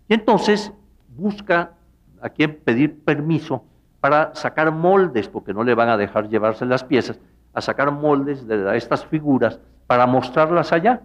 y 0.08 0.14
entonces 0.14 0.72
busca 1.16 1.72
a 2.20 2.28
quien 2.28 2.58
pedir 2.64 3.02
permiso 3.04 3.64
para 4.00 4.34
sacar 4.34 4.72
moldes, 4.72 5.28
porque 5.28 5.54
no 5.54 5.64
le 5.64 5.74
van 5.74 5.88
a 5.88 5.96
dejar 5.96 6.28
llevarse 6.28 6.66
las 6.66 6.84
piezas, 6.84 7.18
a 7.54 7.60
sacar 7.60 7.92
moldes 7.92 8.46
de 8.46 8.76
estas 8.76 9.04
figuras 9.06 9.60
para 9.86 10.06
mostrarlas 10.06 10.72
allá. 10.72 11.02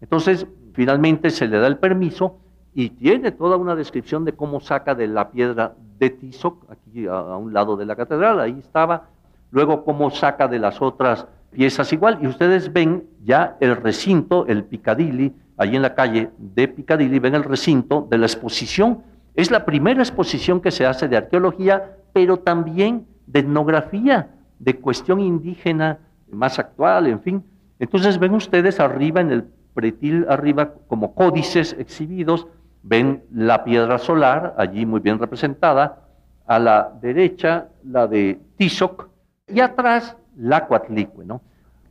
Entonces, 0.00 0.46
finalmente 0.72 1.30
se 1.30 1.48
le 1.48 1.58
da 1.58 1.66
el 1.66 1.78
permiso 1.78 2.38
y 2.74 2.90
tiene 2.90 3.32
toda 3.32 3.56
una 3.56 3.74
descripción 3.74 4.24
de 4.24 4.32
cómo 4.32 4.60
saca 4.60 4.94
de 4.94 5.08
la 5.08 5.30
piedra 5.30 5.74
de 5.98 6.10
Tizoc, 6.10 6.70
aquí 6.70 7.06
a, 7.06 7.36
un 7.36 7.52
lado 7.52 7.76
de 7.76 7.84
la 7.84 7.96
catedral, 7.96 8.40
ahí 8.40 8.58
estaba, 8.58 9.08
luego 9.50 9.84
cómo 9.84 10.10
saca 10.10 10.48
de 10.48 10.58
las 10.58 10.80
otras 10.80 11.26
piezas 11.50 11.92
igual, 11.92 12.18
y 12.22 12.26
ustedes 12.26 12.72
ven 12.72 13.04
ya 13.22 13.56
el 13.60 13.76
recinto, 13.76 14.46
el 14.46 14.64
Piccadilly, 14.64 15.34
allí 15.56 15.76
en 15.76 15.82
la 15.82 15.94
calle 15.94 16.30
de 16.38 16.68
Piccadilly, 16.68 17.18
ven 17.18 17.34
el 17.34 17.44
recinto 17.44 18.06
de 18.10 18.18
la 18.18 18.26
exposición. 18.26 19.02
Es 19.34 19.50
la 19.50 19.64
primera 19.64 20.00
exposición 20.00 20.60
que 20.60 20.70
se 20.70 20.86
hace 20.86 21.08
de 21.08 21.16
arqueología, 21.16 21.96
pero 22.12 22.38
también 22.38 23.06
de 23.26 23.40
etnografía, 23.40 24.30
de 24.58 24.76
cuestión 24.78 25.20
indígena 25.20 25.98
más 26.30 26.58
actual, 26.58 27.06
en 27.06 27.20
fin. 27.20 27.44
Entonces 27.78 28.18
ven 28.18 28.34
ustedes 28.34 28.80
arriba 28.80 29.20
en 29.20 29.30
el 29.30 29.44
pretil 29.74 30.26
arriba 30.28 30.74
como 30.88 31.14
códices 31.14 31.76
exhibidos, 31.78 32.46
ven 32.82 33.22
la 33.32 33.64
piedra 33.64 33.98
solar, 33.98 34.54
allí 34.58 34.86
muy 34.86 35.00
bien 35.00 35.18
representada, 35.18 36.06
a 36.46 36.58
la 36.58 36.92
derecha 37.00 37.68
la 37.84 38.06
de 38.06 38.40
Tizoc 38.56 39.08
y 39.46 39.60
atrás 39.60 40.16
la 40.40 40.66
Coatlicue, 40.66 41.24
¿no? 41.24 41.42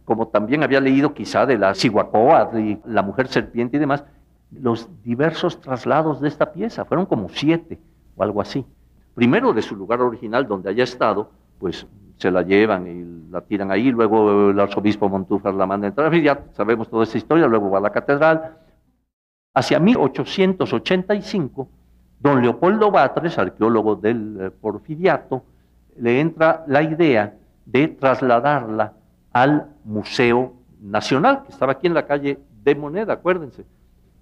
Como 0.06 0.28
también 0.28 0.64
había 0.64 0.82
leído 0.82 1.14
quizá 1.14 1.46
de 1.46 1.58
la 1.58 1.74
y 1.74 2.80
la 2.86 3.02
mujer 3.04 3.28
serpiente 3.28 3.78
y 3.78 3.80
demás, 3.80 4.04
los 4.52 4.90
diversos 5.04 5.62
traslados 5.62 6.20
de 6.20 6.28
esta 6.28 6.52
pieza, 6.52 6.86
fueron 6.86 7.06
como 7.06 7.30
siete 7.30 7.80
o 8.16 8.24
algo 8.24 8.42
así. 8.42 8.66
Primero 9.14 9.54
de 9.54 9.62
su 9.62 9.76
lugar 9.76 10.02
original 10.02 10.48
donde 10.48 10.70
haya 10.70 10.84
estado, 10.84 11.30
pues 11.60 11.86
se 12.18 12.32
la 12.32 12.42
llevan 12.42 12.88
y 12.88 13.32
la 13.32 13.42
tiran 13.42 13.72
ahí, 13.72 13.92
luego 13.92 14.50
el 14.50 14.60
arzobispo 14.60 15.08
Montúfar 15.08 15.54
la 15.54 15.68
manda 15.68 15.88
entrar, 15.88 16.14
ya 16.16 16.44
sabemos 16.54 16.90
toda 16.90 17.04
esta 17.04 17.18
historia, 17.18 17.48
luego 17.48 17.70
va 17.70 17.78
a 17.78 17.82
la 17.82 17.92
catedral. 17.92 18.58
Hacia 19.54 19.80
1885, 19.80 21.70
don 22.20 22.42
Leopoldo 22.42 22.92
Batres, 22.92 23.38
arqueólogo 23.38 23.96
del 23.96 24.38
eh, 24.40 24.52
Porfiriato, 24.52 25.44
le 25.98 26.20
entra 26.20 26.64
la 26.68 26.82
idea 26.82 27.36
de 27.72 27.88
trasladarla 27.88 28.94
al 29.32 29.68
Museo 29.86 30.54
Nacional, 30.82 31.44
que 31.44 31.52
estaba 31.52 31.74
aquí 31.74 31.88
en 31.88 31.94
la 31.94 32.06
calle 32.06 32.40
de 32.64 32.76
Moneda, 32.76 33.14
acuérdense. 33.14 33.66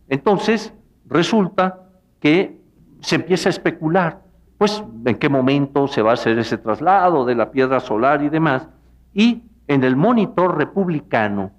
Entonces, 0.10 0.74
resulta 1.06 1.90
que 2.20 2.60
se 3.02 3.16
empieza 3.16 3.50
a 3.50 3.52
especular 3.52 4.22
pues 4.58 4.84
en 5.06 5.16
qué 5.16 5.30
momento 5.30 5.88
se 5.88 6.02
va 6.02 6.12
a 6.12 6.14
hacer 6.16 6.38
ese 6.40 6.58
traslado 6.58 7.26
de 7.26 7.36
la 7.36 7.52
piedra 7.52 7.80
solar 7.80 8.24
y 8.24 8.30
demás. 8.30 8.68
Y 9.14 9.44
en 9.68 9.84
el 9.84 9.96
Monitor 9.96 10.58
Republicano, 10.58 11.52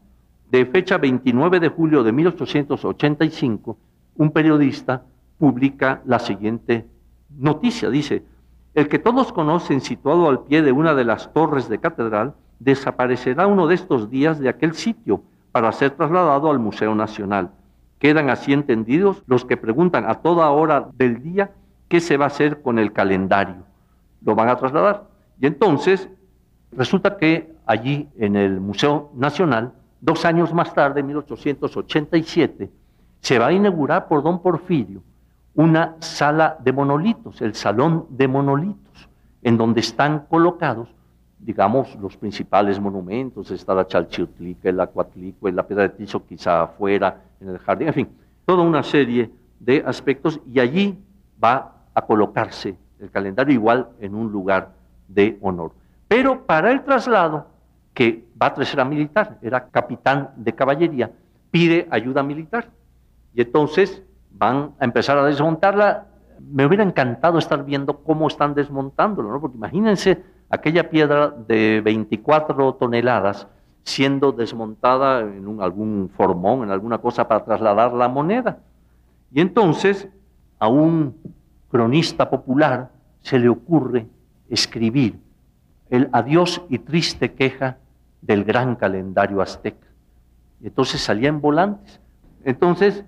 de 0.51 0.67
fecha 0.67 0.99
29 0.99 1.61
de 1.61 1.69
julio 1.69 2.03
de 2.03 2.11
1885, 2.11 3.79
un 4.17 4.31
periodista 4.33 5.03
publica 5.39 6.03
la 6.07 6.19
siguiente 6.19 6.87
noticia. 7.37 7.89
Dice, 7.89 8.25
el 8.79 8.89
que 8.89 9.01
todos 9.01 9.33
conocen 9.33 9.81
situado 9.81 10.29
al 10.29 10.45
pie 10.45 10.63
de 10.63 10.71
una 10.71 10.95
de 10.95 11.05
las 11.05 11.33
torres 11.33 11.69
de 11.69 11.79
catedral, 11.79 12.35
desaparecerá 12.61 13.49
uno 13.49 13.67
de 13.67 13.75
estos 13.75 14.09
días 14.09 14.39
de 14.39 14.49
aquel 14.49 14.75
sitio 14.75 15.23
para 15.51 15.73
ser 15.73 15.91
trasladado 15.91 16.49
al 16.49 16.61
Museo 16.61 16.95
Nacional. 16.95 17.51
Quedan 17.99 18.31
así 18.31 18.53
entendidos 18.53 19.25
los 19.27 19.45
que 19.45 19.57
preguntan 19.57 20.09
a 20.09 20.15
toda 20.15 20.51
hora 20.51 20.89
del 20.97 21.21
día 21.25 21.51
¿qué 21.89 21.99
se 21.99 22.17
va 22.17 22.27
a 22.27 22.29
hacer 22.29 22.63
con 22.63 22.79
el 22.79 22.93
calendario? 22.93 23.65
Lo 24.25 24.37
van 24.37 24.49
a 24.49 24.57
trasladar. 24.57 25.09
Y 25.41 25.47
entonces 25.47 26.09
resulta 26.71 27.17
que 27.17 27.53
allí 27.67 28.09
en 28.17 28.37
el 28.37 28.61
Museo 28.61 29.11
Nacional, 29.17 29.73
dos 30.01 30.25
años 30.25 30.55
más 30.55 30.73
tarde, 30.73 31.01
en 31.01 31.09
1887, 31.09 32.71
se 33.21 33.39
va 33.41 33.49
a 33.49 33.53
inaugurar 33.53 34.07
por 34.07 34.23
don 34.23 34.41
Porfirio 34.41 35.03
una 35.55 35.97
sala 36.01 36.57
de 36.61 36.73
monolitos, 36.73 37.43
el 37.43 37.55
Salón 37.55 38.07
de 38.11 38.29
Monolitos, 38.29 39.09
en 39.43 39.57
donde 39.57 39.81
están 39.81 40.27
colocados, 40.29 40.89
digamos, 41.39 41.97
los 41.97 42.17
principales 42.17 42.81
monumentos, 42.81 43.51
está 43.51 43.75
la 43.75 43.87
Chalchiutlica, 43.87 44.69
el 44.69 44.81
Acuatlico, 44.81 45.49
la 45.51 45.67
Piedra 45.67 45.85
de 45.85 45.91
Tizo, 45.91 46.25
quizá 46.25 46.63
afuera, 46.63 47.23
en 47.41 47.49
el 47.49 47.59
jardín, 47.59 47.89
en 47.89 47.95
fin, 47.95 48.09
toda 48.45 48.63
una 48.63 48.83
serie 48.83 49.31
de 49.61 49.83
aspectos, 49.87 50.41
y 50.47 50.61
allí 50.61 50.99
va 51.43 51.73
a 51.95 52.03
colocarse 52.03 52.77
el 53.01 53.11
calendario 53.11 53.55
igual 53.55 53.89
en 54.01 54.15
un 54.15 54.31
lugar 54.31 54.73
de 55.07 55.39
honor. 55.41 55.73
Pero 56.09 56.45
para 56.45 56.71
el 56.71 56.83
traslado, 56.83 57.47
que 57.95 58.25
Batres 58.35 58.73
era 58.73 58.85
militar, 58.85 59.39
era 59.43 59.69
capitán 59.69 60.31
de 60.37 60.55
caballería, 60.55 61.11
pide 61.51 61.89
ayuda 61.91 62.23
militar. 62.23 62.71
Y 63.35 63.43
entonces 63.43 64.03
van 64.39 64.73
a 64.79 64.85
empezar 64.85 65.19
a 65.19 65.25
desmontarla. 65.25 66.07
Me 66.41 66.65
hubiera 66.65 66.85
encantado 66.85 67.39
estar 67.39 67.65
viendo 67.65 67.99
cómo 67.99 68.29
están 68.29 68.55
desmontándolo, 68.55 69.31
¿no? 69.33 69.41
porque 69.41 69.57
imagínense 69.57 70.23
aquella 70.49 70.89
piedra 70.89 71.29
de 71.29 71.81
24 71.85 72.75
toneladas 72.75 73.49
siendo 73.83 74.33
desmontada 74.33 75.21
en 75.21 75.61
algún 75.61 76.11
formón, 76.15 76.63
en 76.63 76.71
alguna 76.71 76.99
cosa 76.99 77.27
para 77.27 77.45
trasladar 77.45 77.93
la 77.93 78.09
moneda. 78.09 78.59
Y 79.33 79.41
entonces 79.41 80.09
a 80.59 80.69
un 80.69 81.17
cronista 81.71 82.29
popular 82.31 82.91
se 83.21 83.39
le 83.39 83.49
ocurre 83.49 84.07
escribir 84.49 85.19
el 85.91 86.09
adiós 86.13 86.63
y 86.69 86.79
triste 86.79 87.33
queja 87.33 87.79
del 88.21 88.45
gran 88.45 88.77
calendario 88.77 89.41
azteca. 89.41 89.87
Entonces 90.63 91.01
salía 91.01 91.29
en 91.29 91.41
volantes. 91.41 92.01
Entonces, 92.45 93.05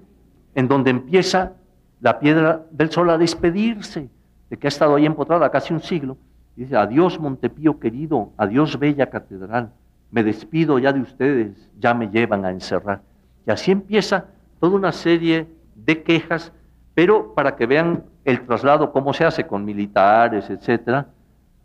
en 0.55 0.69
donde 0.69 0.91
empieza 0.91 1.53
la 2.01 2.19
piedra 2.19 2.65
del 2.71 2.91
sol 2.91 3.11
a 3.11 3.19
despedirse 3.19 4.09
de 4.49 4.57
que 4.57 4.67
ha 4.67 4.69
estado 4.69 4.97
ahí 4.97 5.07
empotrada 5.07 5.51
casi 5.51 5.73
un 5.73 5.81
siglo, 5.81 6.17
dice, 6.57 6.77
adiós 6.77 7.19
Montepío 7.21 7.79
querido, 7.79 8.33
adiós 8.37 8.79
bella 8.79 9.07
catedral, 9.07 9.73
me 10.11 10.25
despido 10.25 10.79
ya 10.79 10.93
de 10.93 11.01
ustedes, 11.01 11.71
ya 11.79 11.95
me 11.95 12.09
llevan 12.09 12.45
a 12.45 12.51
encerrar. 12.51 13.03
Y 13.47 13.51
así 13.51 13.71
empieza 13.71 14.27
toda 14.59 14.77
una 14.77 14.93
serie 14.93 15.47
de 15.75 16.03
quejas, 16.03 16.53
pero 16.95 17.35
para 17.35 17.57
que 17.57 17.67
vean 17.67 18.05
el 18.25 18.45
traslado, 18.45 18.93
cómo 18.93 19.13
se 19.13 19.25
hace 19.25 19.47
con 19.47 19.65
militares, 19.65 20.51
etcétera, 20.51 21.07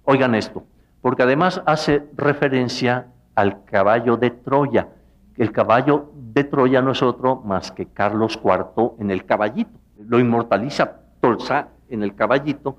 oigan 0.04 0.36
esto, 0.36 0.64
porque 1.02 1.24
además 1.24 1.62
hace 1.66 2.04
referencia 2.16 3.08
al 3.34 3.66
caballo 3.66 4.16
de 4.18 4.30
Troya. 4.32 4.88
El 5.38 5.52
caballo 5.52 6.12
de 6.16 6.46
Troya 6.46 6.82
no 6.82 6.92
es 6.92 7.02
otro 7.02 7.38
más 7.38 7.72
que 7.72 7.88
Carlos 7.88 8.40
IV 8.42 8.94
en 9.00 9.12
el 9.12 9.26
caballito. 9.26 9.78
Lo 10.00 10.20
inmortaliza 10.20 11.02
Tolsa 11.20 11.70
en 11.90 12.04
el 12.04 12.16
caballito. 12.16 12.78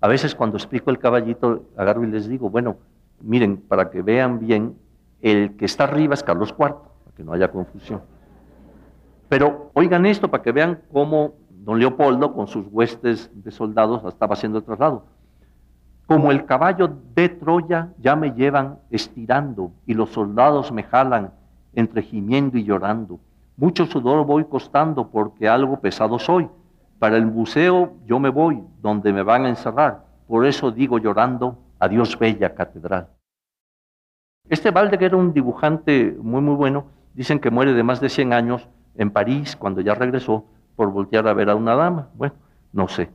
A 0.00 0.08
veces 0.08 0.34
cuando 0.34 0.56
explico 0.56 0.90
el 0.90 0.98
caballito, 0.98 1.64
agarro 1.76 2.02
y 2.04 2.06
les 2.06 2.26
digo, 2.26 2.48
bueno, 2.48 2.76
miren, 3.20 3.58
para 3.58 3.90
que 3.90 4.00
vean 4.00 4.38
bien, 4.38 4.76
el 5.20 5.56
que 5.56 5.66
está 5.66 5.84
arriba 5.84 6.14
es 6.14 6.22
Carlos 6.22 6.54
IV, 6.58 6.74
para 7.04 7.16
que 7.16 7.22
no 7.22 7.34
haya 7.34 7.50
confusión. 7.50 8.00
Pero 9.28 9.70
oigan 9.74 10.06
esto 10.06 10.30
para 10.30 10.42
que 10.42 10.52
vean 10.52 10.80
cómo 10.90 11.34
don 11.50 11.78
Leopoldo, 11.78 12.32
con 12.32 12.48
sus 12.48 12.66
huestes 12.70 13.30
de 13.34 13.50
soldados, 13.50 14.02
estaba 14.04 14.32
haciendo 14.32 14.58
el 14.58 14.64
traslado. 14.64 15.04
Como 16.06 16.32
el 16.32 16.46
caballo 16.46 16.90
de 17.14 17.28
Troya 17.28 17.92
ya 17.98 18.16
me 18.16 18.32
llevan 18.32 18.78
estirando 18.90 19.72
y 19.86 19.92
los 19.94 20.10
soldados 20.10 20.72
me 20.72 20.82
jalan 20.82 21.32
entre 21.74 22.02
gimiendo 22.02 22.58
y 22.58 22.64
llorando. 22.64 23.20
Mucho 23.56 23.86
sudor 23.86 24.24
voy 24.24 24.44
costando 24.44 25.10
porque 25.10 25.48
algo 25.48 25.80
pesado 25.80 26.18
soy. 26.18 26.48
Para 26.98 27.16
el 27.16 27.26
museo 27.26 27.94
yo 28.06 28.18
me 28.18 28.28
voy 28.28 28.62
donde 28.80 29.12
me 29.12 29.22
van 29.22 29.44
a 29.44 29.48
encerrar. 29.48 30.04
Por 30.26 30.46
eso 30.46 30.70
digo 30.70 30.98
llorando, 30.98 31.58
adiós 31.78 32.18
bella 32.18 32.54
catedral. 32.54 33.08
Este 34.48 34.72
que 34.72 35.04
era 35.04 35.16
un 35.16 35.32
dibujante 35.32 36.16
muy, 36.20 36.40
muy 36.40 36.54
bueno. 36.54 36.86
Dicen 37.14 37.38
que 37.38 37.50
muere 37.50 37.72
de 37.72 37.82
más 37.82 38.00
de 38.00 38.08
100 38.08 38.32
años 38.32 38.68
en 38.96 39.10
París 39.10 39.56
cuando 39.56 39.80
ya 39.80 39.94
regresó 39.94 40.44
por 40.76 40.90
voltear 40.90 41.28
a 41.28 41.34
ver 41.34 41.50
a 41.50 41.54
una 41.54 41.74
dama. 41.74 42.08
Bueno, 42.14 42.34
no 42.72 42.88
sé. 42.88 43.10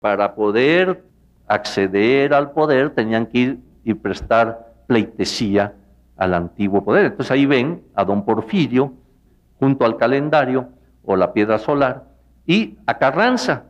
Para 0.00 0.34
poder 0.34 1.04
acceder 1.46 2.34
al 2.34 2.52
poder 2.52 2.90
tenían 2.90 3.26
que 3.26 3.38
ir 3.38 3.60
y 3.84 3.94
prestar 3.94 4.74
pleitesía 4.86 5.74
al 6.16 6.34
antiguo 6.34 6.84
poder. 6.84 7.06
Entonces 7.06 7.30
ahí 7.30 7.46
ven 7.46 7.82
a 7.94 8.04
don 8.04 8.24
Porfirio 8.24 8.92
junto 9.58 9.84
al 9.84 9.96
calendario 9.96 10.68
o 11.04 11.16
la 11.16 11.32
piedra 11.32 11.58
solar 11.58 12.04
y 12.46 12.78
a 12.86 12.98
Carranza. 12.98 13.64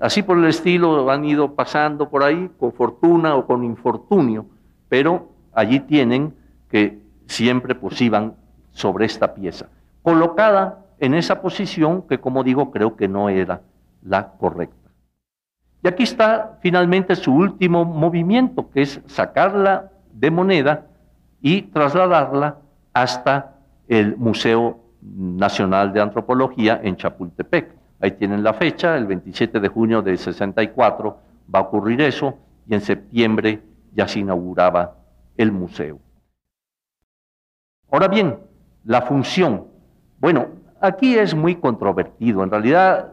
Así 0.00 0.22
por 0.22 0.38
el 0.38 0.46
estilo 0.46 1.10
han 1.10 1.24
ido 1.24 1.54
pasando 1.54 2.08
por 2.08 2.22
ahí 2.22 2.50
con 2.58 2.72
fortuna 2.72 3.34
o 3.34 3.46
con 3.46 3.64
infortunio, 3.64 4.46
pero 4.88 5.30
allí 5.52 5.80
tienen 5.80 6.34
que 6.70 7.02
siempre 7.26 7.74
pues 7.74 8.00
iban 8.00 8.34
sobre 8.72 9.04
esta 9.04 9.34
pieza, 9.34 9.66
colocada 10.02 10.86
en 11.00 11.14
esa 11.14 11.42
posición 11.42 12.02
que 12.02 12.18
como 12.18 12.44
digo 12.44 12.70
creo 12.70 12.96
que 12.96 13.08
no 13.08 13.28
era 13.28 13.62
la 14.02 14.32
correcta. 14.32 14.76
Y 15.82 15.88
aquí 15.88 16.02
está 16.02 16.58
finalmente 16.60 17.16
su 17.16 17.34
último 17.34 17.84
movimiento, 17.84 18.70
que 18.70 18.82
es 18.82 19.00
sacarla 19.06 19.90
de 20.12 20.30
moneda 20.30 20.86
y 21.40 21.62
trasladarla 21.62 22.58
hasta 22.92 23.56
el 23.88 24.16
Museo 24.16 24.80
Nacional 25.02 25.92
de 25.92 26.00
Antropología 26.00 26.80
en 26.82 26.96
Chapultepec. 26.96 27.74
Ahí 28.00 28.12
tienen 28.12 28.42
la 28.42 28.54
fecha, 28.54 28.96
el 28.96 29.06
27 29.06 29.60
de 29.60 29.68
junio 29.68 30.02
del 30.02 30.18
64 30.18 31.18
va 31.52 31.58
a 31.58 31.62
ocurrir 31.62 32.00
eso 32.00 32.38
y 32.66 32.74
en 32.74 32.80
septiembre 32.80 33.62
ya 33.92 34.06
se 34.06 34.20
inauguraba 34.20 34.96
el 35.36 35.52
museo. 35.52 35.98
Ahora 37.90 38.08
bien, 38.08 38.38
la 38.84 39.02
función. 39.02 39.66
Bueno, 40.18 40.46
aquí 40.80 41.16
es 41.18 41.34
muy 41.34 41.56
controvertido. 41.56 42.44
En 42.44 42.50
realidad, 42.50 43.12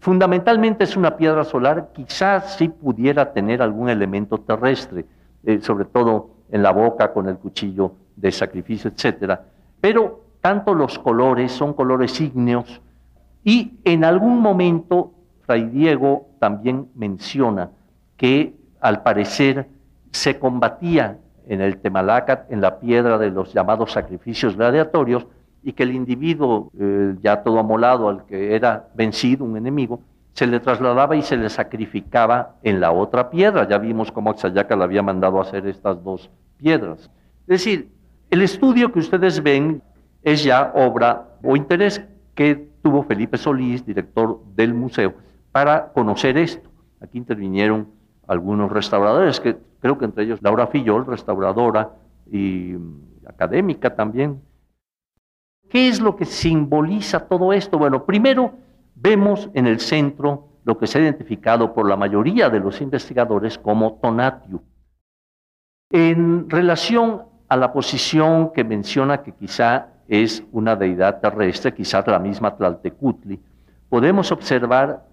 fundamentalmente 0.00 0.84
es 0.84 0.96
una 0.96 1.16
piedra 1.16 1.44
solar, 1.44 1.90
quizás 1.94 2.56
sí 2.56 2.68
pudiera 2.68 3.32
tener 3.32 3.62
algún 3.62 3.88
elemento 3.88 4.38
terrestre, 4.38 5.06
eh, 5.44 5.60
sobre 5.60 5.86
todo 5.86 6.37
en 6.50 6.62
la 6.62 6.70
boca 6.70 7.12
con 7.12 7.28
el 7.28 7.36
cuchillo 7.36 7.92
de 8.16 8.32
sacrificio, 8.32 8.90
etcétera. 8.90 9.42
Pero 9.80 10.24
tanto 10.40 10.74
los 10.74 10.98
colores 10.98 11.52
son 11.52 11.72
colores 11.74 12.20
ígneos 12.20 12.80
y 13.44 13.78
en 13.84 14.04
algún 14.04 14.40
momento 14.40 15.12
Fray 15.42 15.64
Diego 15.64 16.28
también 16.38 16.88
menciona 16.94 17.70
que 18.16 18.54
al 18.80 19.02
parecer 19.02 19.68
se 20.12 20.38
combatía 20.38 21.18
en 21.46 21.60
el 21.60 21.78
Temalacat, 21.78 22.50
en 22.52 22.60
la 22.60 22.78
piedra 22.78 23.18
de 23.18 23.30
los 23.30 23.52
llamados 23.54 23.92
sacrificios 23.92 24.56
gladiatorios, 24.56 25.26
y 25.62 25.72
que 25.72 25.82
el 25.82 25.92
individuo, 25.92 26.70
eh, 26.78 27.16
ya 27.20 27.42
todo 27.42 27.58
amolado, 27.58 28.08
al 28.08 28.24
que 28.26 28.54
era 28.54 28.88
vencido, 28.94 29.44
un 29.44 29.56
enemigo, 29.56 30.00
se 30.38 30.46
le 30.46 30.60
trasladaba 30.60 31.16
y 31.16 31.22
se 31.22 31.36
le 31.36 31.48
sacrificaba 31.48 32.54
en 32.62 32.78
la 32.78 32.92
otra 32.92 33.28
piedra. 33.28 33.66
Ya 33.66 33.76
vimos 33.76 34.12
cómo 34.12 34.30
Axayaca 34.30 34.76
le 34.76 34.84
había 34.84 35.02
mandado 35.02 35.40
hacer 35.40 35.66
estas 35.66 36.00
dos 36.04 36.30
piedras. 36.56 37.10
Es 37.48 37.64
decir, 37.64 37.88
el 38.30 38.42
estudio 38.42 38.92
que 38.92 39.00
ustedes 39.00 39.42
ven 39.42 39.82
es 40.22 40.44
ya 40.44 40.70
obra 40.76 41.26
o 41.42 41.56
interés 41.56 42.06
que 42.36 42.68
tuvo 42.84 43.02
Felipe 43.02 43.36
Solís, 43.36 43.84
director 43.84 44.40
del 44.54 44.74
museo, 44.74 45.14
para 45.50 45.88
conocer 45.88 46.38
esto. 46.38 46.70
Aquí 47.00 47.18
intervinieron 47.18 47.88
algunos 48.28 48.70
restauradores, 48.70 49.40
que 49.40 49.56
creo 49.80 49.98
que 49.98 50.04
entre 50.04 50.22
ellos 50.22 50.38
Laura 50.40 50.68
Fillol, 50.68 51.04
restauradora 51.04 51.90
y 52.30 52.74
mm, 52.78 53.26
académica 53.26 53.96
también. 53.96 54.40
¿Qué 55.68 55.88
es 55.88 56.00
lo 56.00 56.14
que 56.14 56.26
simboliza 56.26 57.26
todo 57.26 57.52
esto? 57.52 57.76
Bueno, 57.76 58.04
primero, 58.04 58.52
vemos 59.00 59.50
en 59.54 59.66
el 59.66 59.80
centro 59.80 60.48
lo 60.64 60.78
que 60.78 60.86
se 60.86 60.98
ha 60.98 61.02
identificado 61.02 61.72
por 61.72 61.88
la 61.88 61.96
mayoría 61.96 62.50
de 62.50 62.60
los 62.60 62.80
investigadores 62.80 63.58
como 63.58 63.98
Tonatiuh. 64.02 64.60
En 65.90 66.50
relación 66.50 67.22
a 67.48 67.56
la 67.56 67.72
posición 67.72 68.52
que 68.52 68.64
menciona 68.64 69.22
que 69.22 69.32
quizá 69.32 69.88
es 70.08 70.44
una 70.52 70.76
deidad 70.76 71.20
terrestre, 71.20 71.72
quizá 71.72 72.04
la 72.06 72.18
misma 72.18 72.56
Tlaltecutli, 72.56 73.40
podemos 73.88 74.30
observar 74.32 75.06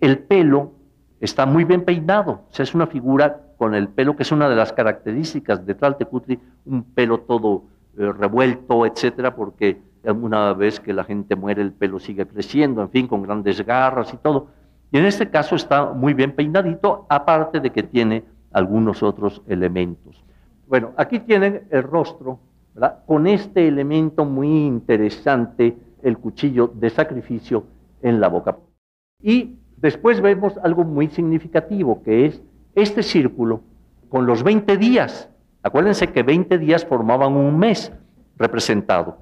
el 0.00 0.18
pelo 0.20 0.72
está 1.20 1.46
muy 1.46 1.64
bien 1.64 1.84
peinado, 1.84 2.46
es 2.56 2.74
una 2.74 2.86
figura 2.86 3.40
con 3.56 3.74
el 3.74 3.88
pelo 3.88 4.16
que 4.16 4.24
es 4.24 4.32
una 4.32 4.48
de 4.48 4.56
las 4.56 4.72
características 4.72 5.64
de 5.64 5.74
Tlaltecutli, 5.74 6.40
un 6.64 6.82
pelo 6.82 7.20
todo 7.20 7.64
eh, 7.96 8.10
revuelto, 8.12 8.86
etcétera, 8.86 9.34
porque 9.36 9.80
una 10.04 10.52
vez 10.54 10.80
que 10.80 10.92
la 10.92 11.04
gente 11.04 11.36
muere 11.36 11.62
el 11.62 11.72
pelo 11.72 11.98
sigue 11.98 12.26
creciendo, 12.26 12.82
en 12.82 12.90
fin, 12.90 13.06
con 13.06 13.22
grandes 13.22 13.64
garras 13.64 14.12
y 14.12 14.16
todo. 14.16 14.48
Y 14.90 14.98
en 14.98 15.06
este 15.06 15.30
caso 15.30 15.54
está 15.54 15.92
muy 15.92 16.12
bien 16.14 16.32
peinadito, 16.32 17.06
aparte 17.08 17.60
de 17.60 17.70
que 17.70 17.82
tiene 17.82 18.24
algunos 18.52 19.02
otros 19.02 19.42
elementos. 19.46 20.22
Bueno, 20.66 20.92
aquí 20.96 21.20
tienen 21.20 21.66
el 21.70 21.82
rostro, 21.82 22.40
¿verdad? 22.74 23.04
Con 23.06 23.26
este 23.26 23.68
elemento 23.68 24.24
muy 24.24 24.66
interesante, 24.66 25.76
el 26.02 26.18
cuchillo 26.18 26.68
de 26.74 26.90
sacrificio 26.90 27.64
en 28.02 28.20
la 28.20 28.28
boca. 28.28 28.58
Y 29.20 29.58
después 29.76 30.20
vemos 30.20 30.58
algo 30.62 30.84
muy 30.84 31.08
significativo, 31.08 32.02
que 32.02 32.26
es 32.26 32.42
este 32.74 33.02
círculo 33.02 33.60
con 34.08 34.26
los 34.26 34.42
20 34.42 34.76
días. 34.76 35.30
Acuérdense 35.62 36.08
que 36.08 36.22
20 36.22 36.58
días 36.58 36.84
formaban 36.84 37.34
un 37.34 37.58
mes 37.58 37.92
representado. 38.36 39.21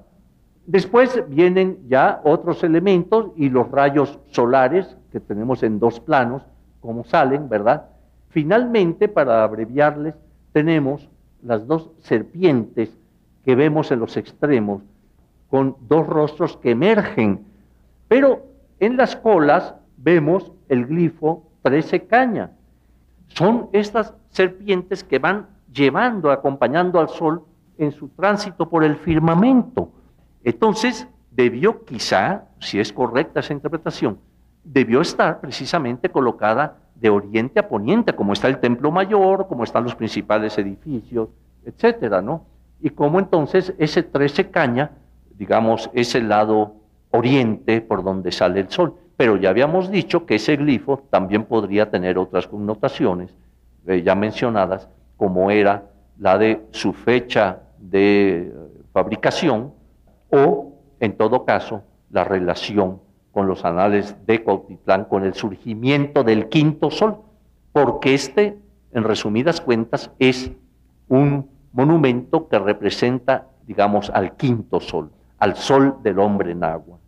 Después 0.65 1.23
vienen 1.27 1.79
ya 1.87 2.21
otros 2.23 2.63
elementos 2.63 3.31
y 3.35 3.49
los 3.49 3.69
rayos 3.71 4.19
solares 4.29 4.95
que 5.11 5.19
tenemos 5.19 5.63
en 5.63 5.79
dos 5.79 5.99
planos, 5.99 6.43
como 6.79 7.03
salen, 7.03 7.49
¿verdad? 7.49 7.87
Finalmente, 8.29 9.07
para 9.07 9.43
abreviarles, 9.43 10.15
tenemos 10.53 11.09
las 11.43 11.65
dos 11.67 11.89
serpientes 11.99 12.95
que 13.43 13.55
vemos 13.55 13.91
en 13.91 13.99
los 13.99 14.17
extremos, 14.17 14.83
con 15.49 15.75
dos 15.87 16.07
rostros 16.07 16.57
que 16.57 16.71
emergen. 16.71 17.45
Pero 18.07 18.45
en 18.79 18.97
las 18.97 19.15
colas 19.15 19.75
vemos 19.97 20.51
el 20.69 20.85
glifo 20.85 21.43
13 21.63 22.05
caña. 22.05 22.51
Son 23.27 23.69
estas 23.73 24.13
serpientes 24.29 25.03
que 25.03 25.19
van 25.19 25.47
llevando, 25.73 26.31
acompañando 26.31 26.99
al 26.99 27.09
sol 27.09 27.43
en 27.77 27.91
su 27.91 28.09
tránsito 28.09 28.69
por 28.69 28.83
el 28.83 28.95
firmamento. 28.95 29.89
Entonces, 30.43 31.07
debió 31.31 31.85
quizá, 31.85 32.45
si 32.59 32.79
es 32.79 32.91
correcta 32.91 33.39
esa 33.39 33.53
interpretación, 33.53 34.19
debió 34.63 35.01
estar 35.01 35.39
precisamente 35.39 36.09
colocada 36.09 36.77
de 36.95 37.09
oriente 37.09 37.59
a 37.59 37.67
poniente, 37.67 38.13
como 38.13 38.33
está 38.33 38.47
el 38.47 38.59
templo 38.59 38.91
mayor, 38.91 39.47
como 39.47 39.63
están 39.63 39.83
los 39.83 39.95
principales 39.95 40.57
edificios, 40.57 41.29
etcétera, 41.65 42.21
¿no? 42.21 42.45
Y 42.79 42.91
como 42.91 43.19
entonces 43.19 43.73
ese 43.77 44.03
13 44.03 44.49
caña, 44.49 44.91
digamos, 45.35 45.89
es 45.93 46.13
el 46.15 46.29
lado 46.29 46.75
oriente 47.11 47.81
por 47.81 48.03
donde 48.03 48.31
sale 48.31 48.59
el 48.59 48.69
sol. 48.69 48.95
Pero 49.17 49.37
ya 49.37 49.49
habíamos 49.49 49.91
dicho 49.91 50.25
que 50.25 50.35
ese 50.35 50.55
glifo 50.55 51.03
también 51.09 51.45
podría 51.45 51.89
tener 51.89 52.17
otras 52.17 52.47
connotaciones 52.47 53.35
eh, 53.85 54.01
ya 54.03 54.15
mencionadas, 54.15 54.87
como 55.17 55.51
era 55.51 55.83
la 56.17 56.37
de 56.37 56.61
su 56.71 56.93
fecha 56.93 57.59
de 57.77 58.47
eh, 58.47 58.53
fabricación, 58.93 59.73
o, 60.31 60.73
en 60.99 61.17
todo 61.17 61.45
caso, 61.45 61.83
la 62.09 62.23
relación 62.23 62.99
con 63.31 63.47
los 63.47 63.63
anales 63.63 64.15
de 64.25 64.43
Cuautitlán, 64.43 65.05
con 65.05 65.23
el 65.23 65.33
surgimiento 65.33 66.23
del 66.23 66.49
quinto 66.49 66.91
sol, 66.91 67.17
porque 67.71 68.13
este, 68.13 68.57
en 68.91 69.03
resumidas 69.03 69.61
cuentas, 69.61 70.11
es 70.19 70.51
un 71.07 71.49
monumento 71.71 72.47
que 72.47 72.59
representa, 72.59 73.47
digamos, 73.65 74.09
al 74.09 74.35
quinto 74.35 74.79
sol, 74.79 75.11
al 75.37 75.55
sol 75.55 75.97
del 76.03 76.19
hombre 76.19 76.51
en 76.51 76.63
agua. 76.63 76.99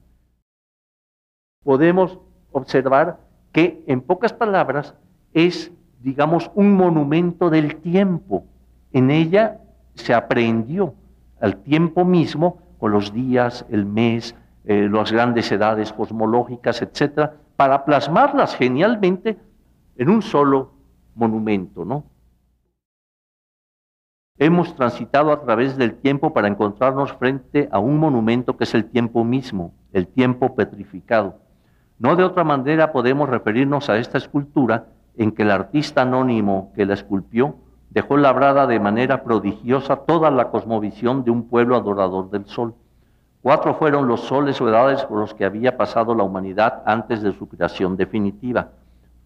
Podemos 1.63 2.19
observar 2.51 3.19
que, 3.51 3.83
en 3.87 4.01
pocas 4.01 4.33
palabras, 4.33 4.95
es, 5.33 5.71
digamos, 6.01 6.51
un 6.55 6.73
monumento 6.73 7.49
del 7.49 7.77
tiempo. 7.77 8.45
En 8.91 9.11
ella 9.11 9.59
se 9.95 10.13
aprendió 10.13 10.93
al 11.39 11.57
tiempo 11.57 12.05
mismo 12.05 12.62
los 12.91 13.13
días, 13.13 13.65
el 13.69 13.85
mes, 13.85 14.35
eh, 14.65 14.87
las 14.91 15.11
grandes 15.11 15.51
edades 15.51 15.91
cosmológicas, 15.93 16.81
etcétera, 16.81 17.35
para 17.55 17.85
plasmarlas 17.85 18.55
genialmente 18.55 19.37
en 19.95 20.09
un 20.09 20.21
solo 20.21 20.73
monumento, 21.15 21.85
¿no? 21.85 22.05
Hemos 24.37 24.75
transitado 24.75 25.31
a 25.31 25.41
través 25.41 25.77
del 25.77 25.93
tiempo 25.95 26.33
para 26.33 26.47
encontrarnos 26.47 27.13
frente 27.13 27.69
a 27.71 27.79
un 27.79 27.97
monumento 27.99 28.57
que 28.57 28.63
es 28.63 28.73
el 28.73 28.85
tiempo 28.85 29.23
mismo, 29.23 29.73
el 29.93 30.07
tiempo 30.07 30.55
petrificado. 30.55 31.39
No 31.99 32.15
de 32.15 32.23
otra 32.23 32.43
manera 32.43 32.91
podemos 32.91 33.29
referirnos 33.29 33.89
a 33.89 33.97
esta 33.97 34.17
escultura 34.17 34.87
en 35.15 35.31
que 35.31 35.43
el 35.43 35.51
artista 35.51 36.01
anónimo 36.01 36.73
que 36.75 36.85
la 36.85 36.95
esculpió 36.95 37.57
dejó 37.93 38.17
labrada 38.17 38.65
de 38.65 38.79
manera 38.79 39.23
prodigiosa 39.23 39.97
toda 39.97 40.31
la 40.31 40.49
cosmovisión 40.49 41.23
de 41.23 41.31
un 41.31 41.47
pueblo 41.47 41.75
adorador 41.75 42.31
del 42.31 42.45
sol. 42.47 42.73
Cuatro 43.43 43.75
fueron 43.75 44.07
los 44.07 44.21
soles 44.21 44.59
o 44.61 44.69
edades 44.69 45.03
por 45.05 45.19
los 45.19 45.33
que 45.33 45.45
había 45.45 45.77
pasado 45.77 46.15
la 46.15 46.23
humanidad 46.23 46.81
antes 46.85 47.21
de 47.21 47.33
su 47.33 47.47
creación 47.47 47.95
definitiva. 47.95 48.69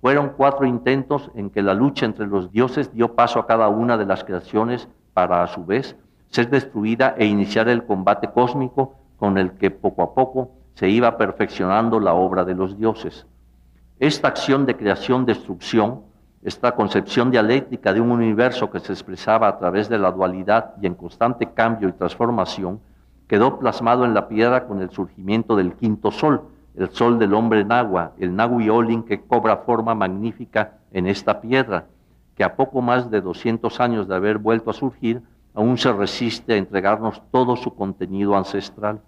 Fueron 0.02 0.34
cuatro 0.36 0.66
intentos 0.66 1.32
en 1.34 1.50
que 1.50 1.62
la 1.62 1.74
lucha 1.74 2.06
entre 2.06 2.28
los 2.28 2.52
dioses 2.52 2.94
dio 2.94 3.16
paso 3.16 3.40
a 3.40 3.48
cada 3.48 3.70
una 3.70 3.98
de 3.98 4.06
las 4.06 4.24
creaciones 4.24 4.90
para 5.14 5.44
a 5.44 5.48
su 5.48 5.66
vez 5.66 5.96
ser 6.30 6.50
destruida 6.50 7.16
e 7.18 7.26
iniciar 7.26 7.70
el 7.70 7.86
combate 7.86 8.30
cósmico 8.32 8.96
con 9.18 9.38
el 9.38 9.52
que 9.54 9.72
poco 9.72 10.04
a 10.04 10.14
poco 10.14 10.52
se 10.74 10.90
iba 10.90 11.18
perfeccionando 11.18 12.00
la 12.00 12.14
obra 12.14 12.44
de 12.44 12.54
los 12.54 12.78
dioses. 12.78 13.26
Esta 14.00 14.28
acción 14.28 14.66
de 14.66 14.76
creación-destrucción 14.76 16.02
esta 16.44 16.74
concepción 16.74 17.32
dialéctica 17.32 17.94
de 17.94 18.02
un 18.02 18.12
universo 18.12 18.70
que 18.70 18.80
se 18.80 18.94
expresaba 18.94 19.48
a 19.48 19.58
través 19.58 19.90
de 19.90 19.98
la 19.98 20.12
dualidad 20.12 20.76
y 20.82 20.88
en 20.88 20.96
constante 20.96 21.52
cambio 21.52 21.90
y 21.90 21.94
transformación, 21.94 22.80
quedó 23.28 23.60
plasmado 23.60 24.06
en 24.06 24.14
la 24.14 24.28
piedra 24.28 24.68
con 24.68 24.82
el 24.82 24.90
surgimiento 24.92 25.56
del 25.56 25.74
quinto 25.74 26.12
sol, 26.12 26.44
el 26.76 26.90
sol 26.92 27.20
del 27.20 27.34
hombre 27.34 27.66
Nahua, 27.66 28.14
el 28.20 28.36
Nahui 28.36 29.04
que 29.04 29.22
cobra 29.22 29.58
forma 29.58 29.96
magnífica 29.96 30.74
en 30.92 31.08
esta 31.08 31.42
piedra, 31.42 31.86
que 32.36 32.44
a 32.44 32.56
poco 32.56 32.82
más 32.82 33.10
de 33.10 33.20
200 33.20 33.80
años 33.80 34.08
de 34.08 34.16
haber 34.16 34.38
vuelto 34.38 34.70
a 34.70 34.74
surgir, 34.74 35.24
aún 35.56 35.78
se 35.78 35.92
resiste 35.92 36.54
a 36.54 36.58
entregarnos 36.58 37.22
todo 37.32 37.56
su 37.56 37.74
contenido 37.74 38.38
ancestral. 38.38 39.02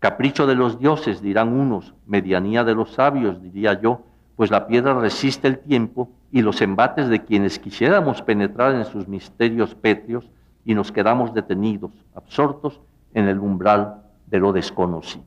Capricho 0.00 0.46
de 0.46 0.54
los 0.54 0.78
dioses, 0.78 1.22
dirán 1.22 1.48
unos, 1.48 1.94
medianía 2.06 2.62
de 2.62 2.74
los 2.74 2.92
sabios, 2.92 3.40
diría 3.40 3.80
yo, 3.80 4.02
pues 4.36 4.50
la 4.50 4.66
piedra 4.66 4.92
resiste 4.94 5.48
el 5.48 5.58
tiempo 5.58 6.10
y 6.32 6.40
los 6.40 6.62
embates 6.62 7.08
de 7.08 7.22
quienes 7.22 7.58
quisiéramos 7.58 8.22
penetrar 8.22 8.74
en 8.74 8.86
sus 8.86 9.06
misterios 9.06 9.74
pétreos 9.74 10.30
y 10.64 10.74
nos 10.74 10.90
quedamos 10.90 11.34
detenidos, 11.34 11.92
absortos 12.14 12.80
en 13.12 13.28
el 13.28 13.38
umbral 13.38 14.02
de 14.26 14.38
lo 14.38 14.52
desconocido. 14.52 15.24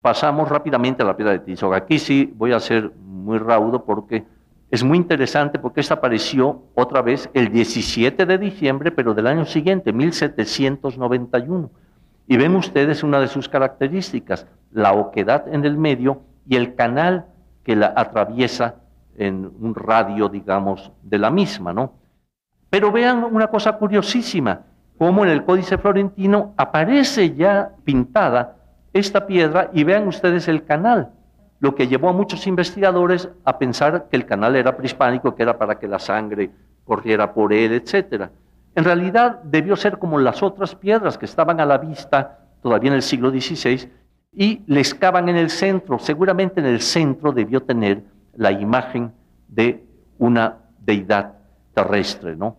Pasamos 0.00 0.48
rápidamente 0.48 1.02
a 1.02 1.06
la 1.06 1.16
piedra 1.16 1.32
de 1.32 1.40
Tizoc. 1.40 1.74
Aquí 1.74 1.98
sí 1.98 2.32
voy 2.34 2.52
a 2.52 2.60
ser 2.60 2.90
muy 2.96 3.36
raudo 3.38 3.84
porque 3.84 4.24
es 4.70 4.82
muy 4.82 4.96
interesante 4.96 5.58
porque 5.58 5.80
esta 5.80 5.94
apareció 5.94 6.62
otra 6.74 7.02
vez 7.02 7.28
el 7.34 7.52
17 7.52 8.24
de 8.24 8.38
diciembre, 8.38 8.90
pero 8.92 9.12
del 9.12 9.26
año 9.26 9.44
siguiente, 9.44 9.92
1791. 9.92 11.70
Y 12.26 12.36
ven 12.38 12.56
ustedes 12.56 13.02
una 13.02 13.20
de 13.20 13.28
sus 13.28 13.48
características, 13.48 14.46
la 14.70 14.92
oquedad 14.92 15.52
en 15.52 15.66
el 15.66 15.76
medio 15.76 16.22
y 16.46 16.56
el 16.56 16.74
canal 16.74 17.26
que 17.64 17.76
la 17.76 17.92
atraviesa 17.94 18.76
en 19.18 19.50
un 19.60 19.74
radio, 19.74 20.28
digamos, 20.28 20.92
de 21.02 21.18
la 21.18 21.30
misma, 21.30 21.72
¿no? 21.72 21.92
Pero 22.70 22.92
vean 22.92 23.24
una 23.24 23.48
cosa 23.48 23.72
curiosísima, 23.76 24.62
cómo 24.98 25.24
en 25.24 25.30
el 25.30 25.44
Códice 25.44 25.78
Florentino 25.78 26.54
aparece 26.56 27.34
ya 27.34 27.72
pintada 27.84 28.56
esta 28.92 29.26
piedra 29.26 29.70
y 29.72 29.84
vean 29.84 30.08
ustedes 30.08 30.48
el 30.48 30.64
canal, 30.64 31.10
lo 31.60 31.74
que 31.74 31.88
llevó 31.88 32.08
a 32.08 32.12
muchos 32.12 32.46
investigadores 32.46 33.28
a 33.44 33.58
pensar 33.58 34.08
que 34.10 34.16
el 34.16 34.26
canal 34.26 34.56
era 34.56 34.76
prehispánico, 34.76 35.34
que 35.34 35.42
era 35.42 35.58
para 35.58 35.78
que 35.78 35.88
la 35.88 35.98
sangre 35.98 36.50
corriera 36.84 37.32
por 37.32 37.52
él, 37.52 37.72
etc. 37.72 38.28
En 38.74 38.84
realidad 38.84 39.42
debió 39.42 39.76
ser 39.76 39.98
como 39.98 40.18
las 40.18 40.42
otras 40.42 40.74
piedras 40.74 41.18
que 41.18 41.26
estaban 41.26 41.60
a 41.60 41.66
la 41.66 41.78
vista 41.78 42.38
todavía 42.62 42.90
en 42.90 42.96
el 42.96 43.02
siglo 43.02 43.30
XVI 43.30 43.90
y 44.32 44.62
le 44.66 44.80
excavan 44.80 45.28
en 45.28 45.36
el 45.36 45.50
centro. 45.50 45.98
Seguramente 45.98 46.60
en 46.60 46.66
el 46.66 46.80
centro 46.80 47.32
debió 47.32 47.62
tener 47.62 48.02
la 48.38 48.50
imagen 48.52 49.12
de 49.48 49.84
una 50.18 50.56
deidad 50.80 51.34
terrestre, 51.74 52.34
¿no? 52.34 52.56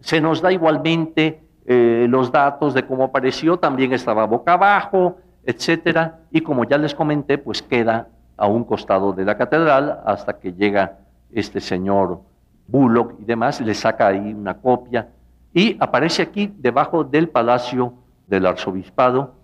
Se 0.00 0.20
nos 0.20 0.40
da 0.40 0.52
igualmente 0.52 1.42
eh, 1.66 2.06
los 2.08 2.30
datos 2.30 2.74
de 2.74 2.86
cómo 2.86 3.04
apareció, 3.04 3.56
también 3.56 3.92
estaba 3.92 4.24
boca 4.26 4.52
abajo, 4.52 5.16
etcétera, 5.44 6.20
y 6.30 6.42
como 6.42 6.64
ya 6.64 6.78
les 6.78 6.94
comenté, 6.94 7.38
pues 7.38 7.62
queda 7.62 8.08
a 8.36 8.46
un 8.46 8.62
costado 8.64 9.12
de 9.12 9.24
la 9.24 9.36
catedral 9.36 10.00
hasta 10.04 10.38
que 10.38 10.52
llega 10.52 10.98
este 11.32 11.60
señor 11.60 12.20
Bullock 12.68 13.14
y 13.18 13.24
demás, 13.24 13.60
le 13.60 13.74
saca 13.74 14.06
ahí 14.06 14.32
una 14.32 14.54
copia 14.54 15.08
y 15.52 15.76
aparece 15.80 16.22
aquí 16.22 16.54
debajo 16.58 17.02
del 17.02 17.28
palacio 17.28 17.94
del 18.28 18.46
arzobispado 18.46 19.42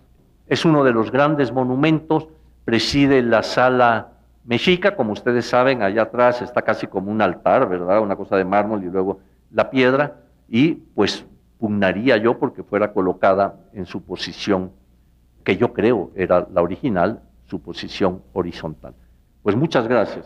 es 0.49 0.65
uno 0.65 0.83
de 0.83 0.91
los 0.91 1.11
grandes 1.11 1.53
monumentos, 1.53 2.27
preside 2.65 3.21
la 3.21 3.43
sala 3.43 4.13
mexica, 4.45 4.95
como 4.95 5.13
ustedes 5.13 5.45
saben, 5.45 5.81
allá 5.81 6.03
atrás 6.03 6.41
está 6.41 6.61
casi 6.61 6.87
como 6.87 7.11
un 7.11 7.21
altar, 7.21 7.67
¿verdad? 7.67 8.01
Una 8.01 8.15
cosa 8.15 8.37
de 8.37 8.45
mármol 8.45 8.83
y 8.83 8.89
luego 8.89 9.19
la 9.51 9.69
piedra, 9.69 10.17
y 10.47 10.73
pues 10.75 11.25
pugnaría 11.59 12.17
yo 12.17 12.39
porque 12.39 12.63
fuera 12.63 12.93
colocada 12.93 13.55
en 13.73 13.85
su 13.85 14.01
posición, 14.01 14.71
que 15.43 15.57
yo 15.57 15.73
creo 15.73 16.11
era 16.15 16.47
la 16.51 16.61
original, 16.61 17.21
su 17.45 17.61
posición 17.61 18.21
horizontal. 18.33 18.93
Pues 19.43 19.55
muchas 19.55 19.87
gracias. 19.87 20.25